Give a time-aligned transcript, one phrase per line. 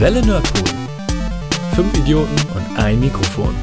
[0.00, 0.76] Welle Nerdpool.
[1.76, 3.54] Fünf Idioten und ein Mikrofon.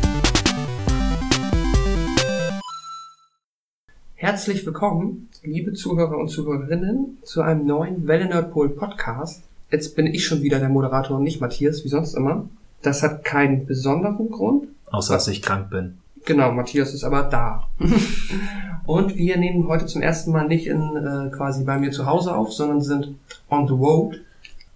[4.16, 9.44] Herzlich willkommen, liebe Zuhörer und Zuhörerinnen, zu einem neuen Welle Nerdpol Podcast.
[9.72, 12.48] Jetzt bin ich schon wieder der Moderator und nicht Matthias, wie sonst immer.
[12.82, 14.70] Das hat keinen besonderen Grund.
[14.90, 15.98] Außer dass ich krank bin.
[16.24, 17.68] Genau, Matthias ist aber da.
[18.86, 22.34] und wir nehmen heute zum ersten Mal nicht in äh, quasi bei mir zu Hause
[22.34, 23.16] auf, sondern sind
[23.50, 24.22] on the road.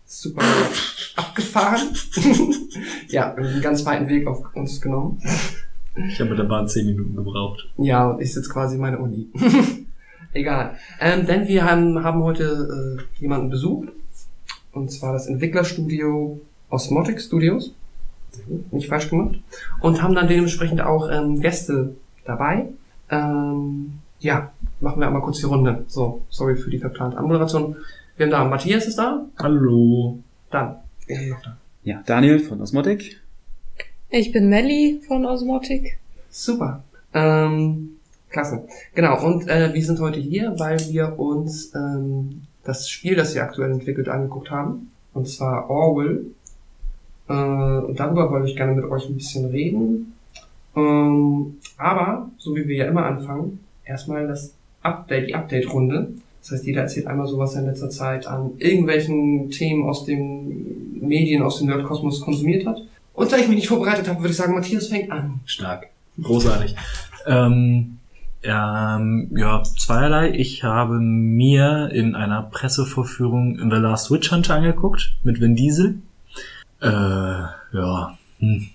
[0.05, 0.43] Super
[1.15, 1.89] abgefahren.
[3.07, 5.21] ja, einen ganz weiten Weg auf uns genommen.
[6.09, 7.67] Ich habe mit der Bahn zehn Minuten gebraucht.
[7.77, 9.29] Ja, und ich sitze quasi in meiner Uni.
[10.33, 10.75] Egal.
[10.99, 13.89] Ähm, denn wir haben, haben heute äh, jemanden besucht.
[14.73, 17.73] Und zwar das Entwicklerstudio Osmotic Studios.
[18.71, 19.39] Nicht falsch gemacht.
[19.79, 21.95] Und haben dann dementsprechend auch ähm, Gäste
[22.25, 22.67] dabei.
[23.09, 25.85] Ähm, ja, machen wir einmal kurz die Runde.
[25.87, 27.77] So, sorry für die verplante Anmoderation.
[28.17, 29.25] Wir haben da Matthias ist da.
[29.37, 30.19] Hallo.
[30.49, 30.77] Dann.
[31.83, 33.19] Ja, Daniel von Osmotic.
[34.09, 35.99] Ich bin Melli von Osmotic.
[36.29, 36.81] Super.
[37.13, 37.97] Ähm,
[38.29, 38.65] klasse.
[38.93, 43.43] Genau, und äh, wir sind heute hier, weil wir uns ähm, das Spiel, das ihr
[43.43, 44.91] aktuell entwickelt, angeguckt haben.
[45.13, 46.27] Und zwar Orwell.
[47.27, 50.13] Äh, und darüber wollte ich gerne mit euch ein bisschen reden.
[50.73, 56.13] Ähm, aber, so wie wir ja immer anfangen, erstmal das Update, die Update-Runde.
[56.45, 60.05] Das heißt, jeder erzählt einmal so, was er in letzter Zeit an irgendwelchen Themen aus
[60.05, 62.77] den Medien, aus dem Nerdkosmos konsumiert hat.
[63.13, 65.39] Und da ich mich nicht vorbereitet habe, würde ich sagen, Matthias fängt an.
[65.45, 65.87] Stark.
[66.21, 66.75] Großartig.
[67.25, 67.97] ähm,
[68.43, 70.33] ähm, ja, zweierlei.
[70.35, 75.95] Ich habe mir in einer Pressevorführung in The Last Witch Hunter angeguckt mit Vin Diesel.
[76.79, 78.19] Äh, ja.
[78.37, 78.67] Hm.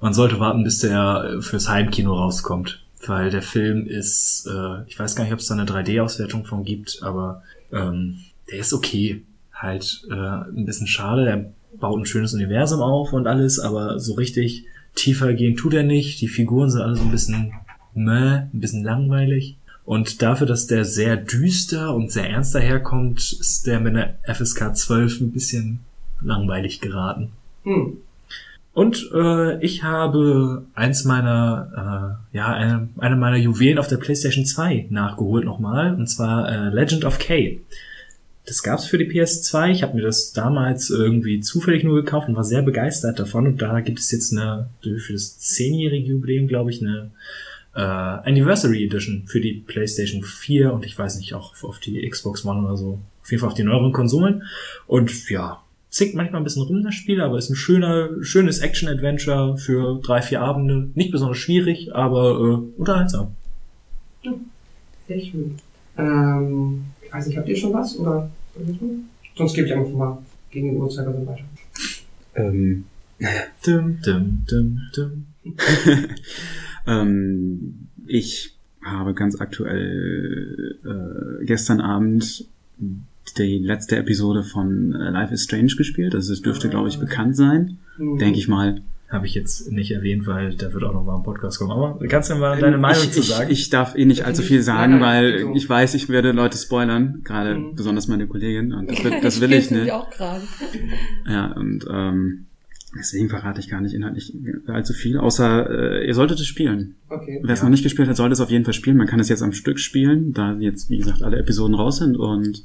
[0.00, 2.79] Man sollte warten, bis der fürs Heimkino rauskommt.
[3.06, 6.64] Weil der Film ist, äh, ich weiß gar nicht, ob es da eine 3D-Auswertung von
[6.64, 8.18] gibt, aber ähm,
[8.50, 9.22] der ist okay.
[9.54, 11.28] Halt äh, ein bisschen schade.
[11.28, 15.82] Er baut ein schönes Universum auf und alles, aber so richtig tiefer gehen tut er
[15.82, 16.20] nicht.
[16.20, 17.52] Die Figuren sind alle so ein bisschen
[17.94, 19.56] meh, ein bisschen langweilig.
[19.84, 24.76] Und dafür, dass der sehr düster und sehr ernst daherkommt, ist der mit einer FSK
[24.76, 25.80] 12 ein bisschen
[26.20, 27.32] langweilig geraten.
[27.64, 27.98] Hm.
[28.72, 34.44] Und äh, ich habe eins meiner, äh, ja, eine, eine meiner Juwelen auf der PlayStation
[34.44, 37.60] 2 nachgeholt nochmal, und zwar äh, Legend of K.
[38.46, 39.70] Das gab's für die PS2.
[39.70, 43.46] Ich habe mir das damals irgendwie zufällig nur gekauft und war sehr begeistert davon.
[43.46, 47.10] Und da gibt es jetzt eine, für das zehnjährige Jubiläum, glaube ich, eine
[47.74, 52.44] äh, Anniversary Edition für die PlayStation 4 und ich weiß nicht, auch auf die Xbox
[52.44, 53.00] One oder so.
[53.22, 54.42] Auf jeden Fall auf die neueren Konsolen.
[54.86, 59.58] Und ja, zickt manchmal ein bisschen rum, das Spiel, aber ist ein schöner, schönes Action-Adventure
[59.58, 60.90] für drei, vier Abende.
[60.94, 63.34] Nicht besonders schwierig, aber äh, unterhaltsam.
[65.08, 65.56] Sehr schön.
[65.98, 67.98] Ähm, ich weiß nicht, habt ihr schon was?
[67.98, 68.30] Oder
[69.36, 70.18] sonst gebe ich einfach mal
[70.50, 71.44] gegen den Uhrzeigersinn weiter.
[72.36, 72.84] Ähm,
[73.66, 75.26] Dum, dum, dum, dum.
[76.86, 82.46] ähm, ich habe ganz aktuell äh, gestern Abend
[83.38, 86.14] die letzte Episode von äh, Life is Strange gespielt.
[86.14, 87.78] Also es dürfte, glaube ich, bekannt sein.
[87.96, 88.18] Hm.
[88.18, 88.80] Denke ich mal.
[89.08, 91.72] Habe ich jetzt nicht erwähnt, weil da wird auch noch mal ein Podcast kommen.
[91.72, 93.50] Aber kannst du mal deine Meinung ich, zu ich, sagen?
[93.50, 96.56] Ich darf eh nicht allzu viel sagen, nein, weil also- ich weiß, ich werde Leute
[96.56, 97.74] spoilern, gerade Mhm.
[97.74, 98.72] besonders meine Kollegin.
[98.72, 99.90] Und das will, das will ich nicht.
[99.90, 100.42] auch gerade.
[101.28, 102.46] Ja, und ähm,
[102.96, 104.32] deswegen verrate ich gar nicht inhaltlich
[104.68, 106.94] allzu viel, außer äh, ihr solltet es spielen.
[107.08, 107.40] Okay.
[107.42, 107.64] Wer es Ja.
[107.64, 108.96] noch nicht gespielt hat, sollte es auf jeden Fall spielen.
[108.96, 112.16] Man kann es jetzt am Stück spielen, da jetzt, wie gesagt, alle Episoden raus sind
[112.16, 112.62] und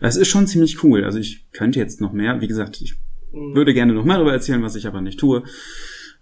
[0.00, 1.04] es ist schon ziemlich cool.
[1.04, 2.40] Also ich könnte jetzt noch mehr.
[2.40, 2.94] Wie gesagt, ich
[3.32, 3.54] Hm.
[3.54, 5.42] würde gerne noch mehr darüber erzählen, was ich aber nicht tue.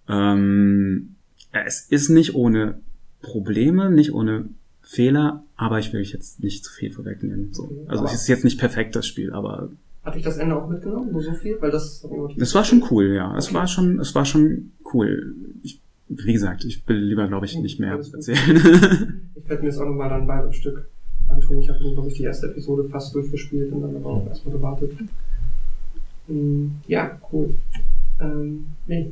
[0.08, 1.14] Ähm,
[1.52, 2.80] es ist nicht ohne
[3.22, 4.46] Probleme, nicht ohne
[4.82, 7.48] Fehler, aber ich will jetzt nicht zu viel vorwegnehmen.
[7.52, 7.64] So.
[7.64, 9.70] Okay, Also es ist jetzt nicht perfekt, das Spiel, aber
[10.04, 11.10] Hat dich das Ende auch mitgenommen?
[11.10, 11.56] Nur so viel?
[11.60, 12.04] Weil das
[12.38, 13.36] es war schon cool, ja.
[13.36, 13.54] Es Okay.
[13.54, 15.34] war schon, es war schon cool.
[15.64, 19.22] Ich, wie gesagt, ich will lieber, glaube ich, nicht mehr erzählen.
[19.46, 20.88] Ich werde mir jetzt auch nochmal dann beide Stück
[21.28, 21.60] antun.
[21.60, 24.92] Ich habe, glaube ich, die erste Episode fast durchgespielt und dann aber auch erstmal gewartet.
[26.28, 27.54] Hm, Ja, cool.
[28.20, 29.10] Ähm, nee.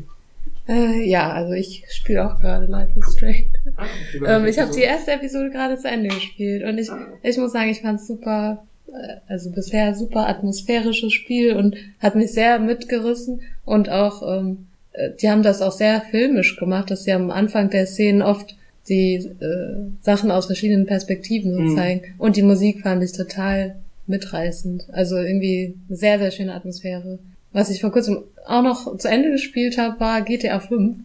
[0.67, 3.47] Äh, ja, also ich spiele auch gerade Life is Strange.
[3.77, 3.85] Ah,
[4.15, 4.81] Ähm, ich habe die Episode.
[4.83, 8.07] erste Episode gerade zu Ende gespielt und ich, Ah, ich muss sagen, ich fand es
[8.07, 14.67] super, äh, also bisher super atmosphärisches Spiel und hat mich sehr mitgerissen und auch, ähm,
[14.93, 18.57] äh, die haben das auch sehr filmisch gemacht, dass sie am Anfang der Szenen oft
[18.89, 21.77] die äh, Sachen aus verschiedenen Perspektiven so Mhm.
[21.77, 23.77] zeigen und die Musik fand ich total
[24.07, 24.85] mitreißend.
[24.93, 27.19] Also irgendwie sehr, sehr schöne Atmosphäre.
[27.53, 30.97] Was ich vor kurzem auch noch zu Ende gespielt habe, war GTA 5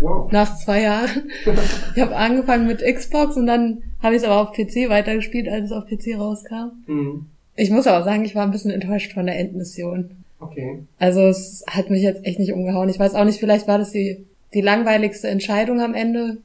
[0.00, 0.30] Wow.
[0.32, 1.30] nach zwei Jahren.
[1.96, 5.66] Ich habe angefangen mit Xbox und dann habe ich es aber auf PC weitergespielt, als
[5.66, 6.72] es auf PC rauskam.
[6.86, 7.26] Hm.
[7.56, 10.10] Ich muss aber sagen, ich war ein bisschen enttäuscht von der Endmission.
[10.38, 10.80] Okay.
[10.98, 12.90] Also es hat mich jetzt echt nicht umgehauen.
[12.90, 16.36] Ich weiß auch nicht, vielleicht war das die, die langweiligste Entscheidung am Ende,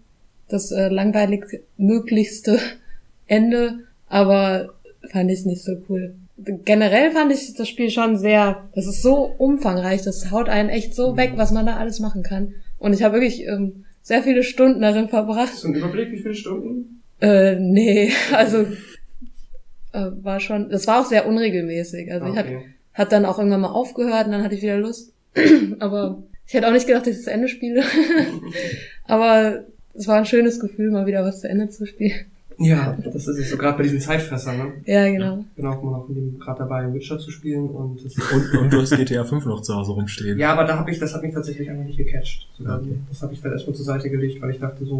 [0.51, 1.45] das äh, langweilig
[1.77, 2.59] möglichste
[3.27, 4.73] Ende, aber
[5.09, 6.15] fand ich nicht so cool.
[6.37, 10.95] Generell fand ich das Spiel schon sehr, das ist so umfangreich, das haut einen echt
[10.95, 12.53] so weg, was man da alles machen kann.
[12.79, 15.51] Und ich habe wirklich ähm, sehr viele Stunden darin verbracht.
[15.51, 17.01] Hast du einen Überblick, wie viele Stunden?
[17.21, 18.65] Äh, nee, also
[19.93, 22.11] äh, war schon, das war auch sehr unregelmäßig.
[22.11, 22.65] Also ich hatte okay.
[22.93, 25.13] hat dann auch irgendwann mal aufgehört und dann hatte ich wieder Lust.
[25.79, 27.83] Aber ich hätte auch nicht gedacht, dass ich das Ende spiele.
[29.07, 32.25] Aber es war ein schönes Gefühl, mal wieder was zu Ende zu spielen.
[32.57, 34.73] Ja, das ist es so gerade bei diesen Zeitfressern, ne?
[34.85, 35.43] Ja, genau.
[35.55, 36.07] Bin auch immer noch
[36.39, 39.73] gerade dabei, Witcher zu spielen und das Und, und du hast GTA 5 noch zu
[39.73, 40.37] Hause rumstehen.
[40.37, 42.47] Ja, aber da habe ich, das hat mich tatsächlich einfach nicht gecatcht.
[42.57, 42.79] Sogar.
[42.79, 42.93] Okay.
[43.09, 44.95] Das habe ich dann erstmal zur Seite gelegt, weil ich dachte so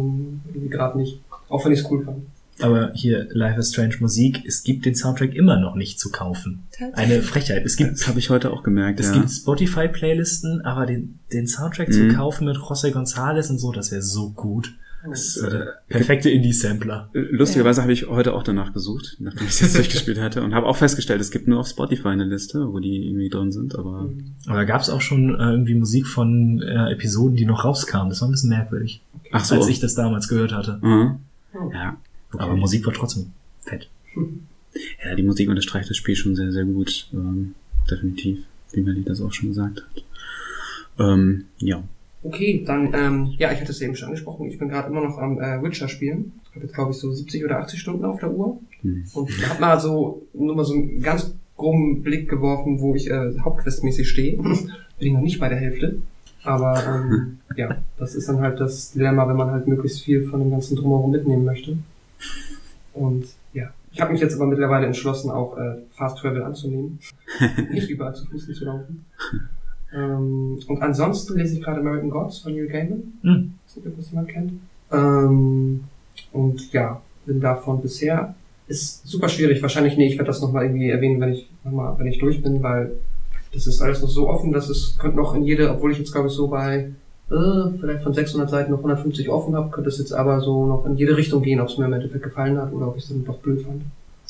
[0.48, 2.18] irgendwie gerade nicht, auch wenn ich es cool fand.
[2.60, 6.64] Aber hier, Life is Strange Musik, es gibt den Soundtrack immer noch nicht zu kaufen.
[6.72, 6.96] Tatsächlich.
[6.98, 7.64] Eine Frechheit.
[7.64, 9.14] Es gibt, Das habe ich heute auch gemerkt, es ja.
[9.14, 12.14] gibt Spotify-Playlisten, aber den, den Soundtrack zu Mhm.
[12.14, 14.74] kaufen mit José González und so, das wäre so gut.
[15.08, 17.10] Das ist Äh, der perfekte Indie-Sampler.
[17.12, 20.66] Lustigerweise habe ich heute auch danach gesucht, nachdem ich es jetzt durchgespielt hatte und habe
[20.66, 24.02] auch festgestellt, es gibt nur auf Spotify eine Liste, wo die irgendwie drin sind, aber
[24.02, 24.34] Mhm.
[24.46, 28.10] Aber da gab es auch schon äh, irgendwie Musik von äh, Episoden, die noch rauskamen.
[28.10, 29.00] Das war ein bisschen merkwürdig,
[29.32, 29.56] ach so.
[29.56, 30.78] als ich das damals gehört hatte.
[30.82, 31.16] Mhm.
[31.54, 31.70] Oh.
[31.72, 31.96] Ja.
[32.32, 32.42] Okay.
[32.44, 33.26] Aber Musik war trotzdem
[33.60, 33.88] fett.
[35.04, 37.06] Ja, die Musik unterstreicht das Spiel schon sehr, sehr gut.
[37.12, 37.54] Ähm,
[37.90, 38.38] definitiv,
[38.72, 40.04] wie Melly das auch schon gesagt hat.
[40.98, 41.82] Ähm, ja.
[42.24, 45.18] Okay, dann, ähm, ja, ich hatte es eben schon angesprochen, ich bin gerade immer noch
[45.18, 46.32] am äh, Witcher spielen.
[46.44, 48.60] Ich habe jetzt, glaube ich, so 70 oder 80 Stunden auf der Uhr.
[48.82, 49.04] Hm.
[49.14, 53.38] Und habe mal so, nur mal so einen ganz groben Blick geworfen, wo ich äh,
[53.40, 54.36] hauptquestmäßig stehe.
[54.42, 55.98] bin ich noch nicht bei der Hälfte.
[56.44, 60.40] Aber ähm, ja, das ist dann halt das Dilemma, wenn man halt möglichst viel von
[60.40, 61.76] dem ganzen Drumherum mitnehmen möchte.
[62.94, 66.98] Und ja, ich habe mich jetzt aber mittlerweile entschlossen, auch äh, Fast Travel anzunehmen.
[67.70, 69.04] nicht überall zu Fuß zu laufen.
[69.94, 73.12] Ähm, und ansonsten lese ich gerade American Gods von Neil Gaiman.
[73.22, 73.54] Hm.
[73.66, 74.52] Ich weiß nicht, ob das jemand kennt.
[74.90, 75.84] Ähm,
[76.32, 78.34] und ja, bin davon bisher.
[78.68, 79.60] Ist super schwierig.
[79.60, 82.62] Wahrscheinlich, nee, ich werde das nochmal irgendwie erwähnen, wenn ich nochmal, wenn ich durch bin,
[82.62, 82.92] weil
[83.52, 86.12] das ist alles noch so offen, dass es könnte noch in jede, obwohl ich jetzt
[86.12, 86.90] glaube ich so bei
[87.30, 90.86] äh, vielleicht von 600 Seiten noch 150 offen habe, könnte es jetzt aber so noch
[90.86, 93.10] in jede Richtung gehen, ob es mir im Endeffekt gefallen hat oder ob ich es
[93.10, 93.82] dann doch blöd fand.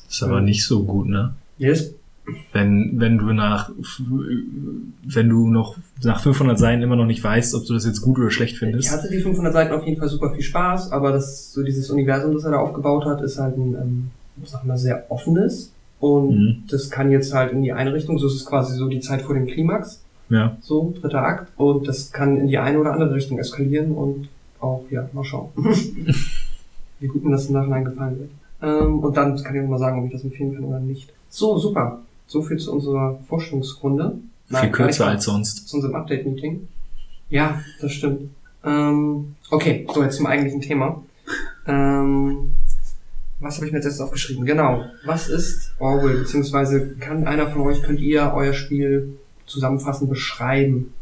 [0.09, 1.35] Ist aber nicht so gut, ne?
[1.59, 1.95] Ja, das,
[2.53, 3.71] Wenn, wenn du nach,
[5.05, 8.19] wenn du noch nach 500 Seiten immer noch nicht weißt, ob du das jetzt gut
[8.19, 8.93] oder schlecht ich findest.
[8.93, 12.33] hatte die 500 Seiten auf jeden Fall super viel Spaß, aber das so dieses Universum,
[12.33, 14.11] das er da aufgebaut hat, ist halt ein, ähm,
[14.43, 16.63] ich sag mal, sehr offenes und Mhm.
[16.71, 19.23] das kann jetzt halt in die eine Richtung, so ist es quasi so die Zeit
[19.23, 20.01] vor dem Klimax.
[20.29, 20.57] Ja.
[20.63, 24.29] so, dritter Akt, und das kann in die eine oder andere Richtung eskalieren und
[24.61, 25.51] auch, ja, mal schauen,
[27.01, 28.31] wie gut mir das im Nachhinein gefallen wird.
[28.63, 31.13] Ähm, und dann kann ich noch mal sagen, ob ich das empfehlen kann oder nicht.
[31.29, 32.01] So, super.
[32.33, 34.19] So viel zu unserer Forschungsrunde.
[34.47, 35.69] Viel gar nicht kürzer als sonst.
[35.69, 36.67] Zu unserem Update-Meeting.
[37.29, 38.31] Ja, das stimmt.
[38.65, 41.03] Ähm, okay, so jetzt zum eigentlichen Thema.
[41.67, 42.55] Ähm,
[43.39, 44.47] was habe ich mir jetzt, jetzt aufgeschrieben?
[44.47, 44.83] Genau.
[45.05, 46.21] Was ist Orwell?
[46.21, 50.95] Beziehungsweise kann einer von euch, könnt ihr euer Spiel zusammenfassend beschreiben?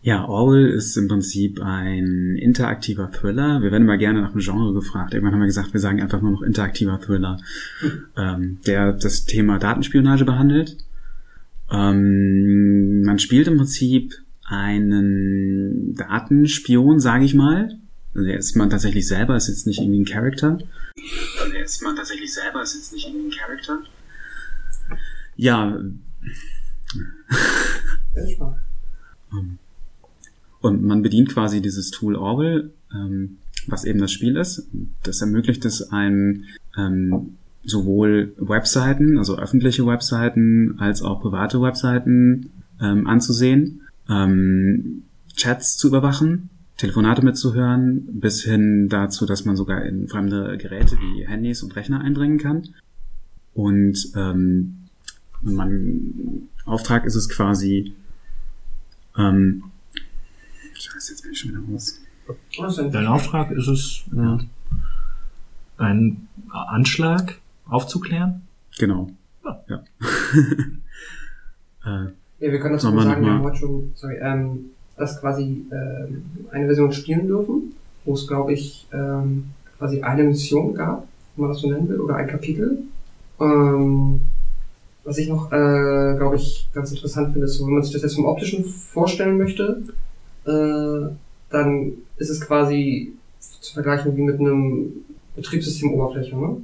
[0.00, 3.62] Ja, Orwell ist im Prinzip ein interaktiver Thriller.
[3.62, 5.12] Wir werden mal gerne nach dem Genre gefragt.
[5.12, 7.40] Irgendwann haben wir gesagt, wir sagen einfach nur noch interaktiver Thriller,
[8.16, 10.76] ähm, der das Thema Datenspionage behandelt.
[11.70, 14.14] Ähm, man spielt im Prinzip
[14.44, 17.76] einen Datenspion, sage ich mal.
[18.14, 20.58] Also er ist man tatsächlich selber, ist jetzt nicht irgendwie ein Charakter.
[21.40, 23.80] Also er ist man tatsächlich selber, ist jetzt nicht irgendwie ein Charakter.
[25.36, 25.78] Ja,
[29.28, 29.58] spannend.
[30.60, 34.66] Und man bedient quasi dieses Tool Orwell, ähm, was eben das Spiel ist.
[35.02, 36.44] Das ermöglicht es einem
[36.76, 42.50] ähm, sowohl Webseiten, also öffentliche Webseiten, als auch private Webseiten
[42.80, 45.02] ähm, anzusehen, ähm,
[45.36, 51.26] Chats zu überwachen, Telefonate mitzuhören, bis hin dazu, dass man sogar in fremde Geräte wie
[51.26, 52.68] Handys und Rechner eindringen kann.
[53.52, 54.88] Und ähm,
[55.42, 57.94] mein Auftrag ist es quasi,
[59.16, 59.64] ähm,
[60.78, 62.00] Scheiße, jetzt bin ich schon wieder raus.
[62.92, 64.38] Dein Auftrag ist es, ja,
[65.76, 68.42] einen Anschlag aufzuklären.
[68.78, 69.10] Genau.
[69.44, 69.64] Ja.
[69.68, 69.82] Ja.
[71.84, 75.64] äh, Ja, wir können das mal sagen, wir haben heute schon, sorry, ähm, das quasi
[75.72, 79.46] ähm, eine Version spielen dürfen, wo es, glaube ich, ähm,
[79.78, 82.78] quasi eine Mission gab, wenn man das so nennen will, oder ein Kapitel.
[83.40, 84.20] Ähm,
[85.04, 88.02] was ich noch, äh, glaube ich, ganz interessant finde, ist, so, wenn man sich das
[88.02, 89.82] jetzt vom Optischen vorstellen möchte,
[90.48, 91.10] äh,
[91.50, 94.92] dann ist es quasi zu vergleichen wie mit einem
[95.36, 96.56] Betriebssystemoberfläche, ne?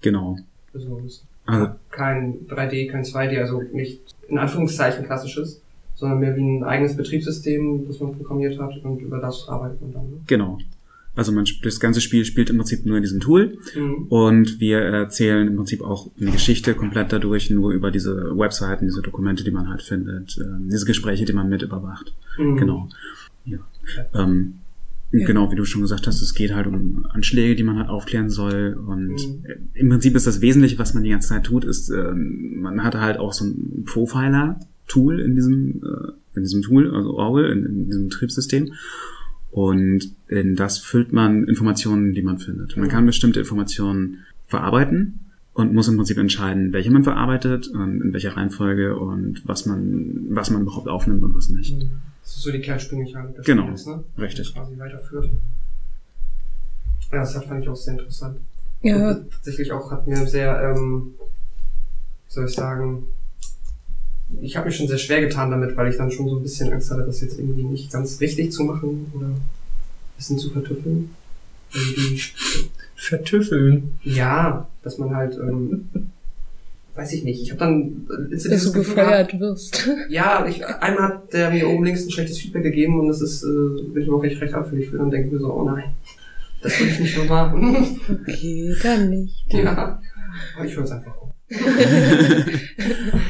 [0.00, 0.38] genau.
[0.74, 1.00] Also
[1.46, 5.60] Also, kein 3D, kein 2D, also nicht in Anführungszeichen klassisches.
[5.94, 9.92] sondern mehr wie ein eigenes Betriebssystem, das man programmiert hat und über das arbeitet man
[9.92, 10.02] dann.
[10.10, 10.16] Ne?
[10.26, 10.58] Genau.
[11.14, 14.06] Also man, das ganze Spiel spielt im Prinzip nur in diesem Tool Mhm.
[14.08, 19.02] und wir erzählen im Prinzip auch eine Geschichte komplett dadurch, nur über diese Webseiten, diese
[19.02, 22.14] Dokumente, die man halt findet, äh, diese Gespräche, die man mit überwacht.
[22.38, 22.56] Mhm.
[22.56, 22.88] Genau.
[23.44, 23.58] Ja.
[24.14, 24.54] Ähm,
[25.14, 25.26] Ja.
[25.26, 28.30] Genau, wie du schon gesagt hast, es geht halt um Anschläge, die man halt aufklären
[28.30, 28.78] soll.
[28.86, 29.44] Und Mhm.
[29.74, 32.94] im Prinzip ist das Wesentliche, was man die ganze Zeit tut, ist, ähm, man hat
[32.94, 37.84] halt auch so ein Profiler-Tool in diesem, äh, in diesem Tool, also Orwell, in, in
[37.86, 38.72] diesem Betriebssystem.
[39.50, 42.74] Und in das füllt man Informationen, die man findet.
[42.78, 45.20] Man kann bestimmte Informationen verarbeiten
[45.52, 50.24] und muss im Prinzip entscheiden, welche man verarbeitet, und in welcher Reihenfolge und was man,
[50.30, 51.76] was man überhaupt aufnimmt und was nicht.
[51.78, 51.90] Mhm.
[52.32, 53.64] Das ist so die Kernspringmechanik des Genau.
[53.64, 54.04] Spiels, ne?
[54.16, 54.54] Richtig.
[54.54, 55.28] Quasi weiterführt.
[57.12, 58.38] Ja, das hat, fand ich auch sehr interessant.
[58.80, 61.12] Ja, Und tatsächlich auch hat mir sehr, ähm,
[62.26, 63.04] wie soll ich sagen,
[64.40, 66.72] ich habe mich schon sehr schwer getan damit, weil ich dann schon so ein bisschen
[66.72, 69.42] Angst hatte, das jetzt irgendwie nicht ganz richtig zu machen oder ein
[70.16, 71.10] bisschen zu vertüffeln.
[71.74, 72.22] Irgendwie,
[72.96, 73.98] Vertüffeln.
[74.04, 75.90] ja, dass man halt, ähm,
[76.94, 77.42] weiß ich nicht.
[77.42, 79.88] Ich habe dann äh, dass du Gefühl gehabt, gefeuert wirst.
[80.08, 83.42] ja, ich, einmal hat der mir oben links ein schlechtes Feedback gegeben und das ist,
[83.44, 84.98] äh, bin ich aber auch recht, recht anfällig für.
[84.98, 85.94] Dann denke ich mir so, oh nein,
[86.62, 87.86] das will ich nicht nur machen.
[88.28, 89.44] Okay, dann nicht.
[89.52, 90.00] ja,
[90.56, 91.30] aber ich höre es einfach auf.
[91.50, 91.58] Ja.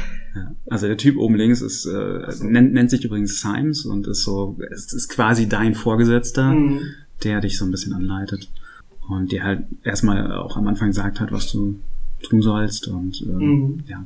[0.71, 4.57] Also der Typ oben links ist, äh, nennt, nennt sich übrigens Symes und ist so,
[4.71, 6.81] es ist quasi dein Vorgesetzter, Mhm.
[7.23, 8.49] der dich so ein bisschen anleitet
[9.11, 11.78] und dir halt erstmal auch am Anfang sagt hat, was du
[12.23, 13.85] tun sollst und äh, Mhm.
[13.88, 14.05] ja.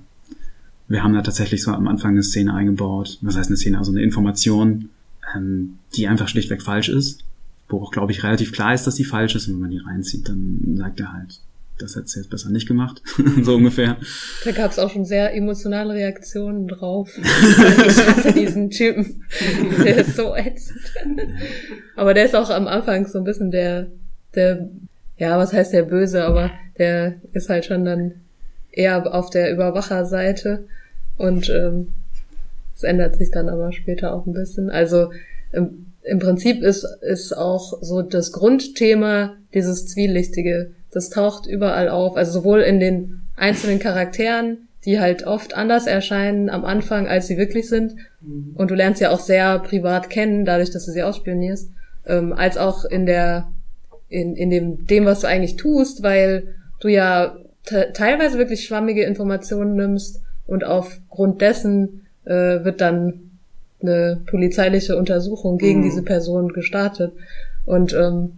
[0.89, 3.91] Wir haben da tatsächlich so am Anfang eine Szene eingebaut, was heißt eine Szene, also
[3.91, 4.89] eine Information,
[5.35, 7.25] ähm, die einfach schlichtweg falsch ist,
[7.69, 9.79] wo auch, glaube ich, relativ klar ist, dass die falsch ist und wenn man die
[9.79, 11.41] reinzieht, dann sagt er halt,
[11.79, 13.03] das hättest du jetzt besser nicht gemacht,
[13.43, 13.97] so ungefähr.
[14.45, 17.11] Da gab es auch schon sehr emotionale Reaktionen drauf.
[17.19, 19.25] ich hasse diesen Typen.
[19.85, 20.79] Der ist so ätzend.
[21.97, 23.89] Aber der ist auch am Anfang so ein bisschen der,
[24.37, 24.71] der,
[25.19, 28.13] ja, was heißt der Böse, aber der ist halt schon dann
[28.71, 30.65] eher auf der Überwacherseite
[31.17, 31.89] und ähm,
[32.77, 34.69] es ändert sich dann aber später auch ein bisschen.
[34.71, 35.11] Also
[35.53, 40.73] im, im Prinzip ist, ist auch so das Grundthema dieses Zwielichtige.
[40.93, 42.17] Das taucht überall auf.
[42.17, 47.39] Also sowohl in den einzelnen Charakteren, die halt oft anders erscheinen am Anfang, als sie
[47.39, 47.97] wirklich sind.
[48.21, 48.53] Mhm.
[48.55, 51.71] Und du lernst ja auch sehr privat kennen, dadurch, dass du sie ausspionierst,
[52.07, 53.49] ähm, als auch in der,
[54.09, 59.05] in, in dem, dem, was du eigentlich tust, weil du ja te teilweise wirklich schwammige
[59.05, 63.31] Informationen nimmst und aufgrund dessen äh, wird dann
[63.83, 65.85] eine polizeiliche Untersuchung gegen Mhm.
[65.85, 67.13] diese Person gestartet.
[67.67, 68.33] Und ähm,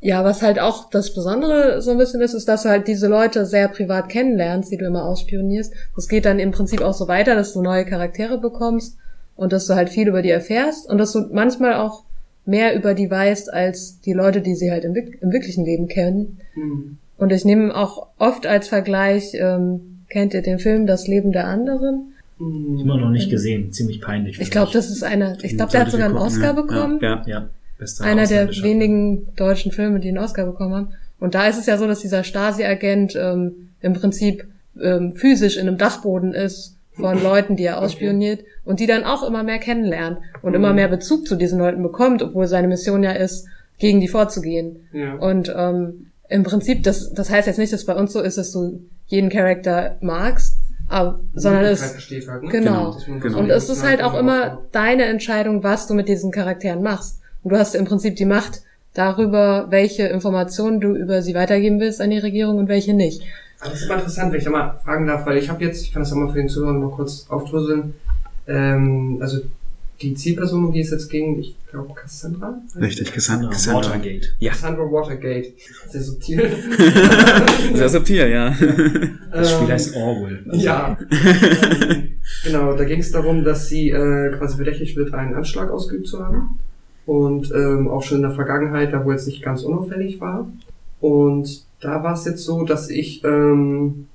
[0.00, 3.08] ja, was halt auch das Besondere so ein bisschen ist, ist, dass du halt diese
[3.08, 5.72] Leute sehr privat kennenlernst, die du immer ausspionierst.
[5.94, 8.96] Das geht dann im Prinzip auch so weiter, dass du neue Charaktere bekommst
[9.36, 12.04] und dass du halt viel über die erfährst und dass du manchmal auch
[12.46, 16.38] mehr über die weißt als die Leute, die sie halt im, im wirklichen Leben kennen.
[16.54, 16.98] Mhm.
[17.18, 21.46] Und ich nehme auch oft als Vergleich, ähm, kennt ihr den Film Das Leben der
[21.46, 22.12] anderen?
[22.38, 22.78] Mhm.
[22.78, 23.72] Immer noch nicht gesehen.
[23.72, 24.40] Ziemlich peinlich.
[24.40, 26.52] Ich glaube, das ist einer, ich glaube, der hat sogar einen gucken, Oscar ja.
[26.52, 26.98] bekommen.
[27.02, 27.26] Ja, ja.
[27.26, 30.88] Ja, bester einer der wenigen deutschen Filme, die einen Oscar bekommen haben.
[31.18, 34.46] Und da ist es ja so, dass dieser Stasi-Agent ähm, im Prinzip
[34.80, 39.22] ähm, physisch in einem Dachboden ist von Leuten, die er ausspioniert und die dann auch
[39.22, 43.12] immer mehr kennenlernt und immer mehr Bezug zu diesen Leuten bekommt, obwohl seine Mission ja
[43.12, 43.46] ist,
[43.78, 44.88] gegen die vorzugehen.
[44.92, 45.14] Ja.
[45.14, 48.52] Und ähm, im Prinzip, das, das heißt jetzt nicht, dass bei uns so ist, dass
[48.52, 50.56] du jeden Charakter magst,
[50.88, 51.82] aber, sondern es
[52.28, 52.48] halt, ne?
[52.50, 52.96] Genau.
[53.06, 53.28] Genau.
[53.28, 54.68] so und es ist halt auch immer aufbaut.
[54.72, 57.20] deine Entscheidung, was du mit diesen Charakteren machst.
[57.42, 58.62] Und du hast im Prinzip die Macht
[58.94, 63.22] darüber, welche Informationen du über sie weitergeben willst an die Regierung und welche nicht.
[63.60, 65.82] Aber das ist immer interessant, wenn ich da mal fragen darf, weil ich habe jetzt,
[65.82, 67.94] ich kann das auch mal für den Zuhörern mal kurz aufdröseln,
[68.46, 69.40] ähm, also
[70.02, 72.60] die Zielperson, um die es jetzt ging, ich glaube Cassandra?
[72.78, 73.48] Richtig, Cassandra.
[73.50, 73.88] Cassandra.
[73.90, 74.28] Watergate.
[74.38, 75.54] Ja, Cassandra Watergate.
[75.88, 76.50] Sehr subtil.
[77.74, 78.50] sehr subtil, ja.
[79.32, 80.44] Das Spiel Ähm, heißt Orwell.
[80.52, 80.98] Ja.
[81.00, 82.08] ähm,
[82.44, 86.22] genau, da ging es darum, dass sie äh, quasi verdächtigt wird, einen Anschlag ausgeübt zu
[86.22, 86.58] haben.
[87.06, 90.46] Und ähm, auch schon in der Vergangenheit, da wo jetzt nicht ganz unauffällig war.
[91.00, 94.08] Und da war es jetzt so, dass ich, ähm,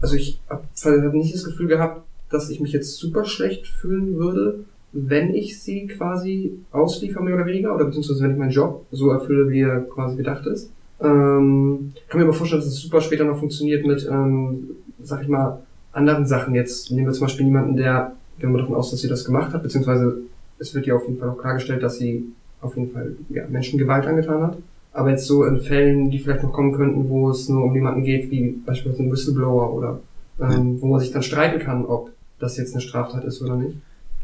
[0.00, 4.16] also ich habe hab nicht das Gefühl gehabt, dass ich mich jetzt super schlecht fühlen
[4.16, 8.86] würde, wenn ich sie quasi ausliefer, mehr oder weniger, oder beziehungsweise wenn ich meinen Job
[8.90, 10.70] so erfülle, wie er quasi gedacht ist.
[10.98, 14.70] Ähm, kann mir aber vorstellen, dass es super später noch funktioniert mit, ähm,
[15.02, 16.54] sag ich mal, anderen Sachen.
[16.54, 19.52] Jetzt nehmen wir zum Beispiel jemanden, der, gehen wir davon aus, dass sie das gemacht
[19.52, 20.22] hat, beziehungsweise
[20.58, 22.32] es wird ja auf jeden Fall auch klargestellt, dass sie
[22.62, 24.56] auf jeden Fall ja, Menschengewalt angetan hat.
[24.92, 28.02] Aber jetzt so in Fällen, die vielleicht noch kommen könnten, wo es nur um jemanden
[28.02, 30.00] geht, wie beispielsweise ein Whistleblower oder
[30.40, 33.76] ähm, wo man sich dann streiten kann, ob das jetzt eine Straftat ist oder nicht.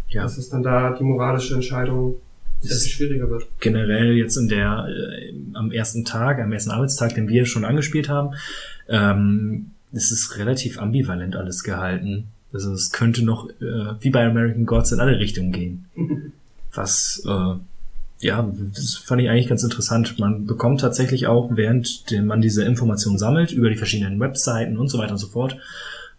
[0.08, 0.22] Ja.
[0.22, 2.16] Dass es dann da die moralische Entscheidung
[2.60, 3.46] sehr viel schwieriger wird.
[3.60, 8.08] generell jetzt in der äh, am ersten Tag, am ersten Arbeitstag, den wir schon angespielt
[8.08, 8.34] haben,
[8.88, 12.28] ähm, es ist relativ ambivalent alles gehalten.
[12.52, 15.84] Also es könnte noch äh, wie bei American Gods in alle Richtungen gehen.
[16.74, 17.54] Was äh,
[18.20, 20.18] ja, das fand ich eigentlich ganz interessant.
[20.18, 24.98] Man bekommt tatsächlich auch, während man diese Informationen sammelt, über die verschiedenen Webseiten und so
[24.98, 25.56] weiter und so fort,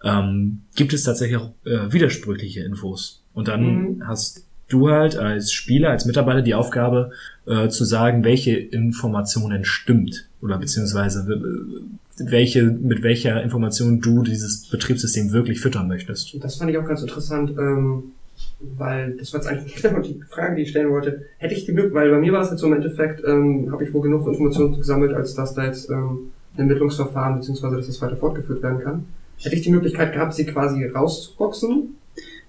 [0.04, 3.22] ähm, gibt es tatsächlich auch äh, widersprüchliche Infos.
[3.34, 3.64] Und dann
[3.98, 4.08] Mhm.
[4.08, 7.12] hast du halt als Spieler, als Mitarbeiter die Aufgabe
[7.48, 11.82] äh, zu sagen, welche Informationen stimmt oder beziehungsweise äh,
[12.22, 16.36] welche mit welcher Information du dieses Betriebssystem wirklich füttern möchtest.
[16.44, 18.12] Das fand ich auch ganz interessant, ähm,
[18.60, 21.26] weil das war jetzt eigentlich genau die Frage, die ich stellen wollte.
[21.38, 23.84] Hätte ich die Glück, weil bei mir war das jetzt so im Endeffekt, ähm, habe
[23.84, 28.02] ich wohl genug Informationen gesammelt, als dass da jetzt ähm, ein Ermittlungsverfahren beziehungsweise dass das
[28.02, 29.06] weiter fortgeführt werden kann.
[29.38, 31.96] Hätte ich die Möglichkeit gehabt, sie quasi rauszuboxen?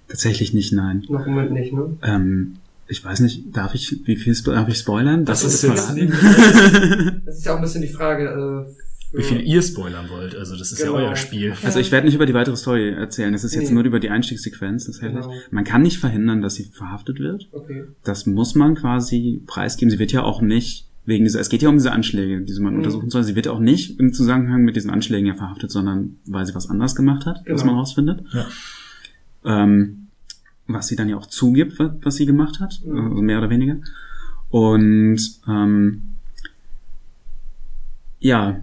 [0.09, 1.05] Tatsächlich nicht, nein.
[1.09, 1.97] Noch im Moment nicht, ne?
[2.03, 2.57] Ähm,
[2.89, 5.25] ich weiß nicht, darf ich, wie viel darf ich spoilern?
[5.25, 5.97] Das Darf ist jetzt?
[7.25, 10.37] Das ist ja auch ein bisschen die Frage, äh, Wie viel ihr spoilern wollt.
[10.37, 10.99] Also das ist Genau.
[10.99, 11.53] ja euer Spiel.
[11.65, 13.33] Also ich werde nicht über die weitere Story erzählen.
[13.33, 13.75] Das ist jetzt Nee.
[13.75, 15.23] nur über die Einstiegssequenz tatsächlich.
[15.23, 15.35] Genau.
[15.51, 17.49] Man kann nicht verhindern, dass sie verhaftet wird.
[17.53, 17.85] Okay.
[18.05, 19.91] Das muss man quasi preisgeben.
[19.91, 22.75] Sie wird ja auch nicht wegen dieser, es geht ja um diese Anschläge, die man
[22.75, 22.79] Mhm.
[22.81, 23.25] untersuchen soll.
[23.25, 26.69] Sie wird auch nicht im Zusammenhang mit diesen Anschlägen ja verhaftet, sondern weil sie was
[26.71, 27.73] anderes gemacht hat, was Genau.
[27.73, 28.23] man rausfindet.
[28.33, 28.47] Ja.
[29.45, 30.07] Ähm,
[30.69, 32.99] was sie dann ja auch zugibt, was, was sie gemacht hat, Mhm.
[33.11, 33.79] also mehr oder weniger.
[34.51, 36.03] Und ähm,
[38.21, 38.61] ja,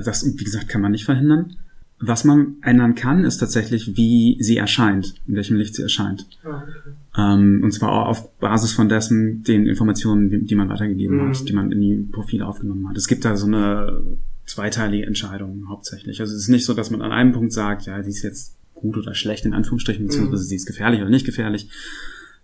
[0.00, 1.56] das, wie gesagt, kann man nicht verhindern.
[2.00, 6.26] Was man ändern kann, ist tatsächlich, wie sie erscheint, in welchem Licht sie erscheint.
[6.44, 6.90] Ah, okay.
[7.16, 11.28] Ähm, und zwar auch auf Basis von dessen, den Informationen, die, die man weitergegeben Mhm.
[11.28, 12.96] hat, die man in die Profile aufgenommen hat.
[12.96, 14.02] Es gibt da so eine
[14.44, 16.20] zweiteilige Entscheidung hauptsächlich.
[16.20, 18.56] Also es ist nicht so, dass man an einem Punkt sagt, ja, die ist jetzt
[18.74, 20.48] gut oder schlecht in Anführungsstrichen, beziehungsweise Mhm.
[20.48, 21.70] sie ist gefährlich oder nicht gefährlich.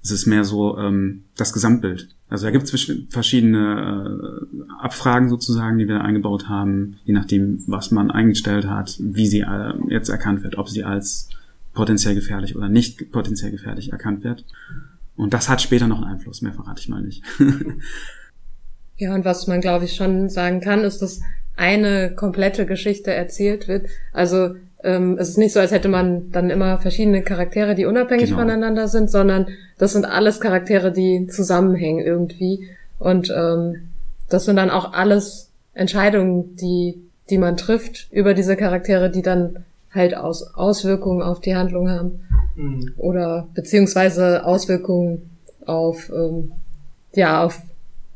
[0.02, 2.08] Es ist mehr so ähm, das Gesamtbild.
[2.28, 7.90] Also da gibt es verschiedene äh, Abfragen sozusagen, die wir eingebaut haben, je nachdem, was
[7.90, 11.28] man eingestellt hat, wie sie äh, jetzt erkannt wird, ob sie als
[11.74, 14.44] potenziell gefährlich oder nicht potenziell gefährlich erkannt wird.
[15.16, 17.22] Und das hat später noch einen Einfluss, mehr verrate ich mal nicht.
[19.00, 21.22] Ja, und was man, glaube ich, schon sagen kann, ist, dass
[21.56, 23.88] eine komplette Geschichte erzählt wird.
[24.12, 28.26] Also ähm, es ist nicht so, als hätte man dann immer verschiedene Charaktere, die unabhängig
[28.30, 28.38] Genau.
[28.40, 29.46] voneinander sind, sondern
[29.78, 32.68] das sind alles Charaktere, die zusammenhängen irgendwie.
[32.98, 33.88] Und ähm,
[34.28, 39.64] das sind dann auch alles Entscheidungen, die, die man trifft über diese Charaktere, die dann
[39.94, 42.20] halt aus Auswirkungen auf die Handlung haben
[42.56, 42.92] Mhm.
[42.96, 45.30] oder beziehungsweise Auswirkungen
[45.66, 46.52] auf ähm,
[47.14, 47.60] ja auf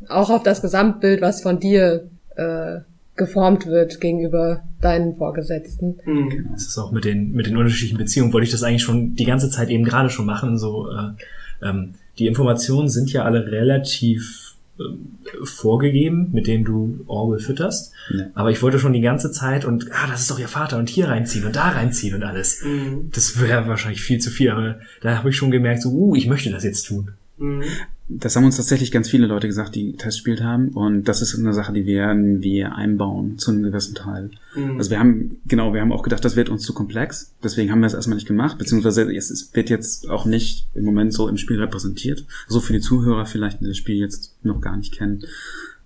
[0.08, 2.04] auch auf das Gesamtbild, was von dir
[2.36, 2.78] äh,
[3.16, 6.00] geformt wird gegenüber deinen Vorgesetzten.
[6.04, 6.48] Mhm.
[6.52, 9.24] Das ist auch mit den, mit den unterschiedlichen Beziehungen, wollte ich das eigentlich schon die
[9.24, 10.58] ganze Zeit eben gerade schon machen.
[10.58, 17.38] So, äh, ähm, die Informationen sind ja alle relativ ähm, vorgegeben, mit denen du Orwell
[17.38, 17.92] fütterst.
[18.10, 18.26] Ja.
[18.34, 20.88] Aber ich wollte schon die ganze Zeit und, ah, das ist doch ihr Vater und
[20.88, 22.62] hier reinziehen und da reinziehen und alles.
[22.64, 23.10] Mhm.
[23.12, 26.26] Das wäre wahrscheinlich viel zu viel, aber da habe ich schon gemerkt, so, uh, ich
[26.26, 27.12] möchte das jetzt tun.
[27.38, 27.62] Mhm.
[28.06, 30.68] Das haben uns tatsächlich ganz viele Leute gesagt, die Test gespielt haben.
[30.68, 34.30] Und das ist eine Sache, die werden wir einbauen zu einem gewissen Teil.
[34.54, 34.76] Mhm.
[34.76, 37.34] Also wir haben, genau, wir haben auch gedacht, das wird uns zu komplex.
[37.42, 40.84] Deswegen haben wir es erstmal nicht gemacht, beziehungsweise es, es wird jetzt auch nicht im
[40.84, 42.26] Moment so im Spiel repräsentiert.
[42.46, 45.24] So für die Zuhörer vielleicht, die das Spiel jetzt noch gar nicht kennen.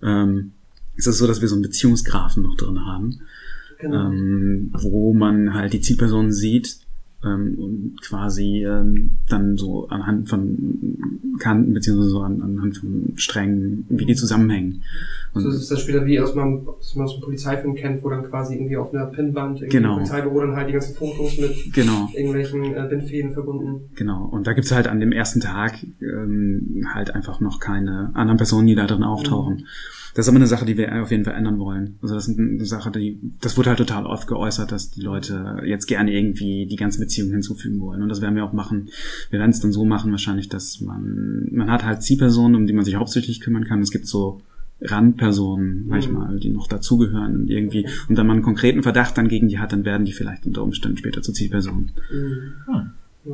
[0.03, 0.51] Ähm,
[0.97, 3.21] es ist so, dass wir so einen Beziehungsgrafen noch drin haben,
[3.79, 4.11] genau.
[4.11, 6.79] ähm, wo man halt die Zielpersonen sieht
[7.23, 10.97] ähm, und quasi ähm, dann so anhand von
[11.39, 14.83] Kanten beziehungsweise so an, anhand von Strängen, wie die zusammenhängen.
[15.33, 18.55] Und So ist das später wie aus man, aus dem Polizeifilm kennt, wo dann quasi
[18.55, 19.95] irgendwie auf einer Pinnwand irgendwie Genau.
[19.95, 22.09] Polizeibüro dann halt die ganzen Fotos mit genau.
[22.13, 23.89] irgendwelchen äh, Bindfäden verbunden.
[23.95, 28.37] Genau, und da gibt's halt an dem ersten Tag ähm, halt einfach noch keine anderen
[28.37, 29.65] Personen, die da drin auftauchen.
[30.15, 31.97] Das ist aber eine Sache, die wir auf jeden Fall ändern wollen.
[32.01, 35.61] Also das ist eine Sache, die, das wurde halt total oft geäußert, dass die Leute
[35.65, 38.01] jetzt gerne irgendwie die ganzen Beziehungen hinzufügen wollen.
[38.01, 38.89] Und das werden wir auch machen.
[39.29, 42.73] Wir werden es dann so machen wahrscheinlich, dass man, man hat halt Zielpersonen, um die
[42.73, 43.81] man sich hauptsächlich kümmern kann.
[43.81, 44.41] Es gibt so
[44.81, 49.49] Randpersonen manchmal, die noch dazugehören und irgendwie, und wenn man einen konkreten Verdacht dann gegen
[49.49, 51.91] die hat, dann werden die vielleicht unter Umständen später zu Zielpersonen.
[52.11, 52.53] Mhm.
[52.65, 52.91] Hm.
[53.25, 53.33] Ja.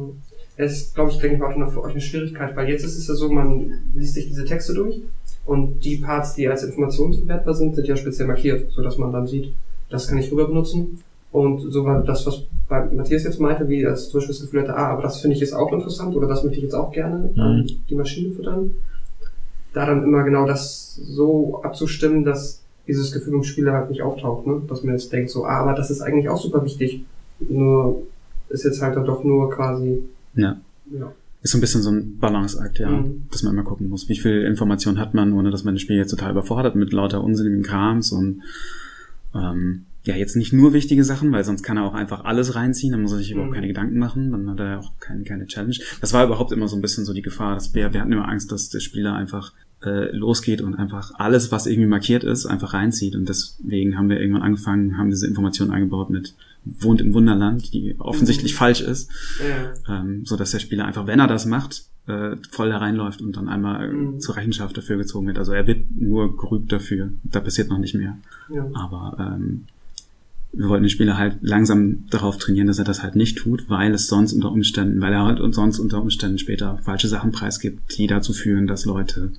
[0.57, 2.83] Es ist, glaube ich, denke ich mal auch noch für euch eine Schwierigkeit, weil jetzt
[2.83, 5.01] ist es ja so, man liest sich diese Texte durch
[5.45, 9.53] und die Parts, die als informationsverwertbar sind, sind ja speziell markiert, sodass man dann sieht,
[9.89, 10.99] das kann ich rüber benutzen.
[11.31, 14.61] Und so war das, was bei Matthias jetzt meinte, wie er zum Beispiel das Gefühl
[14.61, 16.91] hatte, ah, aber das finde ich jetzt auch interessant oder das möchte ich jetzt auch
[16.91, 17.67] gerne an Mhm.
[17.89, 18.71] die Maschine füttern.
[19.73, 24.47] Da dann immer genau das so abzustimmen, dass dieses Gefühl im Spieler halt nicht auftaucht,
[24.47, 24.61] ne?
[24.67, 27.03] Dass man jetzt denkt so, ah, aber das ist eigentlich auch super wichtig.
[27.39, 28.03] Nur
[28.49, 30.01] ist jetzt halt dann doch nur quasi
[30.35, 30.57] Ja.
[30.91, 31.11] Ja.
[31.45, 33.27] Ist so ein bisschen so ein Balanceakt, ja, Mhm.
[33.29, 35.95] dass man immer gucken muss, wie viel Information hat man, ohne dass man das Spiel
[35.95, 38.41] jetzt total überfordert mit lauter unsinnigen Krams und
[39.35, 42.91] ähm, ja, jetzt nicht nur wichtige Sachen, weil sonst kann er auch einfach alles reinziehen,
[42.93, 43.55] dann muss er sich überhaupt Mhm.
[43.55, 45.75] keine Gedanken machen, dann hat er ja auch kein, keine Challenge.
[46.01, 48.27] Das war überhaupt immer so ein bisschen so die Gefahr, dass wir, wir hatten immer
[48.27, 49.53] Angst, dass der Spieler einfach
[49.83, 54.19] äh, losgeht und einfach alles, was irgendwie markiert ist, einfach reinzieht und deswegen haben wir
[54.19, 56.33] irgendwann angefangen, haben diese Information eingebaut mit
[56.65, 58.57] wohnt im Wunderland, die offensichtlich Mhm.
[58.57, 59.09] falsch ist,
[59.87, 59.99] Ja.
[60.01, 63.35] ähm, so dass der Spieler einfach, wenn er das macht, äh, voll da reinläuft und
[63.37, 64.19] dann einmal äh, Mhm.
[64.19, 65.37] zur Rechenschaft dafür gezogen wird.
[65.39, 67.11] Also er wird nur gerügt dafür.
[67.23, 68.17] Da passiert noch nicht mehr.
[68.53, 68.67] ja.
[68.73, 69.65] Aber ähm,
[70.53, 73.93] wir wollten den Spieler halt langsam darauf trainieren, dass er das halt nicht tut, weil
[73.93, 78.07] es sonst unter Umständen, weil er halt sonst unter Umständen später falsche Sachen preisgibt, die
[78.07, 79.31] dazu führen, dass Leute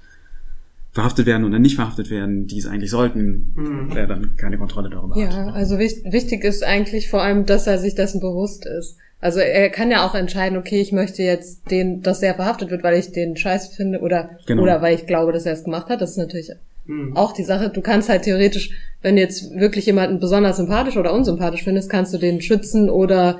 [0.96, 3.94] verhaftet werden oder nicht verhaftet werden, die es eigentlich sollten, Mhm.
[3.94, 5.22] der dann keine Kontrolle darüber hat.
[5.32, 8.96] Ja, also wich- wichtig ist eigentlich vor allem, dass er sich dessen bewusst ist.
[9.20, 12.82] Also er kann ja auch entscheiden, okay, ich möchte jetzt den, dass der verhaftet wird,
[12.82, 14.62] weil ich den scheiße finde oder, Genau.
[14.62, 16.00] oder weil ich glaube, dass er es gemacht hat.
[16.00, 16.50] Das ist natürlich
[16.86, 17.16] Mhm.
[17.16, 17.70] auch die Sache.
[17.70, 18.70] Du kannst halt theoretisch,
[19.02, 23.38] wenn du jetzt wirklich jemanden besonders sympathisch oder unsympathisch findest, kannst du den schützen oder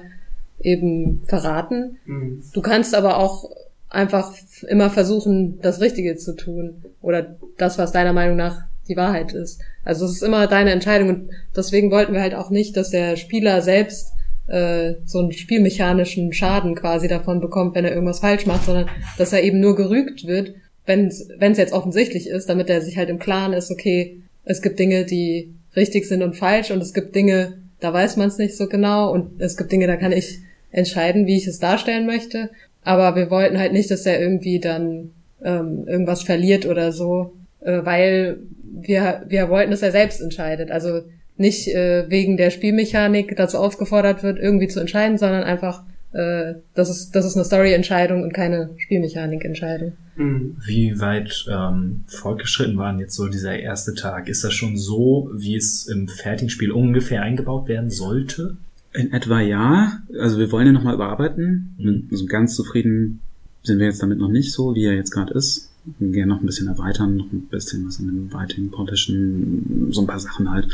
[0.61, 1.99] eben verraten.
[2.07, 2.43] Mhm.
[2.53, 3.51] Du kannst aber auch
[3.97, 4.33] einfach
[4.69, 9.61] immer versuchen, das Richtige zu tun oder das, was deiner Meinung nach die Wahrheit ist.
[9.85, 13.17] Also es ist immer deine Entscheidung und deswegen wollten wir halt auch nicht, dass der
[13.17, 14.13] Spieler selbst
[14.47, 19.33] äh, so einen spielmechanischen Schaden quasi davon bekommt, wenn er irgendwas falsch macht, sondern dass
[19.33, 20.55] er eben nur gerügt wird,
[20.85, 24.79] wenn es jetzt offensichtlich ist, damit er sich halt im Klaren ist, okay, es gibt
[24.79, 28.57] Dinge, die richtig sind und falsch und es gibt Dinge, da weiß man es nicht
[28.57, 30.39] so genau und es gibt Dinge, da kann ich
[30.71, 32.51] entscheiden, wie ich es darstellen möchte.
[32.87, 35.11] Aber wir wollten halt nicht, dass er irgendwie dann
[35.43, 40.71] ähm, irgendwas verliert oder so, äh, weil wir, wir wollten, dass er selbst entscheidet.
[40.71, 41.01] Also
[41.37, 46.89] nicht äh, wegen der Spielmechanik dazu aufgefordert wird, irgendwie zu entscheiden, sondern einfach, äh, das
[46.89, 49.95] ist, das ist eine Story-Entscheidung und keine Spielmechanik-Entscheidung.
[50.15, 50.57] Mhm.
[50.65, 54.29] Wie weit ähm, fortgeschritten war denn jetzt so dieser erste Tag?
[54.29, 58.59] Ist das schon so, wie es im fertigen Spiel ungefähr eingebaut werden sollte?
[58.97, 60.01] In etwa ja.
[60.19, 61.75] Also wir wollen ihn nochmal überarbeiten.
[61.79, 62.09] Mhm.
[62.11, 63.21] Also ganz zufrieden
[63.63, 65.71] sind wir jetzt damit noch nicht so, wie er jetzt gerade ist.
[65.99, 70.01] Wir gerne noch ein bisschen erweitern, noch ein bisschen was an dem Writing, Politician, so
[70.01, 70.69] ein paar Sachen halt.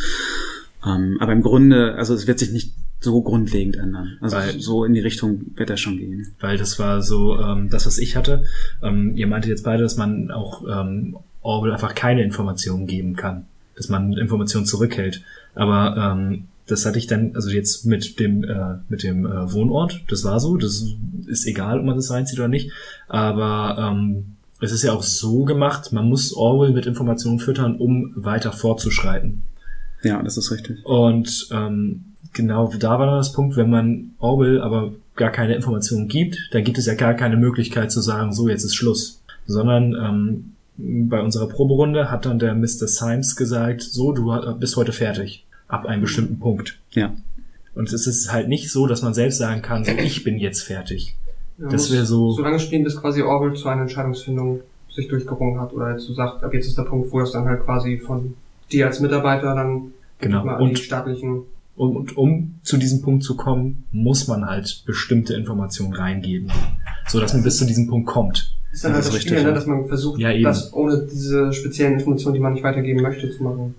[0.86, 4.16] Ähm, aber im Grunde, also es wird sich nicht so grundlegend ändern.
[4.20, 6.28] Also Weil- so in die Richtung wird er schon gehen.
[6.40, 8.44] Weil das war so ähm, das, was ich hatte.
[8.82, 13.46] Ähm, ihr meintet jetzt beide, dass man auch ähm, Orwell einfach keine Informationen geben kann.
[13.76, 15.22] Dass man Informationen zurückhält.
[15.54, 20.02] Aber ähm, das hatte ich dann, also jetzt mit dem, äh, mit dem äh, Wohnort,
[20.08, 20.86] das war so, das
[21.26, 22.70] ist egal, ob man das reinzieht oder nicht.
[23.08, 28.12] Aber ähm, es ist ja auch so gemacht, man muss Orwell mit Informationen füttern, um
[28.14, 29.42] weiter fortzuschreiten.
[30.02, 30.84] Ja, das ist richtig.
[30.84, 36.08] Und ähm, genau da war dann das Punkt, wenn man Orwell aber gar keine Informationen
[36.08, 39.20] gibt, dann gibt es ja gar keine Möglichkeit zu sagen, so jetzt ist Schluss.
[39.46, 40.52] Sondern ähm,
[41.08, 42.86] bei unserer Proberunde hat dann der Mr.
[42.86, 45.44] Symes gesagt, so, du bist heute fertig.
[45.72, 46.78] Ab einem bestimmten Punkt.
[46.92, 47.14] Ja.
[47.74, 50.62] Und es ist halt nicht so, dass man selbst sagen kann, so, ich bin jetzt
[50.62, 51.16] fertig.
[51.58, 54.60] Ja, Das muss wäre so- So lange spielen, bis quasi Orwell zu einer Entscheidungsfindung
[54.94, 57.46] sich durchgerungen hat oder jetzt so sagt, ab jetzt ist der Punkt, wo das dann
[57.46, 58.34] halt quasi von
[58.70, 60.44] dir als Mitarbeiter dann Genau.
[60.44, 61.42] mal an Und- die staatlichen
[61.74, 66.50] Und, und um zu diesem Punkt zu kommen, muss man halt bestimmte Informationen reingeben.
[67.08, 68.54] So dass man bis zu diesem Punkt kommt.
[68.72, 71.06] ist dann Das halt ist das richtig, Spiel, ne, dass man versucht, Ja, das ohne
[71.10, 73.74] diese speziellen Informationen, die man nicht weitergeben möchte, zu machen.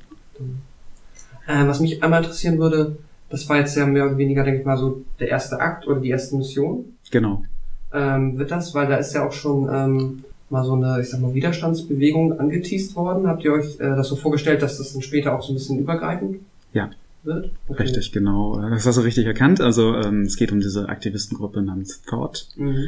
[1.48, 2.98] Äh, was mich einmal interessieren würde,
[3.30, 6.00] das war jetzt ja mehr oder weniger, denke ich mal, so der erste Akt oder
[6.00, 6.86] die erste Mission.
[7.12, 7.44] Genau.
[7.92, 11.20] Ähm, wird das, weil da ist ja auch schon ähm, mal so eine, ich sag
[11.20, 13.28] mal, Widerstandsbewegung angeteased worden.
[13.28, 15.80] Habt ihr euch äh, das so vorgestellt, dass das dann später auch so ein bisschen
[15.80, 16.38] übergreifend
[16.74, 16.90] Ja.
[17.24, 17.52] wird?
[17.68, 17.84] Okay.
[17.84, 18.60] Richtig, genau.
[18.70, 19.62] Das hast du richtig erkannt.
[19.62, 22.48] Also ähm, es geht um diese Aktivistengruppe namens Thought.
[22.56, 22.84] Mhm.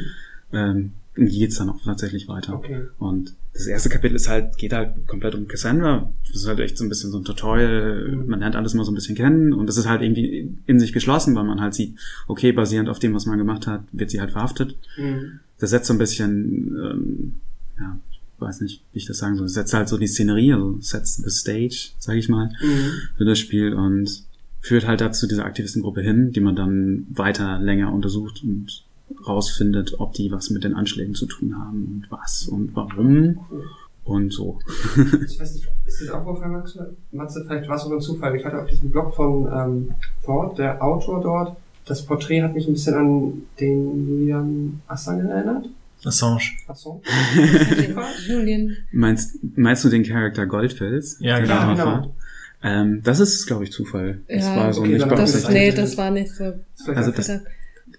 [0.52, 2.54] Ähm, geht's dann auch tatsächlich weiter.
[2.54, 2.82] Okay.
[2.98, 6.12] Und das erste Kapitel ist halt, geht halt komplett um Cassandra.
[6.26, 8.08] Das ist halt echt so ein bisschen so ein Tutorial.
[8.10, 8.26] Mhm.
[8.28, 10.92] Man lernt alles mal so ein bisschen kennen und das ist halt irgendwie in sich
[10.92, 11.96] geschlossen, weil man halt sieht,
[12.28, 14.76] okay, basierend auf dem, was man gemacht hat, wird sie halt verhaftet.
[14.98, 15.40] Mhm.
[15.58, 17.32] Das setzt so ein bisschen, ähm,
[17.78, 20.52] ja, ich weiß nicht, wie ich das sagen soll, das setzt halt so die Szenerie,
[20.52, 22.90] also setzt the stage, sag ich mal, Mhm.
[23.16, 24.24] für das Spiel und
[24.60, 28.82] führt halt dazu dieser Aktivistengruppe hin, die man dann weiter länger untersucht und
[29.26, 33.64] rausfindet, ob die was mit den Anschlägen zu tun haben und was und warum Cool.
[34.04, 34.58] und so.
[34.96, 36.96] Ich weiß nicht, ist das auch aufgefallen, Matze?
[37.12, 38.36] Matze, vielleicht war es auch ein Zufall.
[38.36, 42.66] Ich hatte auf diesem Blog von ähm, Ford, der Autor dort, das Porträt hat mich
[42.66, 45.66] ein bisschen an den Julian Assange erinnert.
[46.04, 46.40] Assange.
[46.66, 47.00] Assange?
[48.28, 48.76] Julian.
[48.92, 51.16] Meinst, meinst du den Charakter Goldfels?
[51.20, 51.70] Ja, genau.
[51.74, 52.14] genau.
[52.62, 54.20] Ähm, das ist, glaube ich, Zufall.
[54.28, 56.44] Das Ja, war so okay, nicht Das, das nee, das war nicht so.
[56.86, 57.40] Also einfach- das-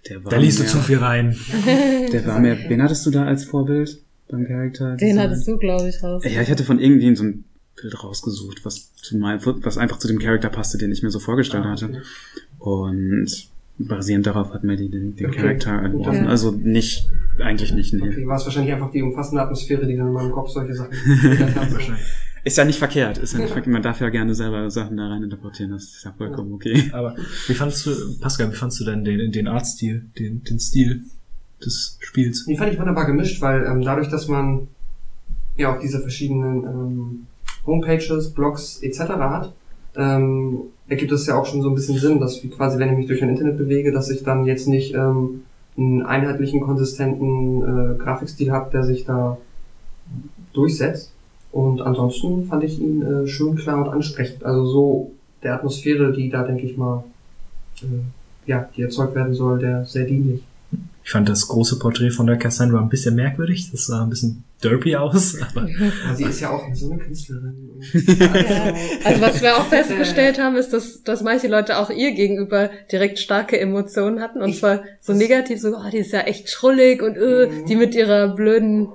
[0.09, 1.35] Der war Da liest du mehr- zu viel rein.
[2.11, 4.95] Der war mir, wen hattest du da als Vorbild beim Charakter?
[4.97, 6.23] Den hattest du, glaube ich, raus.
[6.25, 7.43] Ja, ich hätte von irgendwie so ein
[7.81, 11.19] Bild rausgesucht, was zu meinem, was einfach zu dem Charakter passte, den ich mir so
[11.19, 11.85] vorgestellt Ah, hatte.
[11.85, 12.01] okay.
[12.59, 15.37] Und basierend darauf hat mir die den, den Okay.
[15.41, 16.23] Charakter entworfen.
[16.23, 16.29] Ja.
[16.29, 17.07] Also nicht,
[17.39, 18.01] eigentlich nicht, nee.
[18.09, 20.91] Okay, war es wahrscheinlich einfach die umfassende Atmosphäre, die dann in meinem Kopf solche Sachen
[21.55, 21.69] hat.
[21.69, 21.77] so.
[22.47, 23.73] Ist ja nicht verkehrt, ist ja nicht verkehrt.
[23.73, 26.89] Man darf ja gerne selber Sachen da rein interpretieren, das ist ja vollkommen okay.
[26.93, 27.13] Aber
[27.47, 31.03] wie fandst du, Pascal, wie fandst du denn den, den Artstil, den, den Stil
[31.63, 32.45] des Spiels?
[32.45, 34.69] Die fand ich wunderbar gemischt, weil ähm, dadurch, dass man
[35.57, 37.27] ja auch diese verschiedenen ähm,
[37.65, 38.99] Homepages, Blogs etc.
[38.99, 39.53] hat,
[39.97, 42.97] ähm, ergibt es ja auch schon so ein bisschen Sinn, dass wie quasi, wenn ich
[42.97, 45.43] mich durch ein Internet bewege, dass ich dann jetzt nicht ähm,
[45.75, 49.37] einen einheitlichen, konsistenten äh, Grafikstil habe, der sich da
[50.53, 51.11] durchsetzt.
[51.51, 54.43] Und ansonsten fand ich ihn äh, schön klar und ansprechend.
[54.43, 55.11] Also so
[55.43, 57.03] der Atmosphäre, die da, denke ich mal,
[57.81, 57.85] äh,
[58.49, 60.41] ja, die erzeugt werden soll, der sehr dienlich.
[61.03, 63.71] Ich fand das große Porträt von der Cassandra ein bisschen merkwürdig.
[63.71, 65.37] Das sah ein bisschen derpy aus.
[65.55, 65.61] Aber
[66.05, 67.53] Aber sie ist ja auch so eine Künstlerin.
[67.93, 68.73] Ja.
[69.05, 73.19] Also was wir auch festgestellt haben, ist, dass, dass manche Leute auch ihr gegenüber direkt
[73.19, 74.41] starke Emotionen hatten.
[74.41, 77.65] Und Ich- zwar so negativ, so, oh, die ist ja echt schrullig und äh, Mhm.
[77.67, 78.89] die mit ihrer blöden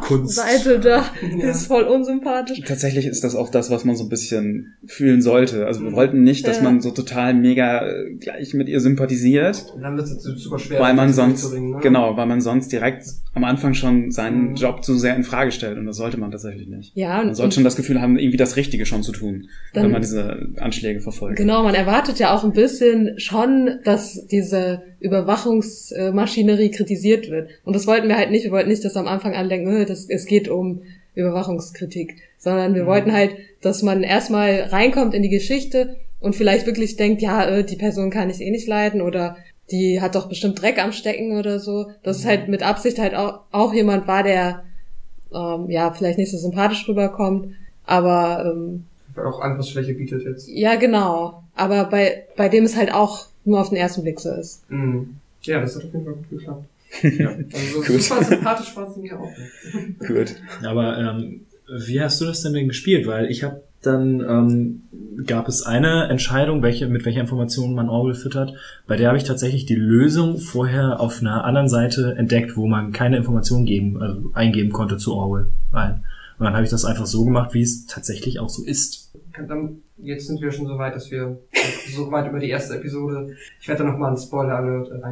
[0.00, 0.38] Kunst.
[0.38, 1.04] Artseite da
[1.38, 1.50] Ja.
[1.50, 2.60] ist voll unsympathisch.
[2.66, 5.66] Tatsächlich ist das auch das, was man so ein bisschen fühlen sollte.
[5.66, 6.64] Also wir wollten nicht, dass Ja.
[6.64, 10.80] man so total mega äh, gleich mit ihr sympathisiert, Und dann wird es super schwer.
[10.80, 11.78] weil man das sonst, durchzubringen, ne?
[11.82, 14.54] genau, weil man sonst direkt am Anfang schon seinen Mhm.
[14.56, 16.92] Job zu sehr in Frage stellt und das sollte man tatsächlich nicht.
[16.96, 19.90] Ja, Man sollte schon das Gefühl haben, irgendwie das Richtige schon zu tun, Dann- wenn
[19.92, 21.36] man diese Anschläge verfolgt.
[21.38, 27.50] Genau, man erwartet ja auch ein bisschen schon, dass diese Überwachungsmaschinerie kritisiert wird.
[27.64, 28.44] Und das wollten wir halt nicht.
[28.44, 30.82] Wir wollten nicht, dass am Anfang alle denken, das, es geht um
[31.14, 32.86] Überwachungskritik, sondern wir Mhm.
[32.86, 37.64] wollten halt, dass man erstmal reinkommt in die Geschichte und vielleicht wirklich denkt, ja, äh,
[37.64, 39.36] die Person kann ich eh nicht leiden oder
[39.70, 41.90] die hat doch bestimmt Dreck am Stecken oder so.
[42.02, 44.64] Dass es halt mit Absicht halt auch, auch jemand war, der
[45.34, 48.84] ähm, ja vielleicht nicht so sympathisch rüberkommt, aber ähm,
[49.16, 50.48] auch Angriffsfläche bietet jetzt.
[50.48, 51.42] ja, genau.
[51.54, 54.62] Aber bei, bei dem es halt auch nur auf den ersten Blick so ist.
[54.70, 55.16] Mhm.
[55.42, 56.64] Ja, das hat auf jeden Fall gut geklappt.
[57.02, 57.30] Ja.
[57.52, 58.02] Also so Gut.
[58.02, 59.98] super sympathisch war sie mir auch nicht.
[60.00, 60.36] Gut.
[60.64, 61.46] Aber ähm,
[61.86, 63.06] wie hast du das denn, denn gespielt?
[63.06, 64.82] Weil ich habe dann ähm,
[65.24, 68.54] gab es eine Entscheidung, welche mit welcher Information man Orwell füttert.
[68.86, 72.92] Bei der habe ich tatsächlich die Lösung vorher auf einer anderen Seite entdeckt, wo man
[72.92, 76.02] keine Informationen geben, also eingeben konnte zu Orwell rein.
[76.38, 79.12] Und dann habe ich das einfach so gemacht, wie es tatsächlich auch so ist.
[79.48, 81.38] Dann, jetzt sind wir schon so weit, dass wir
[81.94, 83.36] so weit über die erste Episode.
[83.60, 85.04] Ich werde da nochmal einen Spoiler-Alert äh,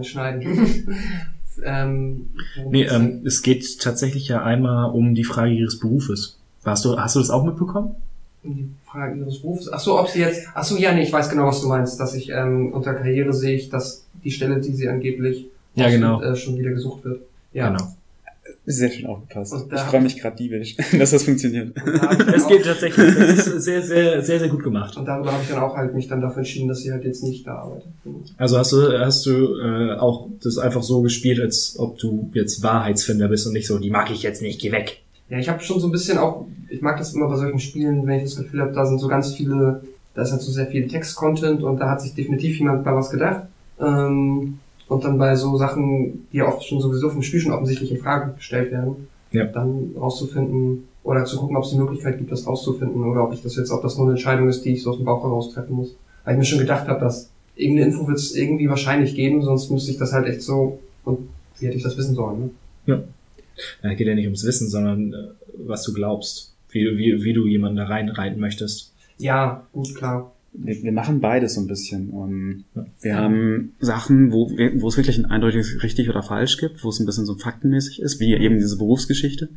[1.63, 2.31] reinschneiden.
[2.57, 6.37] ähm, Nee, ähm, es geht tatsächlich ja einmal um die Frage ihres Berufes.
[6.65, 7.95] Hast du, hast du das auch mitbekommen?
[8.43, 9.69] Um die Frage ihres Berufs.
[9.73, 10.47] Ach so, ob sie jetzt.
[10.55, 11.99] Ach so, ja, nee, ich weiß genau, was du meinst.
[12.01, 16.21] Dass ich ähm, unter Karriere sehe ich, dass die Stelle, die sie angeblich Ja, genau.
[16.23, 17.21] äh, schon wieder gesucht wird.
[17.53, 17.69] Ja.
[17.69, 17.95] Genau.
[18.69, 19.53] Sehr schön aufgepasst.
[19.53, 21.77] Und da Ich freue mich gerade diebisch, dass das funktioniert.
[21.77, 23.15] Da Es geht tatsächlich.
[23.15, 24.97] Das ist sehr, sehr, sehr, sehr gut gemacht.
[24.97, 27.23] Und darüber habe ich dann auch halt mich dann dafür entschieden, dass sie halt jetzt
[27.23, 27.93] nicht da arbeitet.
[28.37, 32.65] Also hast du, hast du äh, auch das einfach so gespielt, als ob du jetzt
[32.65, 35.03] Wahrheitsfinder bist und nicht so, die mag ich jetzt nicht, geh weg.
[35.29, 38.05] Ja, ich habe schon so ein bisschen auch, ich mag das immer bei solchen Spielen,
[38.05, 39.83] wenn ich das Gefühl habe, da sind so ganz viele,
[40.15, 43.11] da ist halt so sehr viel Text-Content und da hat sich definitiv jemand bei was
[43.11, 43.45] gedacht.
[43.81, 47.91] Ähm, und dann bei so Sachen, die ja oft schon sowieso vom Spiel schon offensichtlich
[47.91, 49.45] in Frage gestellt werden, Ja.
[49.47, 53.43] dann rauszufinden oder zu gucken, ob es die Möglichkeit gibt, das rauszufinden oder ob ich
[53.43, 55.53] das jetzt, ob das nur eine Entscheidung ist, die ich so aus dem Bauch heraus
[55.53, 55.95] treffen muss.
[56.25, 59.71] Weil ich mir schon gedacht habe, dass irgendeine Info wird es irgendwie wahrscheinlich geben, sonst
[59.71, 61.19] müsste ich das halt echt so, und
[61.59, 62.51] wie hätte ich das wissen sollen,
[62.87, 63.05] ne?
[63.83, 65.17] Da geht ja nicht ums Wissen, sondern äh,
[65.67, 66.53] was du glaubst.
[66.71, 68.93] Wie, du- wie, wie du jemanden da reinreiten möchtest.
[69.17, 70.31] Ja, gut, klar.
[70.59, 72.11] Wir, wir machen beides so ein bisschen.
[72.11, 72.85] Um, Ja.
[73.03, 76.99] wir haben Sachen, wo, wo es wirklich ein eindeutiges richtig oder falsch gibt, wo es
[76.99, 79.49] ein bisschen so faktenmäßig ist, wie eben diese Berufsgeschichte.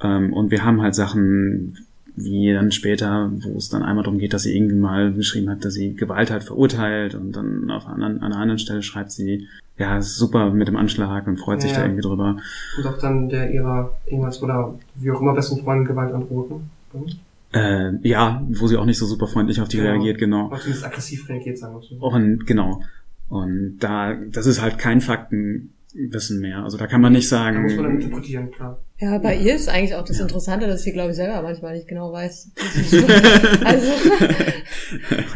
[0.00, 1.76] Ähm, und wir haben halt Sachen,
[2.14, 5.64] wie dann später, wo es dann einmal darum geht, dass sie irgendwie mal geschrieben hat,
[5.64, 9.12] dass sie Gewalt halt verurteilt und dann auf einer, anderen- an einer anderen Stelle schreibt
[9.12, 11.78] sie, ja, ist super mit dem Anschlag und freut sich Ja.
[11.78, 12.36] da irgendwie drüber.
[12.78, 16.60] Und auch dann der ihrer ehemals oder wie auch immer besten Freundin Gewalt androht, ne?
[17.52, 19.90] Äh, ja, wo sie auch nicht so super freundlich auf die Genau.
[19.90, 20.46] reagiert, genau.
[20.48, 21.94] Oder zumindest aggressiv reagiert, sagen wir so.
[21.96, 22.82] Und genau.
[23.28, 26.62] Und da, das ist halt kein Faktenwissen mehr.
[26.64, 28.78] Also da kann man nicht Da muss man dann sagen, interpretieren, klar.
[28.98, 31.88] Ja, bei ihr ist eigentlich auch das Interessante, dass sie, glaube ich, selber manchmal nicht
[31.88, 32.50] genau weiß.
[33.64, 33.92] also,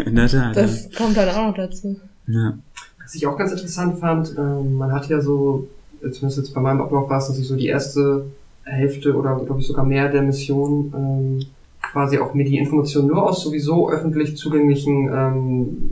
[0.04, 0.56] in der Tat.
[0.56, 2.00] das kommt dann auch noch dazu.
[2.26, 2.58] ja.
[3.02, 5.68] Was ich auch ganz interessant fand, ähm, man hat ja so,
[6.02, 8.26] äh, zumindest jetzt bei meinem Ablauf war es, dass ich so die erste
[8.64, 11.46] Hälfte oder glaube ich sogar mehr der Mission ähm,
[11.90, 15.90] quasi auch mir die Informationen nur aus sowieso öffentlich zugänglichen ähm,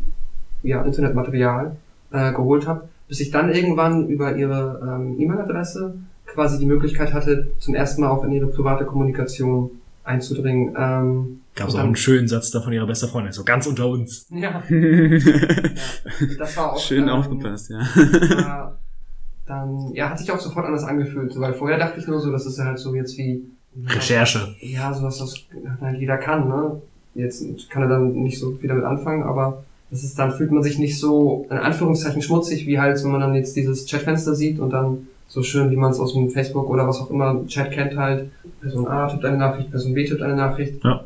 [0.62, 1.76] ja, Internetmaterial
[2.12, 2.88] äh, geholt habe.
[3.09, 5.94] bis ich dann irgendwann über ihre ähm, E-Mail-Adresse
[6.26, 9.70] quasi die Möglichkeit hatte, zum ersten Mal auch in ihre private Kommunikation
[10.02, 10.74] einzudringen.
[10.76, 13.88] Ähm, Gab es auch einen schönen Satz da von ihrer besten Freundin, so ganz unter
[13.88, 14.26] uns.
[14.30, 14.62] Ja,
[16.38, 17.78] das war auch Schön ähm, aufgepasst, ja.
[17.78, 18.78] war
[19.46, 22.33] dann, ja, hat sich auch sofort anders angefühlt, so, weil vorher dachte ich nur so,
[22.33, 23.44] das ist ja halt so jetzt wie
[23.87, 24.54] Recherche.
[24.60, 25.34] Ja, sowas, was
[25.80, 26.80] halt jeder kann, ne?
[27.14, 30.62] Jetzt kann er dann nicht so viel damit anfangen, aber das ist dann fühlt man
[30.62, 34.58] sich nicht so in Anführungszeichen schmutzig, wie halt, wenn man dann jetzt dieses Chatfenster sieht
[34.58, 37.70] und dann so schön, wie man es aus dem Facebook oder was auch immer Chat
[37.72, 38.30] kennt halt.
[38.60, 40.82] Person A tippt eine Nachricht, Person B tippt eine Nachricht.
[40.84, 41.04] Ja.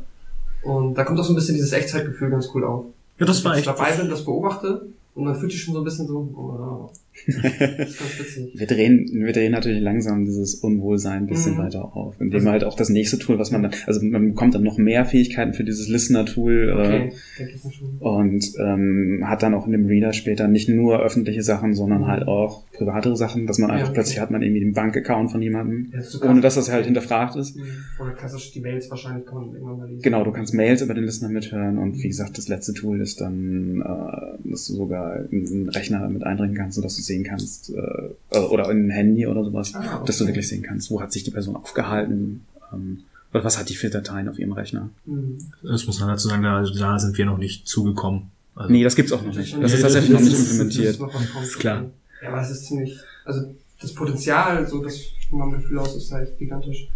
[0.63, 2.85] Und da kommt auch so ein bisschen dieses Echtzeitgefühl ganz cool auf.
[3.19, 3.79] Ja, das war Wenn ich echt.
[3.79, 6.91] dabei bin, das beobachte und man fühlt sich schon so ein bisschen so, oh,
[7.27, 11.59] Wir drehen, wir drehen natürlich langsam dieses Unwohlsein ein bisschen Mhm.
[11.59, 14.55] weiter auf, indem wir halt auch das nächste Tool, was man dann, also man bekommt
[14.55, 17.87] dann noch mehr Fähigkeiten für dieses Listener-Tool Okay, mir schon.
[17.89, 22.03] äh, und ähm, hat dann auch in dem Reader später nicht nur öffentliche Sachen, sondern
[22.03, 22.07] Mhm.
[22.07, 23.95] halt auch privatere Sachen, dass man Ja, einfach okay.
[23.95, 27.57] plötzlich hat man irgendwie den Bankaccount von jemandem, Ja, ohne dass das halt hinterfragt ist.
[27.57, 27.63] Mhm.
[27.99, 30.03] Oder klassisch die Mails wahrscheinlich kann man irgendwann mal lesen.
[30.03, 33.21] Genau, du kannst Mails über den Listener mithören und wie gesagt, das letzte Tool ist
[33.21, 37.71] dann, äh, dass du sogar in einen Rechner mit eindringen kannst, sodass du sehen kannst,
[37.71, 40.05] äh, äh, oder in ein Handy oder sowas, Ah, okay.
[40.07, 43.01] dass du wirklich sehen kannst, wo hat sich die Person aufgehalten, ähm,
[43.33, 44.89] oder was hat die für Dateien auf ihrem Rechner.
[45.05, 45.39] Mhm.
[45.63, 48.31] Das muss man dazu sagen, da, da sind wir noch nicht zugekommen.
[48.55, 49.61] Also, Nee, das gibt's auch noch nicht.
[49.63, 50.99] Das ist tatsächlich noch das nicht implementiert.
[50.99, 51.15] kommt.
[51.43, 51.85] Ist klar.
[52.23, 54.99] Ja, aber es ist ziemlich, also das Potenzial, so das
[55.31, 56.89] von meinem Gefühl aus, ist halt gigantisch.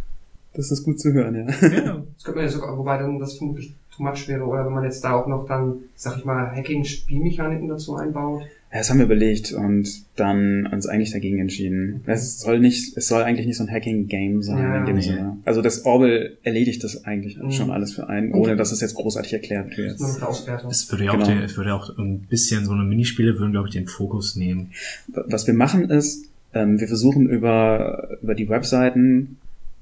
[0.54, 1.42] Das ist gut zu hören, ja.
[1.68, 2.02] ja.
[2.14, 4.84] Das könnte man ja sogar, wobei dann das vermutlich too much wäre, oder wenn man
[4.84, 8.42] jetzt da auch noch dann, sag ich mal, Hacking-Spielmechaniken dazu einbaut.
[8.72, 12.00] Ja, Das haben wir überlegt und dann uns eigentlich dagegen entschieden.
[12.06, 15.02] Es soll nicht, es soll eigentlich nicht so ein Hacking-Game sein Ja, in dem nee.
[15.02, 15.36] Sinne.
[15.44, 17.50] Also das Orwell erledigt das eigentlich Mhm.
[17.52, 20.00] schon alles für einen, ohne dass es jetzt großartig erklärt wird.
[20.00, 20.20] Es
[20.90, 21.26] würde ja auch, Genau.
[21.26, 24.70] den, es würde auch ein bisschen so eine Minispiele würden, glaube ich, den Fokus nehmen.
[25.08, 29.36] Was wir machen ist, ähm, wir versuchen über, über die Webseiten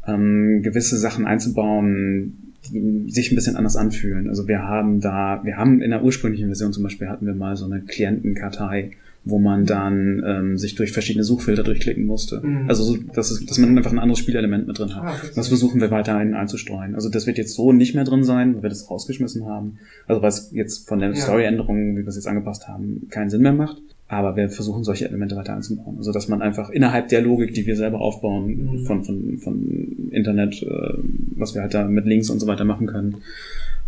[0.07, 4.29] ähm, gewisse Sachen einzubauen, sich ein bisschen anders anfühlen.
[4.29, 7.57] Also wir haben da, wir haben in der ursprünglichen Version zum Beispiel hatten wir mal
[7.57, 8.93] so eine Klientenkartei,
[9.25, 12.41] wo man dann ähm, sich durch verschiedene Suchfilter durchklicken musste.
[12.41, 12.69] Mhm.
[12.69, 15.05] Also so, dass, es, dass man einfach ein anderes Spielelement mit drin hat.
[15.05, 15.21] Ah.
[15.35, 16.95] Das versuchen wir weiterhin einzustreuen.
[16.95, 19.79] Also das wird jetzt so nicht mehr drin sein, weil wir das rausgeschmissen haben.
[20.07, 21.17] Also weil es jetzt von der Ja.
[21.17, 23.83] Story-Änderung, wie wir es jetzt angepasst haben, keinen Sinn mehr macht.
[24.11, 25.97] Aber wir versuchen solche Elemente weiter einzubauen.
[25.99, 28.85] Also dass man einfach innerhalb der Logik, die wir selber aufbauen, Mhm.
[28.85, 30.95] von, von, von Internet, äh,
[31.37, 33.17] was wir halt da mit Links und so weiter machen können,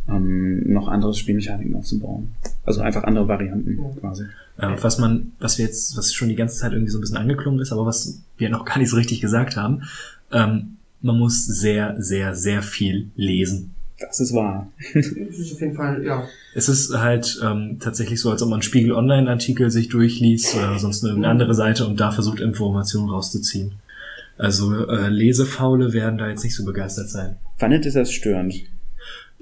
[0.09, 2.29] ähm, noch andere Spielmechaniken aufzubauen.
[2.65, 4.01] Also einfach andere Varianten Ja.
[4.01, 4.25] quasi.
[4.59, 7.17] Äh, was man, was wir jetzt, was schon die ganze Zeit irgendwie so ein bisschen
[7.17, 9.83] angeklungen ist, aber was wir noch gar nicht so richtig gesagt haben,
[10.33, 13.72] ähm, man muss sehr, sehr, sehr viel lesen.
[14.09, 14.71] Das ist wahr.
[14.95, 16.27] Das ist auf jeden Fall, ja.
[16.55, 20.79] Es ist halt ähm, tatsächlich so, als ob man einen Spiegel Online-Artikel sich durchliest oder
[20.79, 23.73] sonst eine andere Seite und da versucht, Informationen rauszuziehen.
[24.39, 27.37] Also äh, Lesefaule werden da jetzt nicht so begeistert sein.
[27.59, 28.55] Fandet ihr das störend?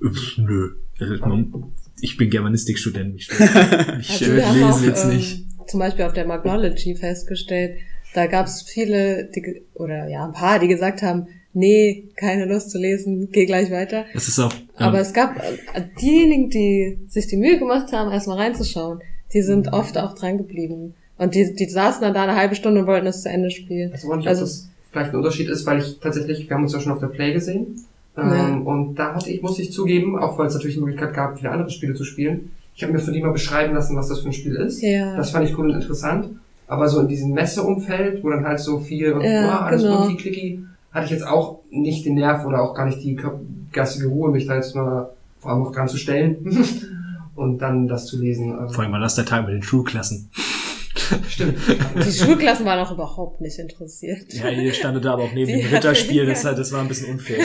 [0.02, 0.74] Pff, nö.
[1.00, 1.62] Also,
[2.00, 5.46] Ich bin Germanistikstudent, stört, mich Also haben Lesen auch, jetzt ähm, nicht.
[5.68, 7.78] zum Beispiel auf der Magnology festgestellt,
[8.14, 12.70] da gab es viele, die, oder ja, ein paar, die gesagt haben, nee, keine Lust
[12.70, 14.04] zu lesen, geh gleich weiter.
[14.14, 18.10] Es ist auch, ähm, Aber es gab äh, diejenigen, die sich die Mühe gemacht haben,
[18.10, 19.00] erstmal reinzuschauen,
[19.32, 20.94] die sind oft auch dran geblieben.
[21.18, 23.88] Und die, die saßen dann da eine halbe Stunde und wollten es zu Ende spielen.
[23.94, 26.56] Ich weiß auch nicht, Also- ob das vielleicht ein Unterschied ist, weil ich tatsächlich, wir
[26.56, 27.76] haben uns ja schon auf der Play gesehen.
[28.16, 28.48] Ja.
[28.48, 31.38] Ähm, und da hatte ich, muss ich zugeben, auch weil es natürlich die Möglichkeit gab,
[31.38, 34.20] viele andere Spiele zu spielen, ich habe mir von die mal beschreiben lassen, was das
[34.20, 34.80] für ein Spiel ist.
[34.80, 35.16] Ja.
[35.16, 36.30] Das fand ich cool und interessant.
[36.66, 40.00] Aber so in diesem Messeumfeld, wo dann halt so viel und Ja, ah, alles genau.
[40.04, 43.18] multi klicki hatte ich jetzt auch nicht den Nerv oder auch gar nicht die
[43.72, 46.36] geistige Ruhe, mich da jetzt mal vor allem auch dran zu stellen
[47.34, 48.50] und dann das zu lesen.
[48.58, 50.30] Ähm, vor allem war das der Tag mit den Schulklassen.
[51.28, 51.56] Stimmt.
[51.96, 54.32] Die Schulklassen waren auch überhaupt nicht interessiert.
[54.34, 57.12] Ja, ihr standet da aber auch neben Die dem Ritterspiel, das, das war ein bisschen
[57.12, 57.38] unfair.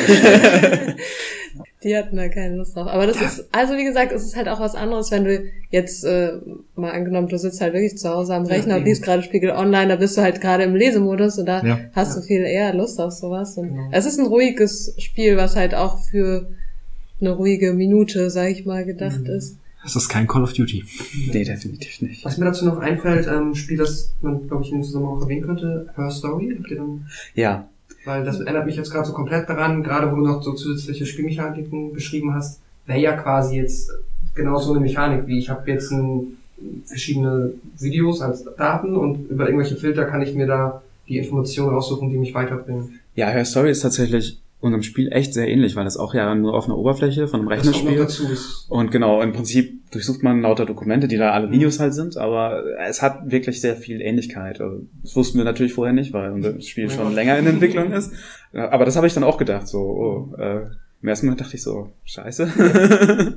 [1.86, 2.88] Die hatten da keine Lust drauf.
[2.88, 6.04] Aber das ist, also wie gesagt, es ist halt auch was anderes, wenn du jetzt
[6.04, 6.34] äh,
[6.76, 8.90] mal angenommen, du sitzt halt wirklich zu Hause am Ja, Rechner und eben.
[8.90, 11.80] liest gerade Spiegel Online, da bist du halt gerade im Lesemodus und da Ja.
[11.94, 12.26] hast du Ja.
[12.26, 13.56] viel eher Lust auf sowas.
[13.58, 13.88] Und Genau.
[13.92, 16.50] Es ist ein ruhiges Spiel, was halt auch für
[17.22, 19.28] eine ruhige Minute, sag ich mal, gedacht Mhm.
[19.28, 19.58] ist.
[19.84, 20.84] Das ist kein Call of Duty.
[21.32, 22.26] Nee, definitiv nicht.
[22.26, 25.22] Was mir dazu noch einfällt, ähm, Spiel, das man, glaube ich, in dem Zusammenhang auch
[25.22, 27.06] erwähnen könnte, Her Story, habt ihr dann,
[27.36, 27.70] Ja,
[28.06, 31.06] weil das erinnert mich jetzt gerade so komplett daran, gerade wo du noch so zusätzliche
[31.06, 33.92] Spielmechaniken beschrieben hast, wäre ja quasi jetzt
[34.36, 36.38] genau so eine Mechanik, wie ich habe jetzt ein,
[36.86, 42.10] verschiedene Videos als Daten und über irgendwelche Filter kann ich mir da die Informationen raussuchen,
[42.10, 43.00] die mich weiterbringen.
[43.16, 46.56] Ja, Her Story ist tatsächlich unserem Spiel echt sehr ähnlich, weil das auch ja nur
[46.56, 48.10] auf einer Oberfläche von einem Rechner Das kommt noch spielt.
[48.10, 48.28] dazu.
[48.32, 52.18] Ist, Und genau, im Prinzip durchsucht man lauter Dokumente, die da alle Videos halt sind,
[52.18, 54.60] aber es hat wirklich sehr viel Ähnlichkeit.
[54.62, 58.12] Also, das wussten wir natürlich vorher nicht, weil unser Spiel schon länger in Entwicklung ist.
[58.54, 60.66] Aber das habe ich dann auch gedacht, so, oh, äh,
[61.06, 62.48] im ersten Mal dachte ich so, scheiße.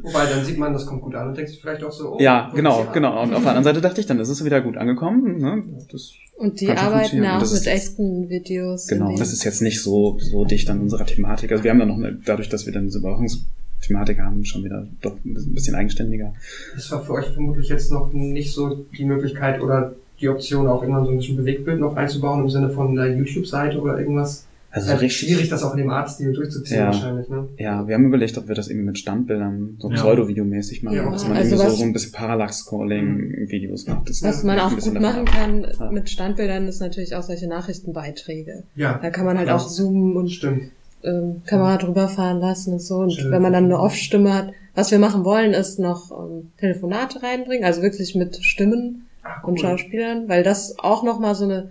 [0.02, 2.18] wobei, dann sieht man, das kommt gut an und denkt sich vielleicht auch so, oh,
[2.18, 3.22] ja, genau, genau.
[3.22, 5.36] Und auf der anderen Seite dachte ich, dann ist es wieder gut angekommen.
[5.36, 5.62] Ne?
[5.92, 8.86] Das, Und die arbeiten auch mit echten Videos.
[8.86, 11.52] genau, das ist jetzt nicht so, so dicht an unserer Thematik.
[11.52, 14.86] Also wir haben dann noch, eine, dadurch, dass wir dann diese Überwachungsthematik haben, schon wieder
[15.02, 16.32] doch ein bisschen- ein bisschen eigenständiger.
[16.74, 20.80] Das war für euch vermutlich jetzt noch nicht so die Möglichkeit oder die Option, auch
[20.82, 24.46] irgendwann so ein bisschen Bewegtbild noch einzubauen im Sinne von einer YouTube-Seite oder irgendwas.
[24.70, 26.86] Also Äh, richtig, schwierig, das auch in dem Artstil durchzuziehen Ja.
[26.86, 27.48] wahrscheinlich, ne?
[27.56, 29.94] Ja, wir haben überlegt, ob wir das irgendwie mit Standbildern so Ja.
[29.96, 34.08] pseudo-videomäßig machen, Ja, dass man also irgendwie so, so ein bisschen Parallax-Scrolling-Videos macht.
[34.08, 35.90] Das Was man auch gut machen kann Ja.
[35.90, 38.64] mit Standbildern ist natürlich auch solche Nachrichtenbeiträge.
[38.74, 39.56] Ja, Da kann man halt Ja.
[39.56, 40.70] auch zoomen und stimmt.
[41.04, 42.96] ähm, Kamera drüber fahren lassen und so.
[42.96, 43.30] Und Schön.
[43.30, 47.64] wenn man dann eine Off-Stimme hat, was wir machen wollen, ist noch ähm, Telefonate reinbringen,
[47.64, 51.70] also wirklich mit Stimmen Ach, und Schauspielern, weil das auch nochmal so eine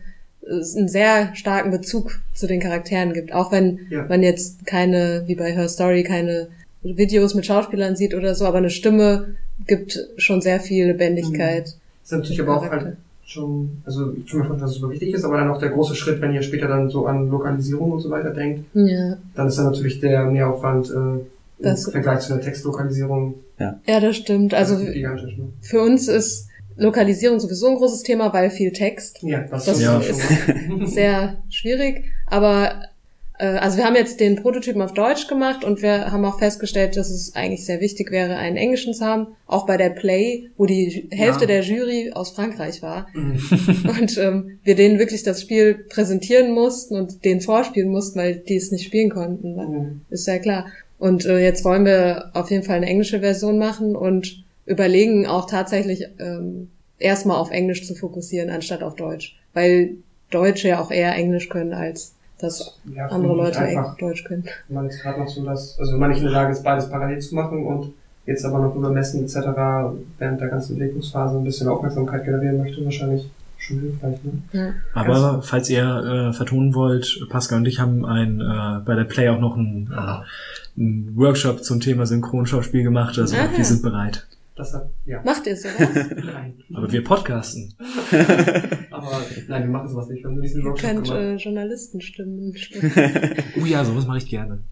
[0.49, 3.33] einen sehr starken Bezug zu den Charakteren gibt.
[3.33, 4.05] Auch wenn Ja.
[4.07, 6.47] man jetzt keine, wie bei Her Story, keine
[6.83, 9.35] Videos mit Schauspielern sieht oder so, aber eine Stimme
[9.65, 11.73] gibt schon sehr viel Lebendigkeit.
[12.03, 12.95] ist natürlich aber auch halt
[13.25, 15.69] schon, also ich kann mir vorstellen, dass es super wichtig ist, aber dann auch der
[15.69, 19.47] große Schritt, wenn ihr später dann so an Lokalisierung und so weiter denkt, Ja, dann
[19.47, 21.23] ist dann natürlich der Mehraufwand äh,
[21.59, 24.53] Das- im Vergleich zu einer Textlokalisierung ja, das stimmt.
[24.53, 24.77] Also.
[24.77, 25.33] Ne?
[25.61, 26.47] für uns ist
[26.77, 29.19] Lokalisierung sowieso ein großes Thema, weil viel Text.
[29.23, 30.01] Ja, das, Das ist Ja.
[30.01, 30.87] schon mal.
[30.87, 32.03] sehr schwierig.
[32.27, 32.83] Aber
[33.39, 36.97] äh, also wir haben jetzt den Prototypen auf Deutsch gemacht und wir haben auch festgestellt,
[36.97, 39.27] dass es eigentlich sehr wichtig wäre, einen englischen zu haben.
[39.45, 41.47] Auch bei der Play, wo die Hälfte Ja.
[41.47, 43.07] der Jury aus Frankreich war.
[43.13, 43.39] Mhm.
[43.99, 48.55] Und ähm, wir denen wirklich das Spiel präsentieren mussten und denen vorspielen mussten, weil die
[48.55, 49.55] es nicht spielen konnten.
[49.55, 50.01] Mhm.
[50.09, 50.65] Ist ja klar.
[50.99, 55.49] Und äh, jetzt wollen wir auf jeden Fall eine englische Version machen und überlegen auch
[55.49, 59.35] tatsächlich ähm, erstmal auf Englisch zu fokussieren, anstatt auf Deutsch.
[59.53, 59.95] Weil
[60.29, 64.43] Deutsche ja auch eher Englisch können, als dass Ja, andere Leute einfach, Deutsch können.
[64.67, 66.63] wenn man jetzt gerade noch so das, also wenn man nicht in der Lage ist,
[66.63, 67.93] beides parallel zu machen und
[68.27, 69.35] jetzt aber noch über Messen etc.
[70.19, 74.17] während der ganzen Entwicklungsphase ein bisschen Aufmerksamkeit generieren möchte, wahrscheinlich schon hilfreich.
[74.23, 74.41] Ne?
[74.51, 74.73] Ja.
[74.93, 75.83] Aber falls ihr
[76.29, 79.91] äh, vertonen wollt, Pascal und ich haben ein, äh, bei der Play auch noch einen,
[79.91, 83.17] äh, einen Workshop zum Thema Synchronschauspiel gemacht.
[83.17, 83.49] Also Aha.
[83.55, 84.27] wir sind bereit.
[84.57, 85.21] Das hat, ja.
[85.23, 85.77] Macht ihr sowas?
[86.09, 86.55] Nein.
[86.73, 87.73] Aber wir podcasten.
[88.89, 90.23] Aber nein, wir machen sowas nicht.
[90.23, 92.91] Wir haben nur diesen ihr könnt äh, Journalistenstimmen sprechen.
[93.61, 94.63] Oh ja, sowas mache ich gerne.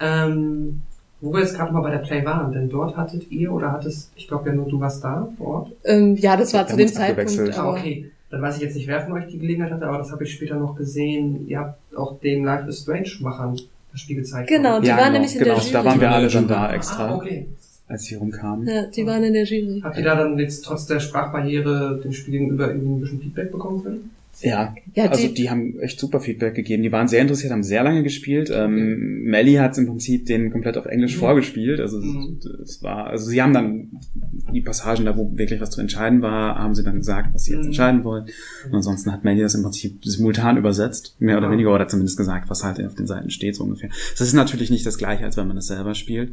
[0.00, 0.82] Ähm,
[1.20, 4.10] wo wir jetzt gerade mal bei der Play waren, denn dort hattet ihr oder hattest,
[4.16, 5.72] ich glaube ja nur du warst da vor Ort.
[5.84, 6.88] ähm, ja, das war zu dem.
[6.88, 7.58] Zeitpunkt.
[7.58, 8.10] Ah, okay.
[8.30, 10.32] Dann weiß ich jetzt nicht, wer von euch die Gelegenheit hatte, aber das habe ich
[10.32, 11.46] später noch gesehen.
[11.46, 13.60] Ihr habt auch den Life is Strange-Machern
[13.92, 14.48] das Spiel gezeigt.
[14.48, 15.54] Genau, die ja, waren genau, nämlich in genau.
[15.56, 15.72] der Jury.
[15.72, 17.48] Da waren wir alle dann Ah, da extra, Ah, okay.
[17.92, 18.66] Als sie rumkamen.
[18.66, 19.80] Ja, die waren in der Jury.
[19.84, 23.52] Habt ihr da dann jetzt trotz der Sprachbarriere dem Spiel gegenüber irgendwie ein bisschen Feedback
[23.52, 24.10] bekommen können?
[24.40, 26.82] Ja, Ja, also die, die haben echt super Feedback gegeben.
[26.82, 28.50] Die waren sehr interessiert, haben sehr lange gespielt.
[28.52, 31.20] Ähm, Melly hat im Prinzip den komplett auf Englisch Mhm.
[31.20, 31.78] vorgespielt.
[31.80, 32.38] Also Mhm.
[32.62, 33.90] es war, also sie haben dann
[34.52, 37.52] die Passagen, da wo wirklich was zu entscheiden war, haben sie dann gesagt, was sie
[37.52, 37.66] jetzt Mhm.
[37.66, 38.24] entscheiden wollen.
[38.66, 41.52] Und ansonsten hat Melly das im Prinzip simultan übersetzt, mehr oder Ah.
[41.52, 43.90] weniger, oder zumindest gesagt, was halt auf den Seiten steht, so ungefähr.
[44.18, 46.32] Das ist natürlich nicht das gleiche, als wenn man es selber spielt.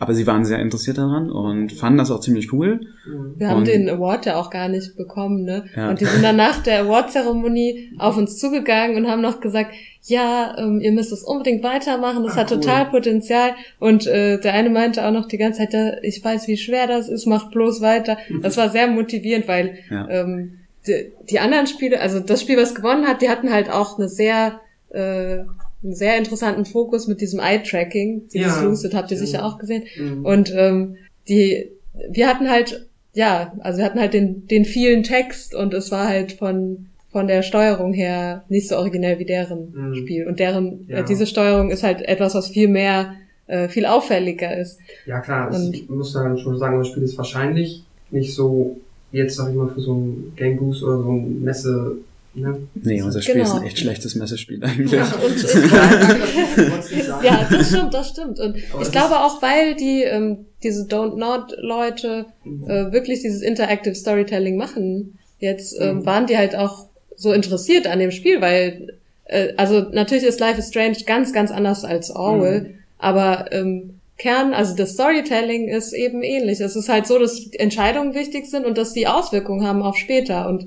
[0.00, 2.80] Aber sie waren sehr interessiert daran und fanden das auch ziemlich cool.
[3.06, 3.34] Mhm.
[3.36, 5.64] wir haben und- den Award ja auch gar nicht bekommen, ne?
[5.74, 5.90] Ja.
[5.90, 9.72] Und die sind dann nach der Award-Zeremonie auf uns zugegangen und haben noch gesagt,
[10.04, 12.60] ja, ähm, ihr müsst es unbedingt weitermachen, das Ah, hat cool.
[12.60, 13.50] total Potenzial.
[13.80, 16.86] Und äh, der eine meinte auch noch die ganze Zeit, ja, ich weiß, wie schwer
[16.86, 18.16] das ist, macht bloß weiter.
[18.42, 20.08] Das war sehr motivierend, weil Ja.
[20.08, 20.54] ähm,
[20.86, 24.08] die, die anderen Spiele, also das Spiel, was gewonnen hat, die hatten halt auch eine
[24.08, 25.40] sehr äh,
[25.82, 28.28] einen sehr interessanten Fokus mit diesem Eye-Tracking.
[28.32, 28.62] Dieses Ja.
[28.62, 29.84] Lucid habt ihr sicher auch gesehen.
[29.98, 30.24] Mhm.
[30.24, 30.96] Und ähm,
[31.28, 31.70] die,
[32.10, 36.08] wir hatten halt, ja, also wir hatten halt den, den vielen Text und es war
[36.08, 39.94] halt von von der Steuerung her nicht so originell wie deren Mhm.
[39.94, 40.26] Spiel.
[40.26, 40.98] Und deren, Ja.
[40.98, 43.14] äh, diese Steuerung ist halt etwas, was viel mehr,
[43.46, 44.78] äh, viel auffälliger ist.
[45.06, 48.76] Ja klar, Und- muss dann schon sagen, das Spiel ist wahrscheinlich nicht so,
[49.10, 51.96] jetzt sag ich mal, für so ein Game Boost oder so ein Messe,
[52.34, 52.58] ne?
[52.74, 53.60] Nee, unser Spiel ist Genau.
[53.60, 54.92] ein echt schlechtes Messespiel eigentlich.
[54.92, 58.38] Ja, und ja, ja, das stimmt, das stimmt.
[58.40, 63.42] Und Aber ich glaube auch, weil die ähm, diese Don't Not Leute äh, wirklich dieses
[63.42, 66.06] Interactive Storytelling machen, jetzt ähm, Mhm.
[66.06, 70.58] waren die halt auch so interessiert an dem Spiel, weil äh, also natürlich ist Life
[70.58, 72.74] is Strange ganz, ganz anders als Orwell, Mhm.
[72.98, 76.58] aber ähm, Kern, also das Storytelling ist eben ähnlich.
[76.60, 80.48] Es ist halt so, dass Entscheidungen wichtig sind und dass die Auswirkungen haben auf später
[80.48, 80.66] und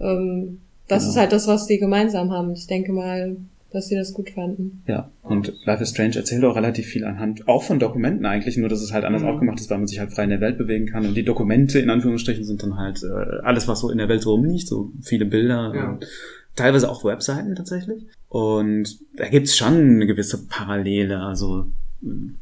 [0.00, 1.10] ähm, das Genau.
[1.12, 2.52] ist halt das, was die gemeinsam haben.
[2.52, 3.36] Ich denke mal,
[3.72, 4.82] dass sie das gut fanden.
[4.86, 8.68] Ja, und Life is Strange erzählt auch relativ viel anhand, auch von Dokumenten eigentlich, nur
[8.68, 9.28] dass es halt anders Mhm.
[9.28, 11.04] aufgemacht ist, weil man sich halt frei in der Welt bewegen kann.
[11.04, 14.22] Und die Dokumente in Anführungsstrichen sind dann halt äh, alles, was so in der Welt
[14.22, 15.90] so rumliegt, so viele Bilder Ja.
[15.90, 16.06] und
[16.54, 18.06] teilweise auch Webseiten tatsächlich.
[18.28, 21.66] Und da gibt's schon eine gewisse Parallele, also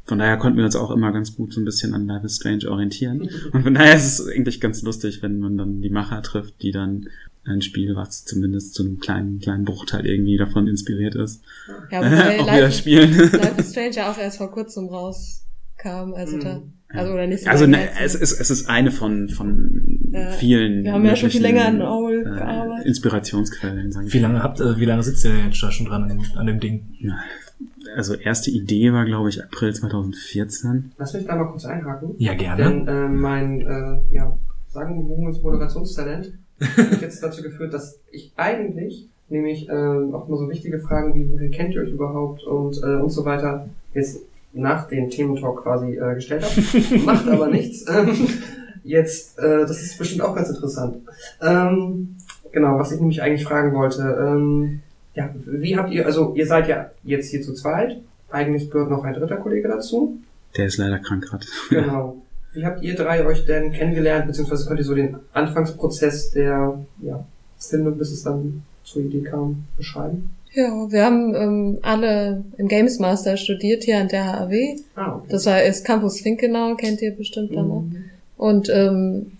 [0.05, 2.37] von daher konnten wir uns auch immer ganz gut so ein bisschen an Life is
[2.37, 3.29] Strange orientieren.
[3.53, 6.73] Und von daher ist es eigentlich ganz lustig, wenn man dann die Macher trifft, die
[6.73, 7.07] dann
[7.47, 11.43] ein Spiel, was zumindest zu einem kleinen, kleinen Bruchteil irgendwie davon inspiriert ist,
[11.91, 13.13] Ja, wobei auch wieder Life, spielen.
[13.17, 17.51] Life is Strange ja auch erst vor kurzem rauskam, also da, also oder nicht so
[17.51, 20.31] Also lange ne, es ist, es ist eine von, von Ja.
[20.31, 20.85] vielen.
[20.85, 22.87] Wir haben ja schon viel länger an Owl äh, gearbeitet.
[22.87, 26.05] Inspirationsquellen, sagen Wie lange habt, äh, wie lange sitzt ihr denn jetzt da schon dran
[26.11, 26.87] an, an dem Ding?
[27.97, 30.93] Also erste Idee war, glaube ich, April 2014.
[30.99, 32.15] Lass mich da mal kurz einhaken.
[32.19, 32.63] Ja, gerne.
[32.65, 34.37] Denn äh, mein, äh, ja,
[34.69, 40.49] sagenbewogenes Moderationstalent hat mich jetzt dazu geführt, dass ich eigentlich, nämlich äh, auch mal so
[40.49, 44.21] wichtige Fragen wie, woher kennt ihr euch überhaupt und, äh, und so weiter, jetzt
[44.53, 46.99] nach dem Thementalk quasi äh, gestellt habe.
[47.05, 47.85] Macht aber nichts.
[47.89, 48.29] Ähm,
[48.85, 50.99] jetzt, äh, das ist bestimmt auch ganz interessant.
[51.43, 52.17] Ähm,
[52.53, 54.03] genau, was ich nämlich eigentlich fragen wollte.
[54.03, 54.81] Ähm,
[55.15, 58.01] ja, wie habt ihr, also ihr seid ja jetzt hier zu zweit.
[58.31, 60.19] Eigentlich gehört noch ein dritter Kollege dazu.
[60.57, 61.47] Der ist leider krank gerade.
[61.71, 62.21] Genau.
[62.55, 67.25] Wie habt ihr drei euch denn kennengelernt, beziehungsweise könnt ihr so den Anfangsprozess der ja,
[67.59, 70.31] Findung, bis es dann zur Idee kam, beschreiben?
[70.53, 74.77] Ja, wir haben ähm, alle im Games Master studiert hier an der HAW.
[74.95, 75.27] Ah, okay.
[75.31, 77.83] Das war ist Campus Finkenau, kennt ihr bestimmt dann auch.
[77.83, 78.05] Mhm.
[78.37, 79.33] Und ähm,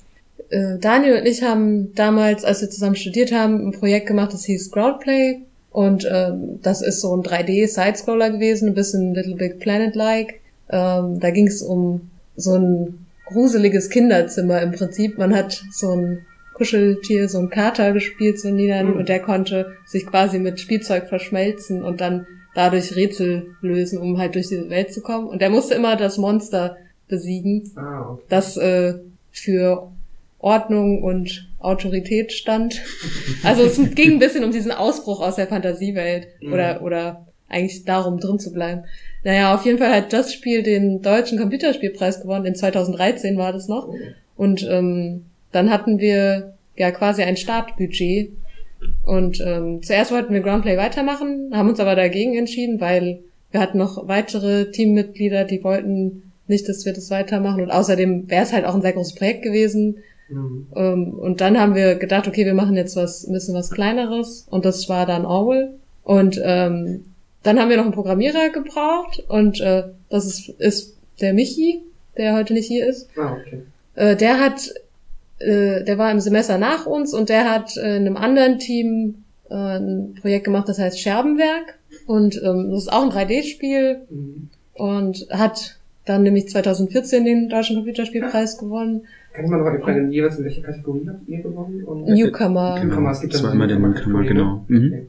[0.51, 4.45] äh, Daniel und ich haben damals, als wir zusammen studiert haben, ein Projekt gemacht, das
[4.45, 5.41] hieß Crowdplay.
[5.71, 10.41] Und ähm, das ist so ein 3D-Sidescroller gewesen, ein bisschen Little Big Planet-like.
[10.71, 15.19] Ähm, da ging es um so ein gruseliges Kinderzimmer im Prinzip.
[15.19, 18.97] Man hat so ein Kuscheltier, so ein Kater gespielt, so niedern, Mhm.
[18.99, 24.37] und der konnte sich quasi mit Spielzeug verschmelzen und dann dadurch Rätsel lösen, um halt
[24.37, 25.27] durch diese Welt zu kommen.
[25.27, 26.77] Und der musste immer das Monster
[27.09, 28.23] besiegen Ah, okay.
[28.29, 28.95] das äh,
[29.33, 29.91] für
[30.39, 32.81] Ordnung und Autorität stand.
[33.43, 38.21] Also es ging ein bisschen um diesen Ausbruch aus der Fantasiewelt oder, oder eigentlich darum
[38.21, 38.85] drin zu bleiben.
[39.25, 42.45] Naja, auf jeden Fall hat das Spiel den deutschen Computerspielpreis gewonnen.
[42.45, 43.89] In 2013 war das noch.
[44.37, 48.33] Und ähm, dann hatten wir ja quasi ein Startbudget.
[49.05, 53.21] Und ähm, zuerst wollten wir Groundplay weitermachen, haben uns aber dagegen entschieden, weil
[53.51, 57.63] wir hatten noch weitere Teammitglieder, die wollten nicht, dass wir das weitermachen.
[57.63, 59.99] Und außerdem wäre es halt auch ein sehr großes Projekt gewesen.
[60.29, 60.67] Mhm.
[60.77, 64.47] Ähm, und dann haben wir gedacht, okay, wir machen jetzt was, ein bisschen was kleineres.
[64.51, 65.71] Und das war dann Orwell.
[66.03, 67.05] Und ähm,
[67.45, 69.23] dann haben wir noch einen Programmierer gebraucht.
[69.29, 71.83] Und äh, das ist, ist der Michi,
[72.17, 73.09] der heute nicht hier ist.
[73.17, 73.63] Ah, okay.
[73.95, 74.69] Äh, der hat,
[75.39, 79.25] äh, der war im Semester nach uns und der hat äh, in einem anderen Team
[79.51, 81.79] äh, ein Projekt gemacht, das heißt Scherbenwerk.
[82.07, 84.49] Und ähm, das ist auch ein 3D-Spiel Mhm.
[84.75, 89.03] und hat dann nämlich 2014 den Deutschen Computerspielpreis gewonnen.
[89.33, 91.83] Kann ich mal noch mal fragen, jeweils in welcher Kategorie habt ihr gewonnen?
[91.85, 92.87] Und Newcomer, Genau.
[92.89, 94.27] Newcomer, es gibt Das war immer der Newcomer, ne?
[94.29, 94.65] genau.
[94.69, 94.87] Mhm.
[94.93, 95.07] Okay.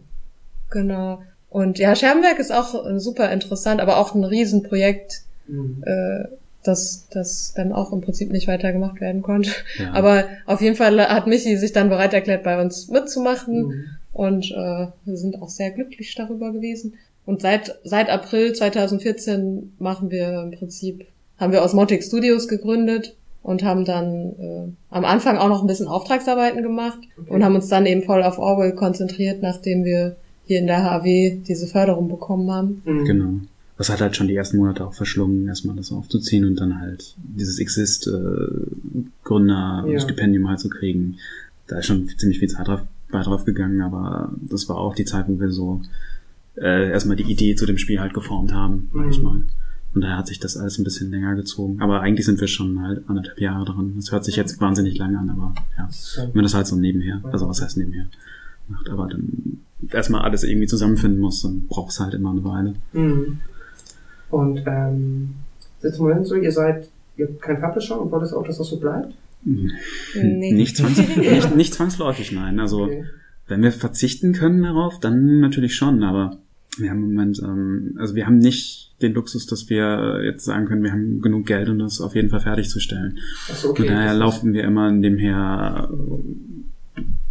[0.72, 1.22] genau.
[1.56, 5.84] Und ja, Scherbenwerk ist auch äh, super interessant, aber auch ein Riesenprojekt, Mhm.
[5.86, 6.26] äh,
[6.64, 9.52] das, das dann auch im Prinzip nicht weitergemacht werden konnte.
[9.78, 9.94] Ja.
[9.94, 13.68] Aber auf jeden Fall hat Michi sich dann bereit erklärt, bei uns mitzumachen.
[13.68, 13.84] Mhm.
[14.12, 16.96] Und äh, wir sind auch sehr glücklich darüber gewesen.
[17.26, 21.06] Und seit, seit April 2014 machen wir im Prinzip,
[21.40, 25.88] haben wir Osmotic Studios gegründet und haben dann äh, am Anfang auch noch ein bisschen
[25.88, 27.32] Auftragsarbeiten gemacht Okay.
[27.32, 30.16] und haben uns dann eben voll auf Orwell konzentriert, nachdem wir
[30.46, 32.82] hier in der HAW diese Förderung bekommen haben.
[32.86, 33.06] Mhm.
[33.06, 33.34] Genau.
[33.78, 37.14] Das hat halt schon die ersten Monate auch verschlungen, erstmal das aufzuziehen und dann halt
[37.18, 38.12] dieses Exist äh,
[39.24, 40.00] Gründer Ja.
[40.00, 41.18] Stipendium halt zu kriegen.
[41.68, 42.82] Da ist schon ziemlich viel Zeit drauf,
[43.12, 45.82] bei drauf gegangen, aber das war auch die Zeit, wo wir so
[46.58, 49.24] äh, erstmal die Idee zu dem Spiel halt geformt haben, sag ich Mhm.
[49.24, 49.42] mal.
[49.94, 51.82] Und daher hat sich das alles ein bisschen länger gezogen.
[51.82, 53.94] Aber eigentlich sind wir schon halt anderthalb Jahre dran.
[53.96, 55.90] Das hört sich jetzt wahnsinnig lange an, aber ja.
[56.18, 58.06] Wenn man das halt so nebenher, also was heißt nebenher,
[58.68, 59.60] macht, aber dann
[59.92, 62.76] erstmal alles irgendwie zusammenfinden muss, dann braucht es halt immer eine Weile.
[62.94, 63.40] Mhm.
[64.30, 65.36] Und ähm,
[65.82, 68.58] ist im Moment so, ihr seid, ihr habt kein Publisher und wollt es auch, dass
[68.58, 69.14] das so bleibt?
[69.44, 69.72] Mhm.
[70.16, 70.54] Nee.
[70.54, 72.60] Nicht, zwangs nicht, nicht zwangsläufig, nein.
[72.60, 73.06] Also Okay.
[73.48, 76.38] wenn wir verzichten können darauf, dann natürlich schon, aber
[76.78, 80.66] wir haben im Moment, ähm, also wir haben nicht den Luxus, dass wir jetzt sagen
[80.66, 83.20] können, wir haben genug Geld, um das auf jeden Fall fertigzustellen.
[83.50, 83.84] Achso, okay.
[83.84, 85.96] Von daher laufen wir immer nebenher äh,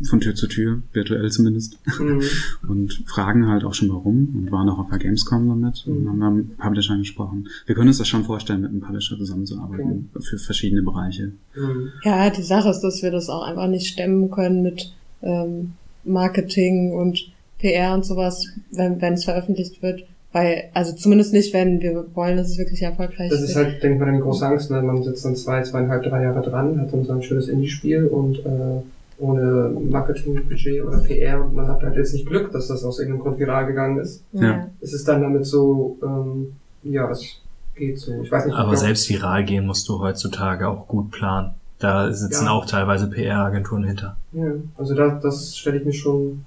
[0.02, 2.20] von Tür zu Tür, virtuell zumindest, Mhm.
[2.68, 6.08] und fragen halt auch schon warum und waren auch auf der Gamescom damit und Mhm.
[6.08, 7.48] haben da mit Publishern gesprochen.
[7.66, 11.32] Wir können uns das schon vorstellen, mit einem Publisher zusammenzuarbeiten für verschiedene Bereiche.
[11.54, 11.88] Mhm.
[12.02, 14.92] Ja, die Sache ist, dass wir das auch einfach nicht stemmen können mit
[15.22, 15.72] ähm,
[16.04, 20.04] Marketing und PR und sowas, wenn wenn es veröffentlicht wird.
[20.32, 23.94] Weil, also zumindest nicht, wenn wir wollen, dass es wirklich erfolgreich Das ist halt, denke
[23.94, 24.82] ich mal, dann die große Angst, ne?
[24.82, 28.40] man sitzt dann zwei, zweieinhalb, drei Jahre dran, hat dann so ein schönes Indie-Spiel und
[28.40, 28.82] äh,
[29.18, 33.22] ohne Marketingbudget oder PR und man hat halt jetzt nicht Glück, dass das aus irgendeinem
[33.22, 34.24] Grund viral gegangen ist.
[34.32, 34.68] Ja.
[34.80, 36.52] Es ist dann damit so, ähm,
[36.82, 37.40] ja, es
[37.76, 38.22] geht so.
[38.22, 41.50] Ich weiß nicht, Aber selbst viral gehen musst du heutzutage auch gut planen.
[41.78, 42.52] Da sitzen Ja.
[42.52, 44.16] auch teilweise PR-Agenturen hinter.
[44.32, 46.44] Ja, also da, das stelle ich mir schon.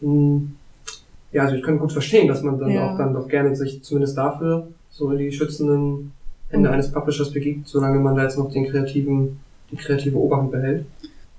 [0.00, 0.40] Mh,
[1.32, 2.92] ja, also ich kann gut verstehen, dass man dann Ja.
[2.92, 6.12] auch dann doch gerne sich zumindest dafür so in die schützenden
[6.48, 6.74] Hände Mhm.
[6.74, 9.38] eines Publishers begibt, solange man da jetzt noch den kreativen,
[9.70, 10.84] die kreative Oberhand behält.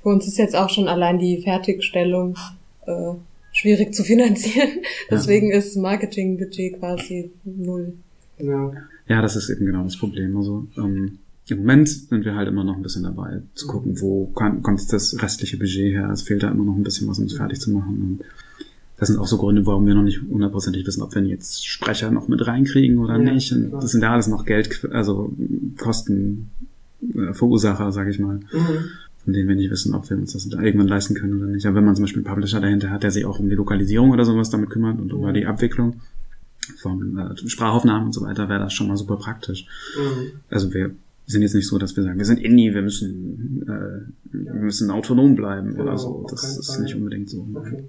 [0.01, 2.35] Für uns ist jetzt auch schon allein die Fertigstellung
[2.85, 3.13] äh,
[3.51, 4.69] schwierig zu finanzieren.
[5.11, 7.93] Deswegen ist Marketingbudget quasi null.
[8.39, 8.71] Ja.
[9.07, 10.35] Ja, das ist eben genau das Problem.
[10.37, 14.27] Also ähm, im Moment sind wir halt immer noch ein bisschen dabei zu gucken, wo
[14.27, 16.09] kann, kommt jetzt das restliche Budget her.
[16.11, 18.01] Es fehlt da immer noch ein bisschen was, um es fertig zu machen.
[18.01, 18.19] Und
[18.97, 22.09] das sind auch so Gründe, warum wir noch nicht hundertprozentig wissen, ob wir jetzt Sprecher
[22.11, 23.51] noch mit reinkriegen oder Ja, nicht.
[23.51, 25.33] Und das sind ja alles noch Geld, also
[25.77, 26.51] Kosten
[27.13, 28.85] äh, Verursacher, sage ich mal, Mhm.
[29.23, 31.65] Von denen wir nicht wissen, ob wir uns das irgendwann leisten können oder nicht.
[31.65, 34.11] Aber wenn man zum Beispiel einen Publisher dahinter hat, der sich auch um die Lokalisierung
[34.11, 35.31] oder sowas damit kümmert und um Ja.
[35.31, 36.01] die Abwicklung
[36.81, 39.65] von äh, Sprachaufnahmen und so weiter, wäre das schon mal super praktisch.
[39.97, 40.39] Mhm.
[40.49, 40.91] Also wir
[41.27, 44.89] sind jetzt nicht so, dass wir sagen, wir sind Indie, wir müssen, äh, wir müssen
[44.91, 46.25] autonom bleiben Genau, oder so.
[46.29, 46.83] Das ist Fall.
[46.83, 47.47] nicht unbedingt so.
[47.53, 47.83] Okay.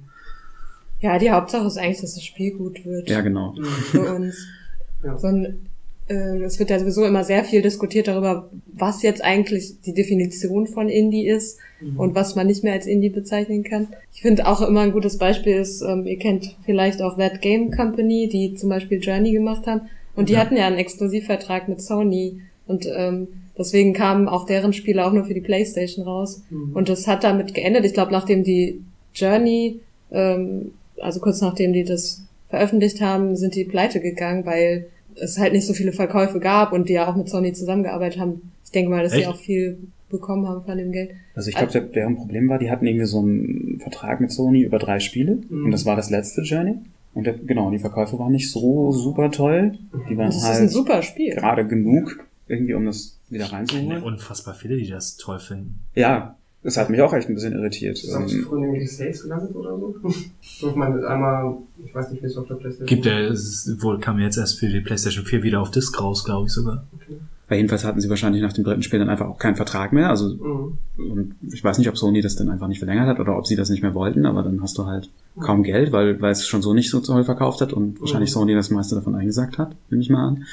[1.01, 3.55] Ja, die Hauptsache ist eigentlich, dass das Spiel gut wird Ja, genau.
[3.59, 3.65] Mhm.
[3.65, 4.47] für uns.
[5.03, 5.19] Ja.
[5.19, 5.57] So ein,
[6.09, 10.89] es wird ja sowieso immer sehr viel diskutiert darüber, was jetzt eigentlich die Definition von
[10.89, 11.99] Indie ist Mhm.
[11.99, 13.89] und was man nicht mehr als Indie bezeichnen kann.
[14.15, 17.71] Ich finde auch immer ein gutes Beispiel ist, ähm, ihr kennt vielleicht auch That Game
[17.73, 19.83] Company, die zum Beispiel Journey gemacht haben.
[20.15, 20.41] Und die Ja.
[20.41, 22.41] hatten ja einen Exklusivvertrag mit Sony.
[22.67, 23.27] Und ähm,
[23.59, 26.43] deswegen kamen auch deren Spiele auch nur für die Playstation raus.
[26.51, 26.71] Mhm.
[26.75, 27.85] Und das hat damit geendet.
[27.85, 28.81] Ich glaube, nachdem die
[29.15, 29.81] Journey,
[30.13, 34.87] ähm, also kurz nachdem die das veröffentlicht haben, sind die pleite gegangen, weil
[35.21, 38.53] es halt nicht so viele Verkäufe gab und die ja auch mit Sony zusammengearbeitet haben.
[38.65, 39.29] Ich denke mal, dass sie Echt?
[39.29, 39.79] auch viel
[40.11, 41.11] bekommen haben von dem Geld.
[41.35, 44.63] Also ich glaube, der, deren Problem war, die hatten irgendwie so einen Vertrag mit Sony
[44.63, 45.67] über drei Spiele Mhm.
[45.67, 46.75] und das war das letzte Journey.
[47.15, 49.73] Und der, genau, die Verkäufe waren nicht so super toll.
[50.09, 51.35] Die waren Das ist ein halt super Spiel.
[51.35, 54.03] gerade genug, irgendwie um das wieder reinzuholen.
[54.03, 55.81] Unfassbar viele, die das toll finden.
[55.95, 57.99] Ja, das hat mich auch echt ein bisschen irritiert.
[58.15, 59.95] Auch zu Ähm, früh in irgendwelche Sales gelandet oder so?
[60.69, 63.83] ich meine, einmal, ich weiß nicht, wie es auf der Playstation Gibt er, es ist-
[63.83, 66.87] wohl kam jetzt erst für die PlayStation 4 wieder auf Disc raus, glaube ich sogar.
[66.95, 67.19] Okay.
[67.49, 70.09] Weil jedenfalls hatten sie wahrscheinlich nach dem dritten Spiel dann einfach auch keinen Vertrag mehr.
[70.09, 70.79] Also Mhm.
[70.97, 73.57] und ich weiß nicht, ob Sony das dann einfach nicht verlängert hat oder ob sie
[73.57, 75.11] das nicht mehr wollten, aber dann hast du halt
[75.41, 78.35] kaum Geld, weil, weil es schon so nicht so toll verkauft hat und wahrscheinlich Mhm.
[78.35, 80.45] Sony das meiste davon eingesagt hat, nehme ich mal an.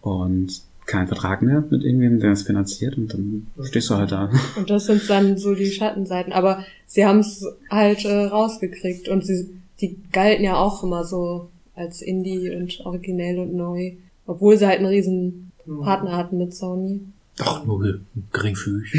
[0.00, 4.30] Und kein Vertrag mehr mit irgendwem, der das finanziert und dann stehst du halt da.
[4.56, 6.32] Und das sind dann so die Schattenseiten.
[6.32, 9.48] Aber sie haben es halt äh, rausgekriegt und sie,
[9.80, 13.92] die galten ja auch immer so als Indie und originell und neu.
[14.26, 15.46] Obwohl sie halt einen riesen.
[15.84, 17.00] Partner hatten mit Sony.
[17.36, 18.00] Doch, nur ge-
[18.32, 18.90] geringfügig.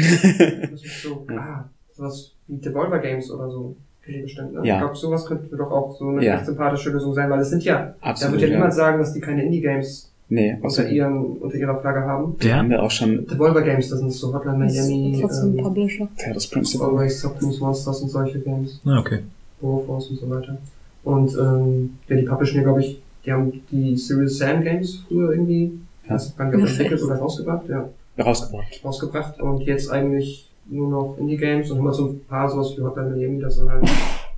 [0.70, 3.76] Das ist so, ah, sowas wie Devolver Games oder so.
[4.06, 4.66] Bestimmt, ne?
[4.66, 4.76] Ja.
[4.76, 6.42] Ich glaube, sowas könnte doch auch so eine Ja.
[6.42, 8.32] sympathische Lösung sein, weil es sind ja, da Absolut.
[8.34, 8.54] wird ja ja.
[8.54, 12.36] niemand sagen, dass die keine Indie-Games Nee, unter, außer ihren, unter ihrer Flagge haben.
[12.42, 12.78] die haben Der?
[12.78, 15.64] wir auch schon Devolver Games, das sind so Hotline Das ist Miami, trotzdem ein ähm,
[15.64, 16.08] Publisher.
[16.16, 16.86] Tails Principle.
[16.86, 18.80] Always Substance Monsters und solche Games.
[18.84, 19.18] Na, okay.
[19.60, 20.56] Broforce und so weiter.
[21.04, 25.32] Und ähm, ja, die publishen ja, glaube ich, die haben die Serious Sam Games früher
[25.32, 25.78] irgendwie,
[26.08, 26.16] Ja.
[26.16, 28.80] ob Ja, entwickelt oder rausgebracht, ja, rausgebracht.
[28.84, 33.10] rausgebracht und jetzt eigentlich nur noch Indie-Games und immer so ein paar sowas wie Hotline
[33.10, 33.84] Miami, das dann halt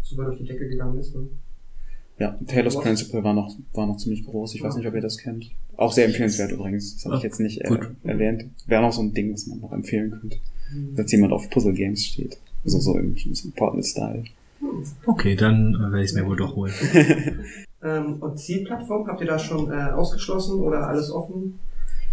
[0.02, 1.14] super durch die Decke gegangen ist.
[1.14, 1.22] Ne?
[2.18, 2.82] Ja, Taylor's Was?
[2.84, 4.54] Principle war noch, war noch ziemlich groß.
[4.54, 5.50] Ich weiß nicht, ob ihr das kennt.
[5.76, 6.94] Auch sehr empfehlenswert übrigens.
[6.94, 8.44] Das habe ich Ah, jetzt nicht äh, erwähnt.
[8.66, 10.36] Wäre noch so ein Ding, was man noch empfehlen könnte.
[10.72, 10.96] Mhm.
[10.96, 12.38] Wenn jemand auf Puzzle Games steht.
[12.64, 14.24] Also so im, im Portal-Style.
[15.06, 16.72] Okay, dann äh, werde ich es mir wohl doch holen.
[17.86, 21.58] Ähm, und Zielplattform, habt ihr da schon äh, ausgeschlossen oder alles offen?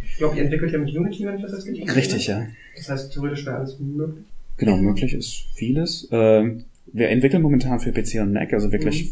[0.04, 1.96] Ich glaube, ihr entwickelt ja mit Unity, wenn ich das jetzt richtig.
[1.96, 2.46] Richtig, ja.
[2.76, 4.26] Das heißt, theoretisch wäre alles möglich.
[4.58, 4.82] Genau, Ja.
[4.82, 6.10] möglich ist vieles.
[6.12, 9.12] Ähm, wir entwickeln momentan für PC und Mac, also wirklich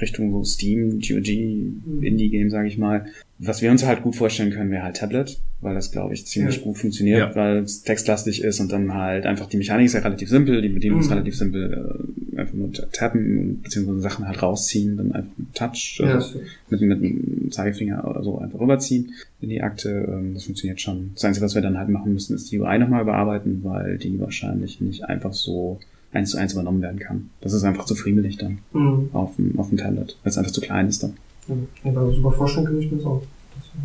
[0.00, 2.02] Richtung so Steam, GOG, Mhm.
[2.02, 3.06] Indie-Game, sage ich mal.
[3.38, 6.56] Was wir uns halt gut vorstellen können, wäre halt Tablet, weil das, glaube ich, ziemlich
[6.56, 6.62] Ja.
[6.62, 7.34] gut funktioniert, Ja.
[7.36, 10.68] weil es textlastig ist und dann halt einfach die Mechanik ist ja relativ simpel, die
[10.68, 11.12] Bedienung ist Mhm.
[11.12, 16.10] relativ simpel, äh, einfach nur tappen, beziehungsweise Sachen halt rausziehen, dann einfach mit Touch, Ja,
[16.10, 16.34] äh, das
[16.70, 20.06] mit, mit dem Zeigefinger oder so einfach rüberziehen in die Akte.
[20.10, 21.10] Ähm, Das funktioniert schon.
[21.14, 24.18] Das Einzige, was wir dann halt machen müssen, ist die UI nochmal überarbeiten, weil die
[24.20, 25.80] wahrscheinlich nicht einfach so
[26.12, 27.30] eins zu eins übernommen werden kann.
[27.40, 29.10] Das ist einfach zu friemelig dann mhm.
[29.12, 31.14] auf dem, auf dem Tablet, weil es einfach zu klein ist dann.
[31.48, 33.22] Ja, aber super vorstellen kann ich mir das auch.
[33.56, 33.78] Das, äh,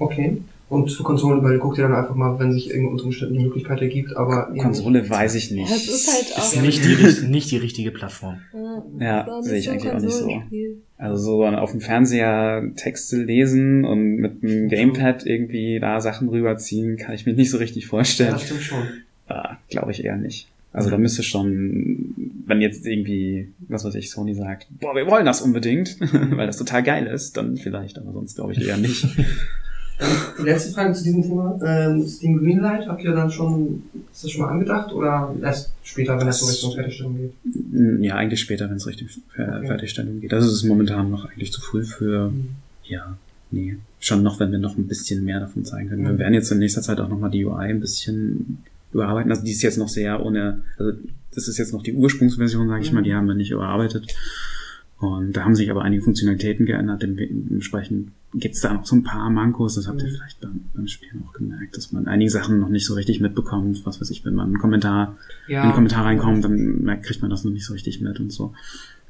[0.00, 0.38] Okay.
[0.68, 3.42] Und für Konsolen, weil guckt ihr dann einfach mal, wenn sich irgendwo unter Umständen die
[3.44, 5.70] Möglichkeit ergibt, aber Konsole weiß ich nicht.
[5.70, 8.36] Ja, es ist halt auch- Ist nicht die, nicht die richtige Plattform.
[8.52, 8.60] Ja.
[8.60, 10.30] Ja, Ja, das sehe ich eigentlich auch nicht so.
[10.98, 16.98] Also so auf dem Fernseher Texte lesen und mit einem Gamepad irgendwie da Sachen rüberziehen,
[16.98, 18.32] kann ich mir nicht so richtig Ja, vorstellen.
[18.32, 18.82] das stimmt schon.
[19.26, 20.48] Ah, Glaube ich eher nicht.
[20.72, 22.14] Also da müsste schon,
[22.46, 26.58] wenn jetzt irgendwie, was weiß ich, Sony sagt, boah, wir wollen das unbedingt, weil das
[26.58, 29.02] total geil ist, dann vielleicht, aber sonst glaube ich eher nicht.
[30.38, 31.58] Die letzte Frage zu diesem Thema.
[31.64, 36.20] Ähm, Steam Greenlight, habt ihr dann schon, ist das schon mal angedacht oder erst später,
[36.20, 38.04] wenn es so Richtung Fertigstellung geht?
[38.04, 39.66] ja, eigentlich später, wenn es Richtung Fer Okay.
[39.66, 40.30] Fertigstellung geht.
[40.30, 42.32] Das ist momentan noch eigentlich zu früh für,
[42.84, 43.16] ja,
[43.50, 46.04] nee, schon noch, wenn wir noch ein bisschen mehr davon zeigen können.
[46.04, 46.18] Wir Mhm.
[46.18, 48.58] werden jetzt in nächster Zeit auch nochmal die UI ein bisschen
[48.92, 49.30] überarbeiten.
[49.30, 50.92] Also die ist jetzt noch sehr ohne, also
[51.34, 52.94] das ist jetzt noch die Ursprungsversion, sage ich Mhm.
[52.96, 54.14] mal, die haben wir nicht überarbeitet.
[55.00, 57.02] Und da haben sich aber einige Funktionalitäten geändert.
[57.02, 59.76] Dementsprechend gibt's da noch so ein paar Mankos.
[59.76, 60.12] Das habt ihr Mhm.
[60.12, 63.86] vielleicht beim, beim Spielen auch gemerkt, dass man einige Sachen noch nicht so richtig mitbekommt.
[63.86, 65.16] Was weiß ich, wenn man einen Kommentar
[65.46, 65.60] Ja.
[65.60, 68.32] in einen Kommentar reinkommt, dann merkt, kriegt man das noch nicht so richtig mit und
[68.32, 68.52] so.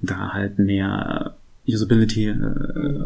[0.02, 1.36] Da halt mehr
[1.68, 2.36] Usability äh,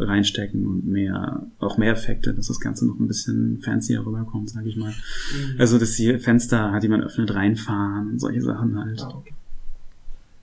[0.04, 4.68] reinstecken und mehr, auch mehr Effekte, dass das Ganze noch ein bisschen fancier rüberkommt, sage
[4.68, 4.90] ich mal.
[4.90, 5.60] Mhm.
[5.60, 9.02] Also, dass die Fenster, die man öffnet, reinfahren und solche Sachen halt.
[9.02, 9.34] Ah, okay.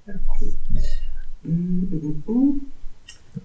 [0.06, 0.54] Ja, cool.
[1.44, 2.62] Mm, mm, mm.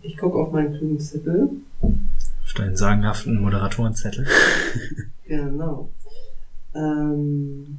[0.02, 1.50] Ich gucke auf meinen grünen Zettel.
[1.80, 4.26] Auf deinen sagenhaften Moderatorenzettel.
[5.26, 5.88] Genau.
[6.74, 7.78] Ähm,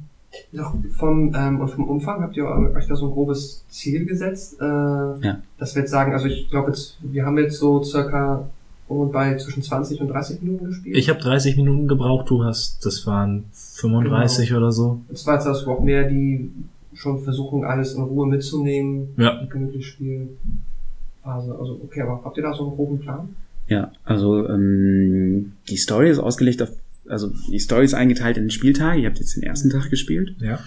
[0.52, 4.56] noch vom, ähm, und vom Umfang habt ihr euch da so ein grobes Ziel gesetzt?
[4.60, 5.42] Äh, Ja.
[5.58, 8.48] Dass wir jetzt sagen, also ich glaube jetzt, wir haben jetzt so circa
[8.88, 10.96] um und bei zwischen 20 und 30 Minuten gespielt.
[10.96, 15.00] Ich habe 30 Minuten gebraucht, du hast, das waren 35 oder so.
[15.08, 16.50] Das war jetzt das auch mehr die
[16.94, 19.44] schon Versuchung, alles in Ruhe mitzunehmen, Ja.
[19.50, 20.38] gemütlich spielen.
[21.22, 21.54] Phase.
[21.58, 23.34] Also okay, aber habt ihr da so einen groben Plan?
[23.68, 26.70] Ja, also ähm, die Story ist ausgelegt auf,
[27.08, 29.00] also die Story ist eingeteilt in Spieltage.
[29.00, 30.58] Ihr habt jetzt den ersten Tag gespielt Ja.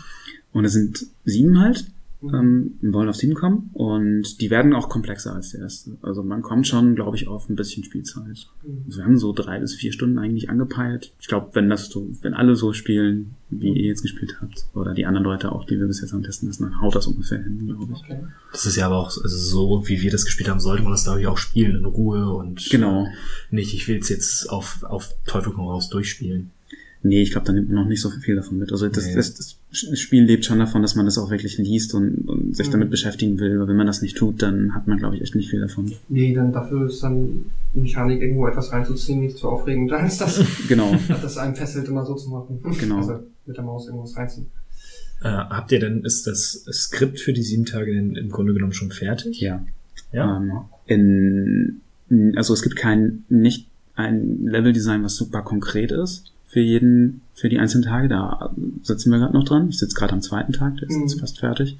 [0.51, 1.85] und es sind sieben halt.
[2.21, 5.91] Ähm, wir wollen auf sieben kommen und die werden auch komplexer als der erste.
[6.01, 8.47] Also man kommt schon, glaube ich, auf ein bisschen Spielzeit.
[8.85, 11.13] Also wir haben so drei bis vier Stunden eigentlich angepeilt.
[11.21, 14.93] Ich glaube, wenn das so, wenn alle so spielen, wie ihr jetzt gespielt habt, oder
[14.93, 17.41] die anderen Leute auch, die wir bis jetzt am testen lassen, dann haut das ungefähr
[17.41, 17.99] hin, glaube ich.
[18.03, 18.19] Okay.
[18.51, 21.05] Das ist ja aber auch also so, wie wir das gespielt haben, sollte man das
[21.05, 23.07] glaube ich auch spielen in Ruhe und Genau.
[23.49, 26.51] nicht, ich will es jetzt auf, auf Teufel komm raus durchspielen.
[27.01, 28.71] Nee, ich glaube, da nimmt man noch nicht so viel davon mit.
[28.73, 29.15] Also das, Nee.
[29.15, 32.67] das, das Spiel lebt schon davon, dass man das auch wirklich liest und, und sich
[32.67, 32.71] Mhm.
[32.73, 33.55] damit beschäftigen will.
[33.55, 35.93] Aber wenn man das nicht tut, dann hat man, glaube ich, echt nicht viel davon.
[36.09, 39.89] Nee, dann dafür ist dann die Mechanik irgendwo etwas reinzuziehen, nicht zu aufregend.
[39.91, 40.93] Da ist das, Genau.
[41.07, 42.59] das einem festhält, immer so zu machen.
[42.79, 42.97] Genau.
[42.97, 44.47] Also mit der Maus irgendwas reinziehen.
[45.21, 48.73] Äh, habt ihr denn, ist das Skript für die sieben Tage denn im Grunde genommen
[48.73, 49.39] schon fertig?
[49.39, 49.65] ja.
[50.11, 50.37] Ja.
[50.87, 57.21] Ähm, in, also es gibt kein, nicht ein Leveldesign, was super konkret ist für jeden,
[57.33, 58.09] für die einzelnen Tage.
[58.09, 59.69] Da sitzen wir gerade noch dran.
[59.69, 61.01] Ich sitze gerade am zweiten Tag, der ist Mhm.
[61.03, 61.77] jetzt fast fertig.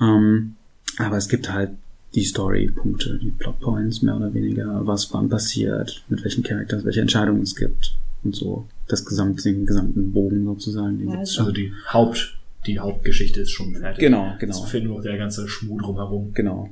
[0.00, 0.54] Ähm,
[0.98, 1.70] aber es gibt halt
[2.14, 7.42] die Story-Punkte, die Plotpoints mehr oder weniger, was wann passiert, mit welchen Charakters, welche Entscheidungen
[7.42, 8.68] es gibt und so.
[8.86, 11.54] Das gesamte, den gesamten Bogen sozusagen, den Ja, gibt's Also schon.
[11.54, 12.36] die Haupt,
[12.66, 13.98] die Hauptgeschichte ist schon fertig.
[14.00, 14.62] Genau, genau.
[14.62, 16.32] Es fehlt nur noch der ganze Schmuh drumherum.
[16.34, 16.70] Genau.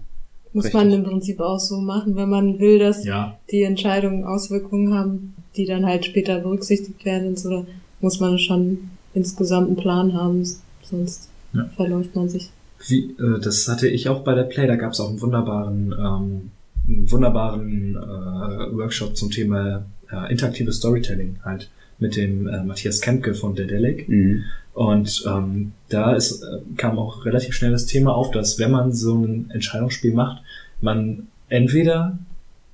[0.54, 0.80] Muss Richtig.
[0.80, 5.34] man im Prinzip auch so machen, wenn man will, dass Ja, die Entscheidungen Auswirkungen haben,
[5.56, 7.64] die dann halt später berücksichtigt werden und so, da
[8.00, 10.44] muss man schon insgesamt einen Plan haben,
[10.82, 11.68] sonst Ja.
[11.76, 12.50] verläuft man sich.
[12.86, 15.92] Wie, äh, das hatte ich auch bei der Play, da gab es auch einen wunderbaren,
[15.98, 16.50] ähm,
[16.88, 23.34] einen wunderbaren äh, Workshop zum Thema äh, interaktives Storytelling halt mit dem äh, Matthias Kempke
[23.34, 24.08] von Dedelic.
[24.08, 24.42] Mhm.
[24.74, 28.92] Und ähm, da ist, äh, kam auch relativ schnell das Thema auf, dass wenn man
[28.92, 30.42] so ein Entscheidungsspiel macht,
[30.80, 32.18] man entweder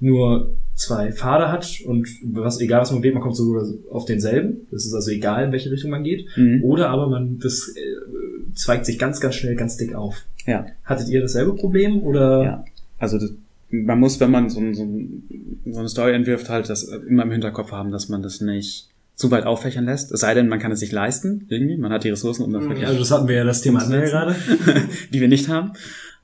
[0.01, 4.59] nur zwei Pfade hat und was egal was man wählt, man kommt sogar auf denselben.
[4.71, 6.27] Das ist also egal, in welche Richtung man geht.
[6.37, 6.63] Mhm.
[6.63, 10.23] Oder aber man das äh, zweigt sich ganz, ganz schnell ganz dick auf.
[10.47, 10.67] Ja.
[10.85, 12.43] Hattet ihr dasselbe Problem oder?
[12.45, 12.65] Ja,
[12.99, 13.33] also das,
[13.71, 15.23] man muss, wenn man so, ein- so, ein-
[15.67, 18.89] so eine Story entwirft, halt das immer im Hinterkopf haben, dass man das nicht
[19.19, 20.12] zu weit auffächern lässt.
[20.12, 21.77] Es sei denn, man kann es sich leisten, irgendwie.
[21.77, 22.69] Man hat die Ressourcen, um das Mhm.
[22.69, 24.37] wirklich, Also das hatten wir ja das Thema hatten wir ja gerade.
[25.12, 25.73] die wir nicht haben.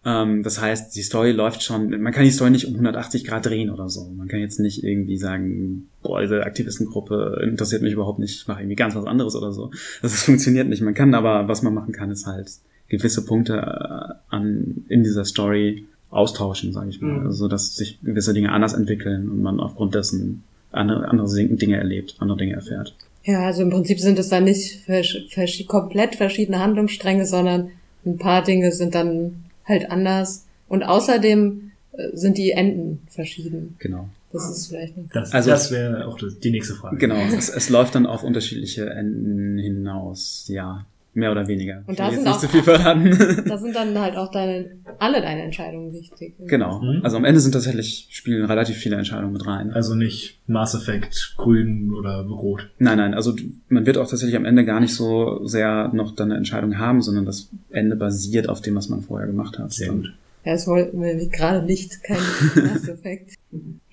[0.04, 3.46] Ähm, das heißt, die Story läuft schon, man kann die Story nicht um 180 Grad
[3.46, 4.08] drehen oder so.
[4.16, 8.60] Man kann jetzt nicht irgendwie sagen, boah, diese Aktivistengruppe interessiert mich überhaupt nicht, ich mache
[8.60, 9.70] irgendwie ganz was anderes oder so.
[10.02, 10.82] Das, das funktioniert nicht.
[10.82, 12.48] Man kann aber, was man machen kann, ist halt
[12.88, 17.20] gewisse Punkte äh, an, in dieser Story austauschen, sage ich mal.
[17.20, 17.26] Mhm.
[17.26, 20.44] Also, dass sich gewisse Dinge anders entwickeln und man aufgrund dessen
[20.74, 22.94] andere, andere Dinge erlebt, andere Dinge erfährt.
[23.24, 27.70] Ja, also im Prinzip sind es dann nicht versch versch komplett verschiedene Handlungsstränge, sondern
[28.04, 30.44] ein paar Dinge sind dann halt anders.
[30.68, 33.76] Und außerdem äh, sind die Enden verschieden.
[33.78, 34.08] Genau.
[34.32, 35.04] Das ist vielleicht noch.
[35.12, 36.96] Das, Also- das wäre auch die nächste Frage.
[36.98, 40.84] Genau, es, es läuft dann auf unterschiedliche Enden hinaus, ja.
[41.14, 41.82] Mehr oder weniger.
[41.86, 43.10] Und da sind auch- zu viel verraten.
[43.48, 46.34] Da sind dann halt auch deine, alle deine Entscheidungen wichtig.
[46.46, 46.80] genau.
[46.80, 47.00] Mhm.
[47.04, 49.72] Also am Ende sind tatsächlich, spielen relativ viele Entscheidungen mit rein.
[49.72, 52.68] Also nicht Mass Effect grün oder rot.
[52.78, 53.34] Nein, nein, also
[53.68, 57.00] man wird auch tatsächlich am Ende gar nicht so sehr noch dann eine Entscheidung haben,
[57.00, 59.72] sondern das Ende basiert auf dem, was man vorher gemacht hat.
[59.72, 60.12] Sehr gut.
[60.44, 62.16] Ja, es wollten wir gerade nicht kein
[62.66, 63.34] Mass-Effekt.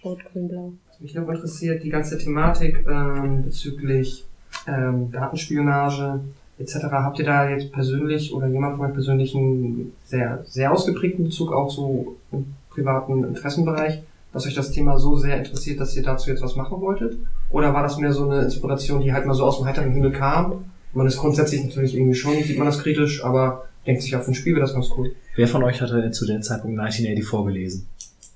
[0.04, 0.74] Rot, grün, blau.
[0.90, 4.26] Was mich noch interessiert, die ganze Thematik ähm, bezüglich
[4.68, 6.20] ähm, Datenspionage
[6.62, 6.86] etc.
[6.92, 11.52] Habt ihr da jetzt persönlich oder jemand von euch persönlich einen sehr, sehr ausgeprägten Bezug
[11.52, 14.02] auch so im privaten Interessenbereich,
[14.34, 17.18] dass euch das Thema so sehr interessiert, dass ihr dazu jetzt was machen wolltet?
[17.50, 20.12] Oder war das mehr so eine Inspiration, die halt mal so aus dem heiteren Himmel
[20.12, 20.66] kam?
[20.94, 24.34] Man ist grundsätzlich natürlich irgendwie schon, sieht man das kritisch, aber denkt sich, für ein
[24.34, 25.14] Spiel wäre das ganz cool.
[25.36, 27.88] Wer von euch hatte zu dem Zeitpunkt 1984 gelesen?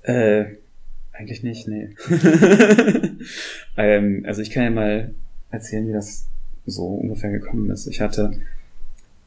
[0.02, 0.44] Äh,
[1.12, 1.90] eigentlich nicht, nee.
[3.76, 5.14] ähm, also ich kann ja mal
[5.50, 6.26] erzählen, wie das
[6.66, 7.86] so ungefähr gekommen ist.
[7.86, 8.32] Ich hatte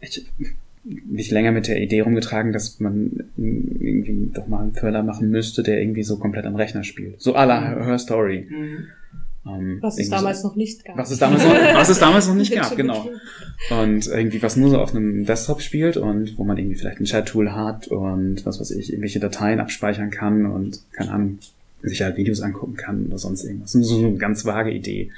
[0.02, 0.26] ich,
[0.84, 5.64] mich länger mit der Idee rumgetragen, dass man irgendwie doch mal einen Thriller machen müsste,
[5.64, 7.22] der irgendwie so komplett am Rechner spielt.
[7.22, 8.48] So à la Her Story.
[9.46, 10.98] Ähm, Was es so, noch nicht gab.
[10.98, 13.10] was es damals noch, was es damals noch nicht gab, genau.
[13.70, 17.06] Und irgendwie was nur so auf einem Desktop spielt und wo man irgendwie vielleicht ein
[17.06, 21.40] Chat-Tool hat und was weiß ich, irgendwelche Dateien abspeichern kann und, keine Ahnung,
[21.82, 23.72] sich halt Videos angucken kann oder sonst irgendwas.
[23.72, 25.12] So so eine ganz vage Idee.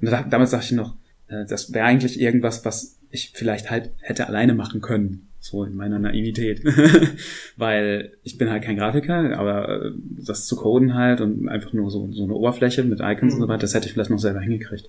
[0.00, 0.94] Und da, damals dachte ich noch,
[1.28, 5.28] das wäre eigentlich irgendwas, was ich vielleicht halt hätte alleine machen können.
[5.40, 6.62] So in meiner Naivität.
[7.56, 9.90] Weil ich bin halt kein Grafiker, aber äh,
[10.24, 13.48] das zu coden halt und einfach nur so, so eine Oberfläche mit Icons und so
[13.48, 14.88] weiter, das hätte ich vielleicht noch selber hingekriegt.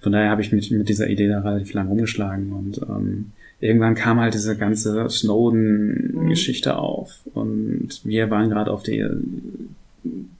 [0.00, 3.94] Von daher habe ich mich mit dieser Idee da relativ lang rumgeschlagen und ähm, irgendwann
[3.94, 9.06] kam halt diese ganze Snowden-Geschichte auf und wir waren gerade auf die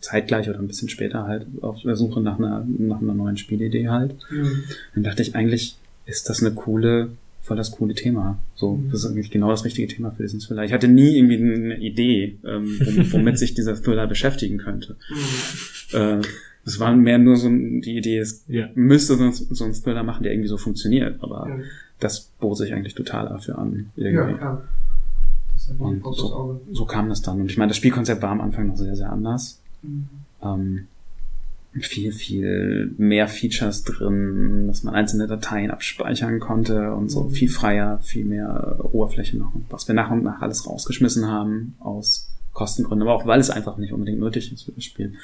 [0.00, 3.88] zeitgleich oder ein bisschen später halt auf der Suche nach einer, nach einer neuen Spielidee
[3.88, 4.14] halt.
[4.30, 4.64] Mhm.
[4.94, 7.10] Dann dachte ich, eigentlich ist das eine coole,
[7.40, 8.38] voll das coole Thema.
[8.54, 8.90] So, Mhm.
[8.90, 10.64] das ist eigentlich genau das richtige Thema für diesen Thriller.
[10.64, 14.96] Ich hatte nie irgendwie eine Idee, ähm, wom- womit sich dieser Thriller beschäftigen könnte.
[15.92, 15.98] Mhm.
[15.98, 16.20] Äh,
[16.66, 18.68] es war mehr nur so die Idee, es Ja.
[18.74, 21.22] müsste so, so einen Thriller machen, der irgendwie so funktioniert.
[21.22, 21.56] Aber Ja.
[22.00, 23.90] das bot sich eigentlich total dafür an.
[23.96, 24.34] Irgendwie.
[24.34, 24.40] klar.
[24.40, 24.83] Ja wie
[25.78, 26.60] Und Auge.
[26.72, 27.40] so kam das dann.
[27.40, 29.60] Und ich meine, das Spielkonzept war am Anfang noch sehr, sehr anders.
[29.82, 30.08] Mhm.
[30.42, 30.86] ähm,
[31.80, 37.30] viel, viel mehr Features drin, dass man einzelne Dateien abspeichern konnte und so Mhm.
[37.30, 39.52] viel freier, viel mehr Oberfläche noch.
[39.70, 43.76] Was wir nach und nach alles rausgeschmissen haben aus Kostengründen, aber auch weil es einfach
[43.76, 45.14] nicht unbedingt nötig ist für das Spiel.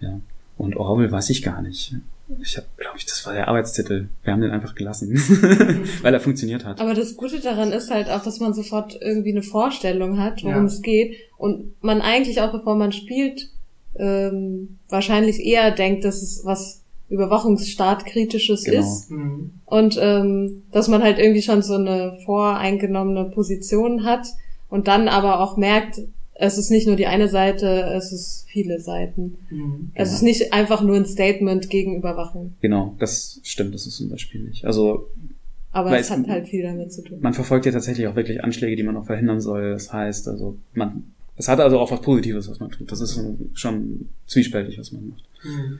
[0.00, 0.18] Ja.
[0.60, 1.94] Und Orwell weiß ich gar nicht.
[2.42, 4.08] Ich habe, glaube ich, das war der Arbeitstitel.
[4.22, 5.14] Wir haben den einfach gelassen,
[6.02, 6.80] weil er funktioniert hat.
[6.80, 10.58] Aber das Gute daran ist halt auch, dass man sofort irgendwie eine Vorstellung hat, worum
[10.58, 10.64] Ja.
[10.64, 11.16] es geht.
[11.38, 13.48] Und man eigentlich auch, bevor man spielt,
[13.96, 18.80] ähm, wahrscheinlich eher denkt, dass es was Überwachungsstaatkritisches Genau.
[18.80, 19.10] ist.
[19.10, 19.52] Mhm.
[19.64, 24.26] Und ähm, dass man halt irgendwie schon so eine voreingenommene Position hat
[24.68, 26.00] und dann aber auch merkt,
[26.40, 27.66] es ist nicht nur die eine Seite,
[27.96, 29.36] es ist viele Seiten.
[29.50, 29.90] Mhm.
[29.94, 32.54] Es ist nicht einfach nur ein Statement gegen Überwachung.
[32.62, 34.64] Genau, das stimmt, das ist zum Beispiel nicht.
[34.64, 35.08] Also
[35.72, 37.18] Aber es hat halt viel damit zu tun.
[37.20, 39.72] man verfolgt ja tatsächlich auch wirklich Anschläge, die man auch verhindern soll.
[39.72, 41.04] Das heißt, also man,
[41.36, 42.90] es hat also auch was Positives, was man tut.
[42.90, 43.20] Das ist
[43.54, 45.22] schon zwiespältig, was man macht.
[45.44, 45.78] Mhm.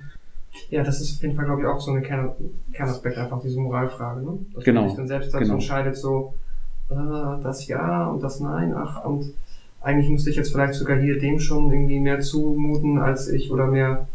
[0.68, 2.32] Ja, das ist auf jeden Fall, glaube ich, auch so eine Kern
[2.72, 4.38] Kernaspekt, einfach diese Moralfrage, ne?
[4.54, 5.54] Dass Genau, man sich dann selbst dazu genau.
[5.54, 6.34] entscheidet, so,
[6.90, 6.94] äh,
[7.42, 9.32] das ja und das nein, ach, und
[9.82, 13.66] eigentlich müsste ich jetzt vielleicht sogar hier dem schon irgendwie mehr zumuten, als ich, oder
[13.66, 14.06] mehr,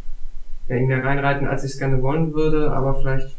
[0.70, 3.36] ja, mehr reinreiten, als ich es gerne wollen würde, aber vielleicht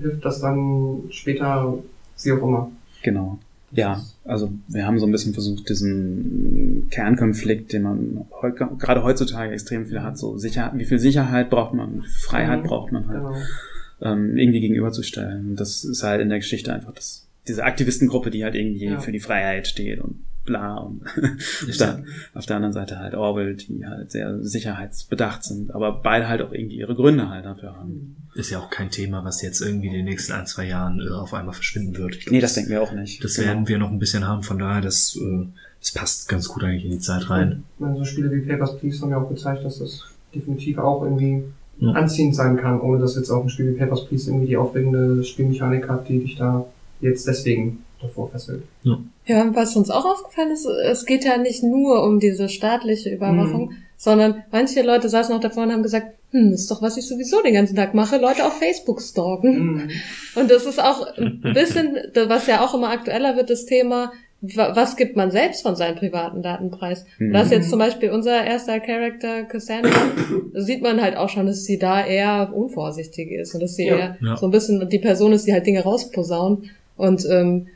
[0.00, 1.78] hilft das dann später,
[2.22, 2.70] wie auch immer.
[3.02, 3.38] Genau.
[3.74, 9.52] Ja, also wir haben so ein bisschen versucht, diesen Kernkonflikt, den man heu gerade heutzutage
[9.52, 12.66] extrem viel hat, so Sicherheit, wie viel Sicherheit braucht man, wie viel Freiheit Mhm.
[12.66, 13.34] braucht man halt, Genau.
[14.02, 15.50] ähm, irgendwie gegenüberzustellen.
[15.50, 19.00] Und das ist halt in der Geschichte einfach das, diese Aktivistengruppe, die halt irgendwie Ja.
[19.00, 21.02] für die Freiheit steht und bla und
[21.68, 26.28] auf, der, auf der anderen Seite halt Orwell, die halt sehr sicherheitsbedacht sind, aber beide
[26.28, 28.16] halt auch irgendwie ihre Gründe halt dafür haben.
[28.34, 31.10] Ist ja auch kein Thema, was jetzt irgendwie in den nächsten ein, zwei Jahren äh,
[31.10, 32.18] auf einmal verschwinden wird.
[32.20, 33.22] Glaub, Nee, das denken wir auch nicht.
[33.22, 33.48] Das Genau.
[33.48, 35.46] werden wir noch ein bisschen haben, von daher, das, äh,
[35.80, 37.64] das passt ganz gut eigentlich in die Zeit rein.
[37.74, 41.02] Ich meine, so Spiele wie Papers, Please haben ja auch gezeigt, dass das definitiv auch
[41.02, 41.44] irgendwie
[41.78, 41.92] Ja.
[41.92, 45.22] anziehend sein kann, ohne dass jetzt auch ein Spiel wie Papers, Please irgendwie die aufregende
[45.24, 46.64] Spielmechanik hat, die dich da
[47.00, 48.62] jetzt deswegen davor fesselt.
[49.26, 53.72] Ja, was uns auch aufgefallen ist, es geht ja nicht nur um diese staatliche Überwachung,
[53.96, 57.06] sondern manche Leute saßen auch davor und haben gesagt, hm, das ist doch, was ich
[57.06, 59.74] sowieso den ganzen Tag mache, Leute auf Facebook stalken.
[59.74, 59.90] Mhm.
[60.34, 61.96] Und das ist auch ein bisschen,
[62.26, 65.94] was ja auch immer aktueller wird, das Thema, wa- was gibt man selbst von seinen
[65.96, 67.04] privaten Daten preis?
[67.18, 67.32] Mhm.
[67.34, 69.90] Das ist jetzt zum Beispiel unser erster Charakter, Cassandra,
[70.54, 73.86] da sieht man halt auch schon, dass sie da eher unvorsichtig ist und dass sie
[73.86, 73.96] Ja.
[73.96, 74.36] eher Ja.
[74.36, 76.64] so ein bisschen die Person ist, die halt Dinge rausposaunt.
[76.96, 77.68] Und ähm,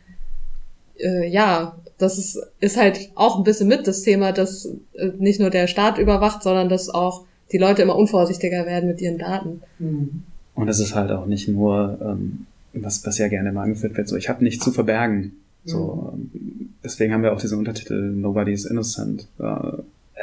[0.98, 5.40] äh, ja, das ist, ist halt auch ein bisschen mit das Thema, dass äh, nicht
[5.40, 9.62] nur der Staat überwacht, sondern dass auch die Leute immer unvorsichtiger werden mit ihren Daten.
[9.78, 10.22] Mhm.
[10.54, 14.08] Und es ist halt auch nicht nur, ähm, was, was ja gerne mal angeführt wird,
[14.08, 15.32] so ich habe nichts zu verbergen.
[15.64, 19.26] So, ähm, deswegen haben wir auch diesen Untertitel Nobody is Innocent.
[19.38, 19.82] Äh,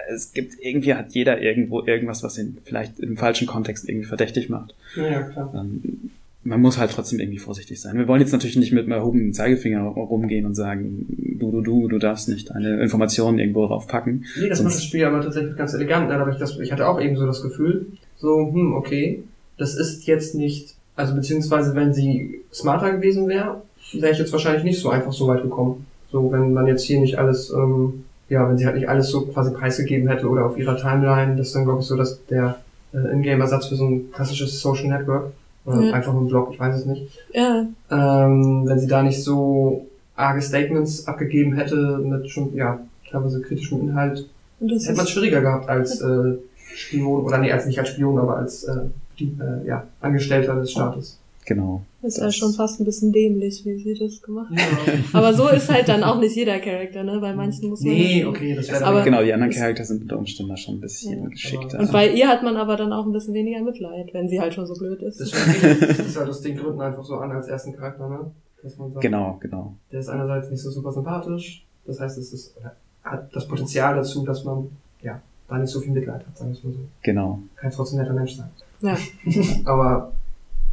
[0.09, 4.49] es gibt irgendwie hat jeder irgendwo irgendwas, was ihn vielleicht im falschen Kontext irgendwie verdächtig
[4.49, 4.73] macht.
[4.95, 5.53] Ja, ja, klar.
[5.55, 6.11] Ähm,
[6.43, 7.97] man muss halt trotzdem irgendwie vorsichtig sein.
[7.97, 11.05] Wir wollen jetzt natürlich nicht mit einem erhobenen Zeigefinger rumgehen und sagen,
[11.39, 14.25] du, du, du, du darfst nicht deine Informationen irgendwo draufpacken.
[14.39, 16.09] Nee, das macht das Spiel aber tatsächlich ganz elegant.
[16.09, 16.17] Ne?
[16.17, 17.87] Dadurch, dass ich hatte auch eben so das Gefühl,
[18.17, 19.23] so, hm, okay,
[19.57, 23.61] das ist jetzt nicht, also beziehungsweise wenn sie smarter gewesen wäre,
[23.93, 25.85] wäre ich jetzt wahrscheinlich nicht so einfach so weit gekommen.
[26.11, 29.25] So, wenn man jetzt hier nicht alles, ähm, ja, wenn sie halt nicht alles so
[29.25, 32.57] quasi preisgegeben hätte oder auf ihrer Timeline, das ist dann glaube ich so, dass der
[32.93, 35.31] äh, Ingame-Ersatz für so ein klassisches Social Network,
[35.65, 35.93] oder Ja.
[35.93, 40.41] einfach ein Blog, ich weiß es nicht, Ja, ähm, wenn sie da nicht so arge
[40.41, 44.27] Statements abgegeben hätte mit schon, ja, teilweise kritischem Inhalt,
[44.59, 46.33] hätte man es schwieriger gehabt als äh,
[46.75, 48.75] Spion, oder nee, als nicht als Spion, aber als äh,
[49.19, 51.19] die, äh, ja, Angestellter des Staates.
[51.45, 51.83] Genau.
[52.01, 54.57] ist ja das- schon fast ein bisschen dämlich, wie sie das gemacht haben.
[54.57, 54.93] Ja.
[55.13, 57.19] Aber so ist halt dann auch nicht jeder Charakter, ne?
[57.19, 57.93] Bei manchen muss man.
[57.93, 60.81] nee, okay, das wäre Aber- genau, die anderen Charakter sind unter Umständen da schon ein
[60.81, 61.29] bisschen Ja.
[61.29, 61.79] geschickter.
[61.79, 64.53] Und bei ihr hat man aber dann auch ein bisschen weniger Mitleid, wenn sie halt
[64.53, 65.19] schon so blöd ist.
[65.19, 68.31] Das ist das ist halt aus den Gründen einfach so an als ersten Charakter, ne?
[68.61, 69.73] Dass man sagt, genau, genau.
[69.91, 72.55] der ist einerseits nicht so super sympathisch, das heißt, es ist,
[73.03, 74.69] hat das Potenzial dazu, dass man,
[75.01, 76.79] ja, da nicht so viel Mitleid hat, sagen wir es mal so.
[77.01, 77.39] Genau.
[77.57, 78.49] Kann trotzdem netter Mensch sein.
[78.79, 78.97] Ja.
[79.65, 80.13] aber,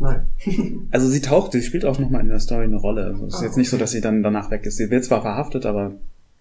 [0.00, 0.26] nein.
[0.90, 3.04] Also sie taucht, sie spielt auch nochmal in der Story eine Rolle.
[3.04, 3.82] Also es ist Ah, jetzt nicht so, okay.
[3.82, 4.76] dass sie dann danach weg ist.
[4.78, 5.92] Sie wird zwar verhaftet, aber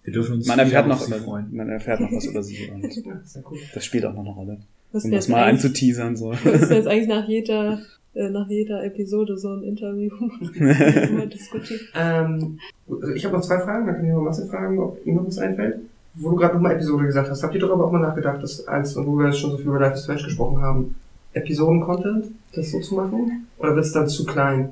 [0.02, 1.46] Wir dürfen uns man erfährt noch, über, freuen.
[1.52, 3.58] man erfährt noch was über sie und Ja, sehr cool.
[3.74, 4.56] das spielt auch noch eine Rolle.
[4.92, 6.30] Müssen Um das mal einzuteasern, so.
[6.44, 7.78] müssen wir jetzt eigentlich nach jeder,
[8.14, 10.10] äh, nach jeder Episode so ein Interview.
[11.94, 12.58] Ähm,
[12.88, 15.26] also ich habe noch zwei Fragen, dann kann ich noch Matze fragen, ob ihm noch
[15.26, 15.76] was einfällt.
[16.14, 18.96] Wo du gerade nochmal Episode gesagt hast, habt ihr darüber auch mal nachgedacht, dass als,
[18.96, 20.96] und wo wir jetzt schon so viel über Life is Strange gesprochen haben,
[21.32, 23.46] Episoden-Content, das so zu machen?
[23.58, 24.70] Oder wird es dann zu klein?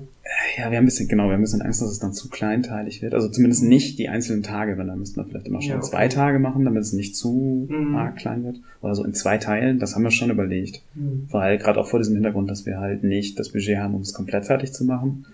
[0.58, 2.28] Ja, wir haben ein bisschen, genau, wir haben ein bisschen Angst, dass es dann zu
[2.28, 3.14] kleinteilig wird.
[3.14, 5.86] Also zumindest nicht die einzelnen Tage, weil dann müssten wir vielleicht immer schon Ja, okay.
[5.88, 7.94] zwei Tage machen, damit es nicht zu Mhm.
[7.96, 8.56] arg klein wird.
[8.82, 10.82] Oder so in zwei Teilen, das haben wir schon überlegt.
[10.94, 11.28] Hm.
[11.30, 14.12] Weil gerade auch vor diesem Hintergrund, dass wir halt nicht das Budget haben, um es
[14.12, 15.24] komplett fertig zu machen,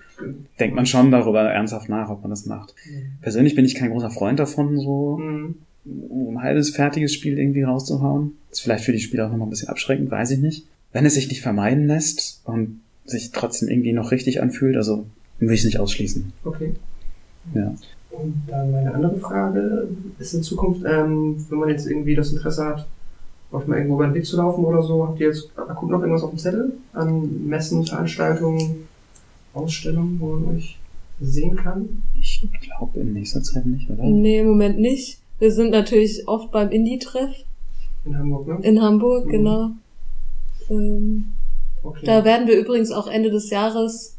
[0.60, 2.74] denkt man schon darüber ernsthaft nach, ob man das macht.
[3.20, 5.54] Persönlich bin ich kein großer Freund davon, so Hm.
[5.86, 8.32] ein halbes, fertiges Spiel irgendwie rauszuhauen.
[8.52, 10.66] Ist vielleicht für die Spieler auch nochmal ein bisschen abschreckend, weiß ich nicht.
[10.94, 15.04] Wenn es sich nicht vermeiden lässt und sich trotzdem irgendwie noch richtig anfühlt, also
[15.40, 16.32] will ich es nicht ausschließen.
[16.44, 16.72] Okay.
[17.54, 17.74] Ja.
[18.10, 19.88] Und dann meine andere Frage
[20.18, 22.86] ist in Zukunft, ähm, wenn man jetzt irgendwie das Interesse hat,
[23.50, 26.00] auf mal irgendwo über den Weg zu laufen oder so, habt ihr jetzt akut noch
[26.00, 28.86] irgendwas auf dem Zettel an Messen, Veranstaltungen,
[29.52, 30.78] Ausstellungen, wo man euch
[31.20, 32.02] sehen kann?
[32.20, 34.04] Ich glaube in nächster Zeit nicht, oder?
[34.04, 35.18] Nee, im Moment nicht.
[35.38, 37.30] Wir sind natürlich oft beim Indie-Treff
[38.04, 38.58] In Hamburg, ne?
[38.62, 39.30] in Hamburg, Mhm.
[39.30, 39.70] genau.
[40.70, 41.26] Ähm,
[41.86, 42.06] Okay.
[42.06, 44.16] Da werden wir übrigens auch Ende des Jahres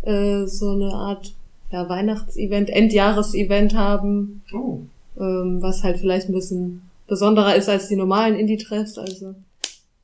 [0.00, 1.34] äh, so eine Art
[1.70, 4.78] ja, Weihnachtsevent, Endjahresevent haben, oh,
[5.20, 8.96] ähm, was halt vielleicht ein bisschen besonderer ist als die normalen Indie-Treffs.
[8.96, 9.34] Also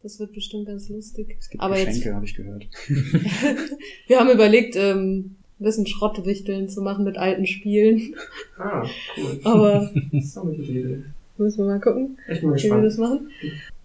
[0.03, 1.35] das wird bestimmt ganz lustig.
[1.41, 2.67] Es gibt Aber Geschenke, habe ich gehört.
[4.07, 8.15] wir haben überlegt, ähm, ein bisschen Schrottwichteln zu machen mit alten Spielen.
[8.59, 8.85] ah,
[9.17, 9.41] cool.
[9.45, 11.03] Aber Das ist auch eine gute Idee.
[11.39, 12.85] müssen wir mal gucken, Echt mal wie wir gespannt.
[12.85, 13.29] das machen.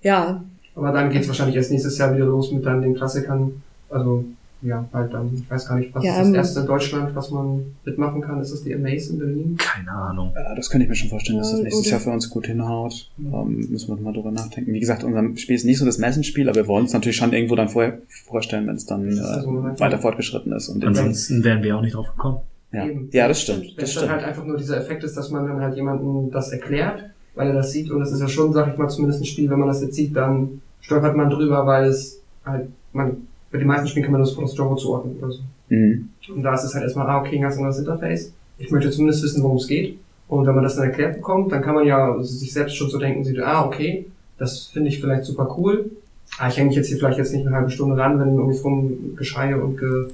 [0.01, 0.43] Ja,
[0.76, 3.61] Aber dann geht's wahrscheinlich erst nächstes Jahr wieder los mit dann den Klassikern.
[3.89, 4.26] Also,
[4.63, 7.15] ja, halt dann, ich weiß gar nicht, was Ja, ist das ähm, erste in Deutschland,
[7.15, 8.39] was man mitmachen kann?
[8.41, 9.57] Ist das die Amaze in Berlin?
[9.57, 10.32] Keine Ahnung.
[10.34, 13.11] Ja, das könnte ich mir schon vorstellen, dass das nächstes Jahr für uns gut hinhaut.
[13.19, 14.71] Ähm, müssen wir mal drüber nachdenken.
[14.71, 17.34] Wie gesagt, unser Spiel ist nicht so das Messenspiel, aber wir wollen es natürlich schon
[17.34, 20.69] irgendwo dann vorher vorstellen, wenn es dann ja so äh, eine- weiter fortgeschritten ist.
[20.69, 22.38] Und Ansonsten wären wir auch nicht drauf gekommen.
[22.71, 22.86] ja.
[22.88, 23.09] Eben.
[23.11, 23.63] ja, das stimmt.
[23.65, 24.11] Wenn Das es dann stimmt.
[24.13, 27.03] halt einfach nur dieser Effekt ist, dass man dann halt jemandem das erklärt,
[27.36, 29.50] weil er das sieht und es ist ja schon, sag ich mal, zumindest ein Spiel,
[29.50, 33.68] wenn man das jetzt sieht, dann stolpert man drüber, weil es halt, man, bei den
[33.68, 35.40] meisten Spielen kann man das von das Genre zuordnen oder so.
[35.70, 36.10] Mhm.
[36.34, 38.34] Und da ist es halt erstmal, ah, okay, ein ganz anderes Interface.
[38.58, 39.98] Ich möchte zumindest wissen, worum es geht.
[40.28, 42.98] Und wenn man das dann erklärt bekommt, dann kann man ja sich selbst schon so
[42.98, 44.06] denken, sieht, ah, okay,
[44.38, 45.92] das finde ich vielleicht super cool.
[46.38, 48.64] Ah, ich hänge mich jetzt hier vielleicht jetzt nicht eine halbe Stunde ran, wenn mich
[48.64, 50.08] rum Geschrei und ge,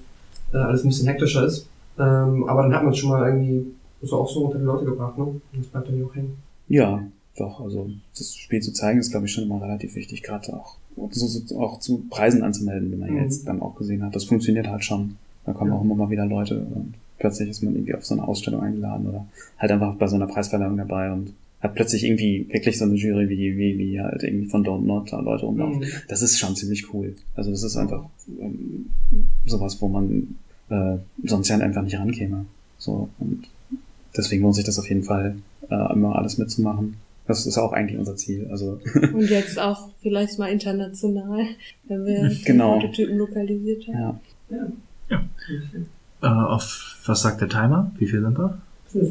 [0.54, 1.68] äh, alles ein bisschen hektischer ist.
[1.98, 3.66] Ähm, aber dann hat man es schon mal irgendwie
[4.02, 5.26] so auch so unter die Leute gebracht, ne?
[5.26, 6.38] Und das bleibt dann ja auch hängen.
[6.70, 7.04] Ja,
[7.38, 7.60] doch.
[7.62, 10.78] Also das Spiel zu zeigen ist, glaube ich, schon immer relativ wichtig, gerade auch,
[11.12, 13.24] so, so, auch zu Preisen anzumelden, wie man Mhm.
[13.24, 14.16] jetzt dann auch gesehen hat.
[14.16, 15.18] Das funktioniert halt schon.
[15.46, 15.78] Da kommen Ja.
[15.78, 19.08] auch immer mal wieder Leute und plötzlich ist man irgendwie auf so eine Ausstellung eingeladen
[19.08, 19.26] oder
[19.58, 23.28] halt einfach bei so einer Preisverleihung dabei und hat plötzlich irgendwie wirklich so eine Jury,
[23.30, 25.80] wie, wie, wie halt irgendwie von Don't Not da Leute rumlaufen.
[25.80, 25.86] Mhm.
[26.08, 27.16] Das ist schon ziemlich cool.
[27.36, 28.06] Also das ist einfach
[28.40, 28.90] ähm,
[29.46, 30.36] sowas, wo man
[30.70, 32.46] äh, sonst ja einfach nicht rankäme.
[32.78, 33.44] So und
[34.16, 35.36] deswegen lohnt sich das auf jeden Fall,
[35.70, 36.96] äh, immer alles mitzumachen.
[37.28, 38.48] Das ist auch eigentlich unser Ziel.
[38.50, 38.80] Also
[39.14, 41.46] Und jetzt auch vielleicht mal international,
[41.88, 42.80] wenn wir die Genau.
[42.80, 44.20] Prototypen lokalisiert haben.
[44.50, 45.24] ja,
[46.22, 47.92] Äh, auf was sagt der Timer?
[47.98, 48.58] Wie viel sind wir?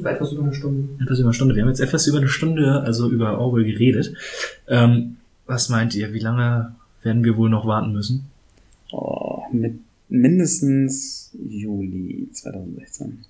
[0.04, 0.88] Etwas über eine Stunde.
[1.02, 1.54] Etwas über eine Stunde.
[1.54, 4.12] Wir haben jetzt etwas über eine Stunde, also über Orwell geredet.
[4.66, 6.12] Ähm, was meint ihr?
[6.12, 8.24] Wie lange werden wir wohl noch warten müssen?
[8.90, 9.78] oh, mit
[10.08, 13.24] mindestens Juli 2016.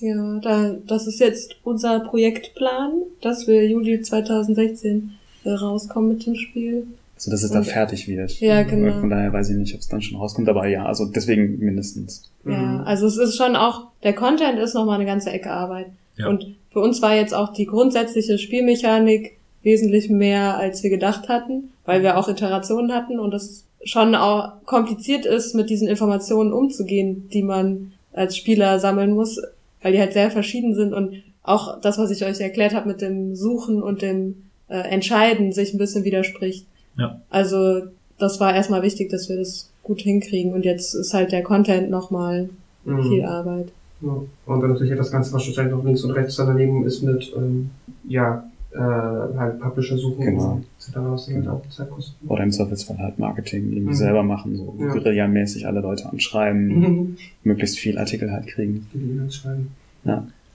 [0.00, 5.12] Ja, da, das ist jetzt unser Projektplan, dass wir Juli 2016
[5.44, 6.86] äh, rauskommen mit dem Spiel.
[7.16, 8.40] So dass es da Und- fertig wird.
[8.40, 8.98] Ja, genau.
[9.00, 12.30] Von daher weiß ich nicht, ob es dann schon rauskommt, aber ja, also deswegen mindestens.
[12.44, 12.52] Mhm.
[12.52, 15.86] Ja, also es ist schon auch, der Content ist nochmal eine ganze Ecke Arbeit.
[16.16, 16.28] Ja.
[16.28, 21.70] Und für uns war jetzt auch die grundsätzliche Spielmechanik wesentlich mehr, als wir gedacht hatten,
[21.84, 27.28] weil wir auch Iterationen hatten und es schon auch kompliziert ist, mit diesen Informationen umzugehen,
[27.32, 29.40] die man als Spieler sammeln muss,
[29.82, 33.00] weil die halt sehr verschieden sind und auch das, was ich euch erklärt habe mit
[33.00, 36.66] dem Suchen und dem äh, Entscheiden, sich ein bisschen widerspricht.
[36.98, 37.20] Ja.
[37.30, 37.82] Also
[38.18, 41.90] das war erstmal wichtig, dass wir das gut hinkriegen und jetzt ist halt der Content
[41.90, 42.50] nochmal
[42.84, 43.02] Mhm.
[43.02, 43.68] viel Arbeit.
[44.00, 44.22] Ja.
[44.46, 47.70] Und dann natürlich das Ganze, was wahrscheinlich noch links und rechts daneben ist mit, ähm,
[48.08, 50.52] ja, äh, halt Publisher suchen Genau.
[50.52, 50.96] und etc.
[50.96, 51.54] Was dann halt Genau.
[51.56, 52.14] auch Zeit kostet.
[52.28, 53.94] Oder im Zweifelsfall halt Marketing irgendwie Mhm.
[53.94, 54.86] selber machen, so Ja.
[54.92, 57.16] guerillamäßig alle Leute anschreiben, Mhm.
[57.42, 58.86] möglichst viel Artikel halt kriegen.
[58.94, 59.70] Die E-Mails schreiben.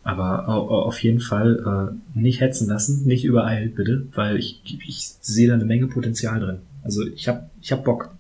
[0.03, 4.61] Aber au- au- auf jeden Fall äh, nicht hetzen lassen, nicht übereilt bitte, weil ich,
[4.87, 6.57] ich sehe da eine Menge Potenzial drin.
[6.83, 8.11] Also ich hab, ich hab Bock.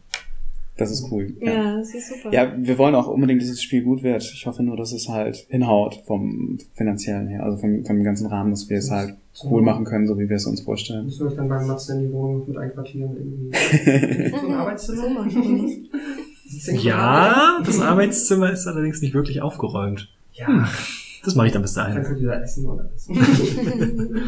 [0.77, 1.33] Das ist cool.
[1.39, 2.33] Ja, das ist super.
[2.33, 4.23] Ja, wir wollen auch unbedingt, dass das Spiel gut wird.
[4.23, 8.51] Ich hoffe nur, dass es halt hinhaut vom finanziellen her, also vom, vom ganzen Rahmen,
[8.51, 9.15] dass wir es halt
[9.45, 11.05] cool machen können, so wie wir es uns vorstellen.
[11.05, 14.29] Müssen wir euch dann beim Matze in die Wohnung mit einquartieren irgendwie.
[14.37, 15.29] so ein Arbeitszimmer?
[15.29, 16.71] So.
[16.73, 20.09] Ja, das Arbeitszimmer ist allerdings nicht wirklich aufgeräumt.
[20.33, 20.67] Ja,
[21.23, 22.03] Das mache ich dann bis dann dahin.
[22.03, 23.07] könnt ihr da essen oder alles.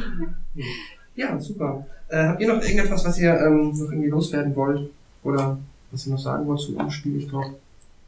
[1.15, 1.85] ja, super.
[2.09, 4.89] Äh, habt ihr noch irgendetwas, was ihr ähm, noch irgendwie loswerden wollt?
[5.23, 5.59] Oder
[5.91, 7.17] was ihr noch sagen wollt zum Spiel?
[7.17, 7.55] Ich glaube.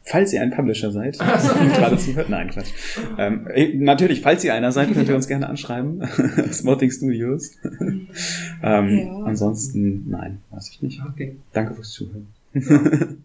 [0.02, 2.70] Falls ihr ein Publisher seid, gerade zuhört, nein, Quatsch.
[3.18, 6.02] Ähm, eh, natürlich, falls ihr einer seid, könnt ihr uns gerne anschreiben.
[6.52, 7.50] Spotting Studios.
[8.62, 9.24] ähm, Ja.
[9.24, 11.00] Ansonsten, nein, weiß ich nicht.
[11.06, 11.36] Okay.
[11.52, 12.28] Danke fürs Zuhören.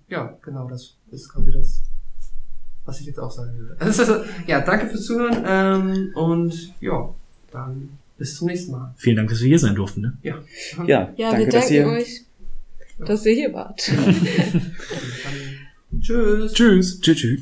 [0.09, 1.81] Ja, genau, das ist quasi das,
[2.83, 4.25] was ich jetzt auch sagen würde.
[4.45, 7.09] Ja, danke fürs Zuhören ähm, und ja,
[7.51, 8.93] dann bis zum nächsten Mal.
[8.97, 10.01] Vielen Dank, dass wir hier sein durften.
[10.01, 10.17] Ne?
[10.21, 10.35] Ja.
[10.85, 11.87] Ja, Ja, danke, wir dass danken ihr...
[11.87, 12.24] euch,
[12.99, 13.81] dass ihr hier wart.
[16.01, 16.53] Tschüss.
[16.53, 17.41] Tschüss, tschüss.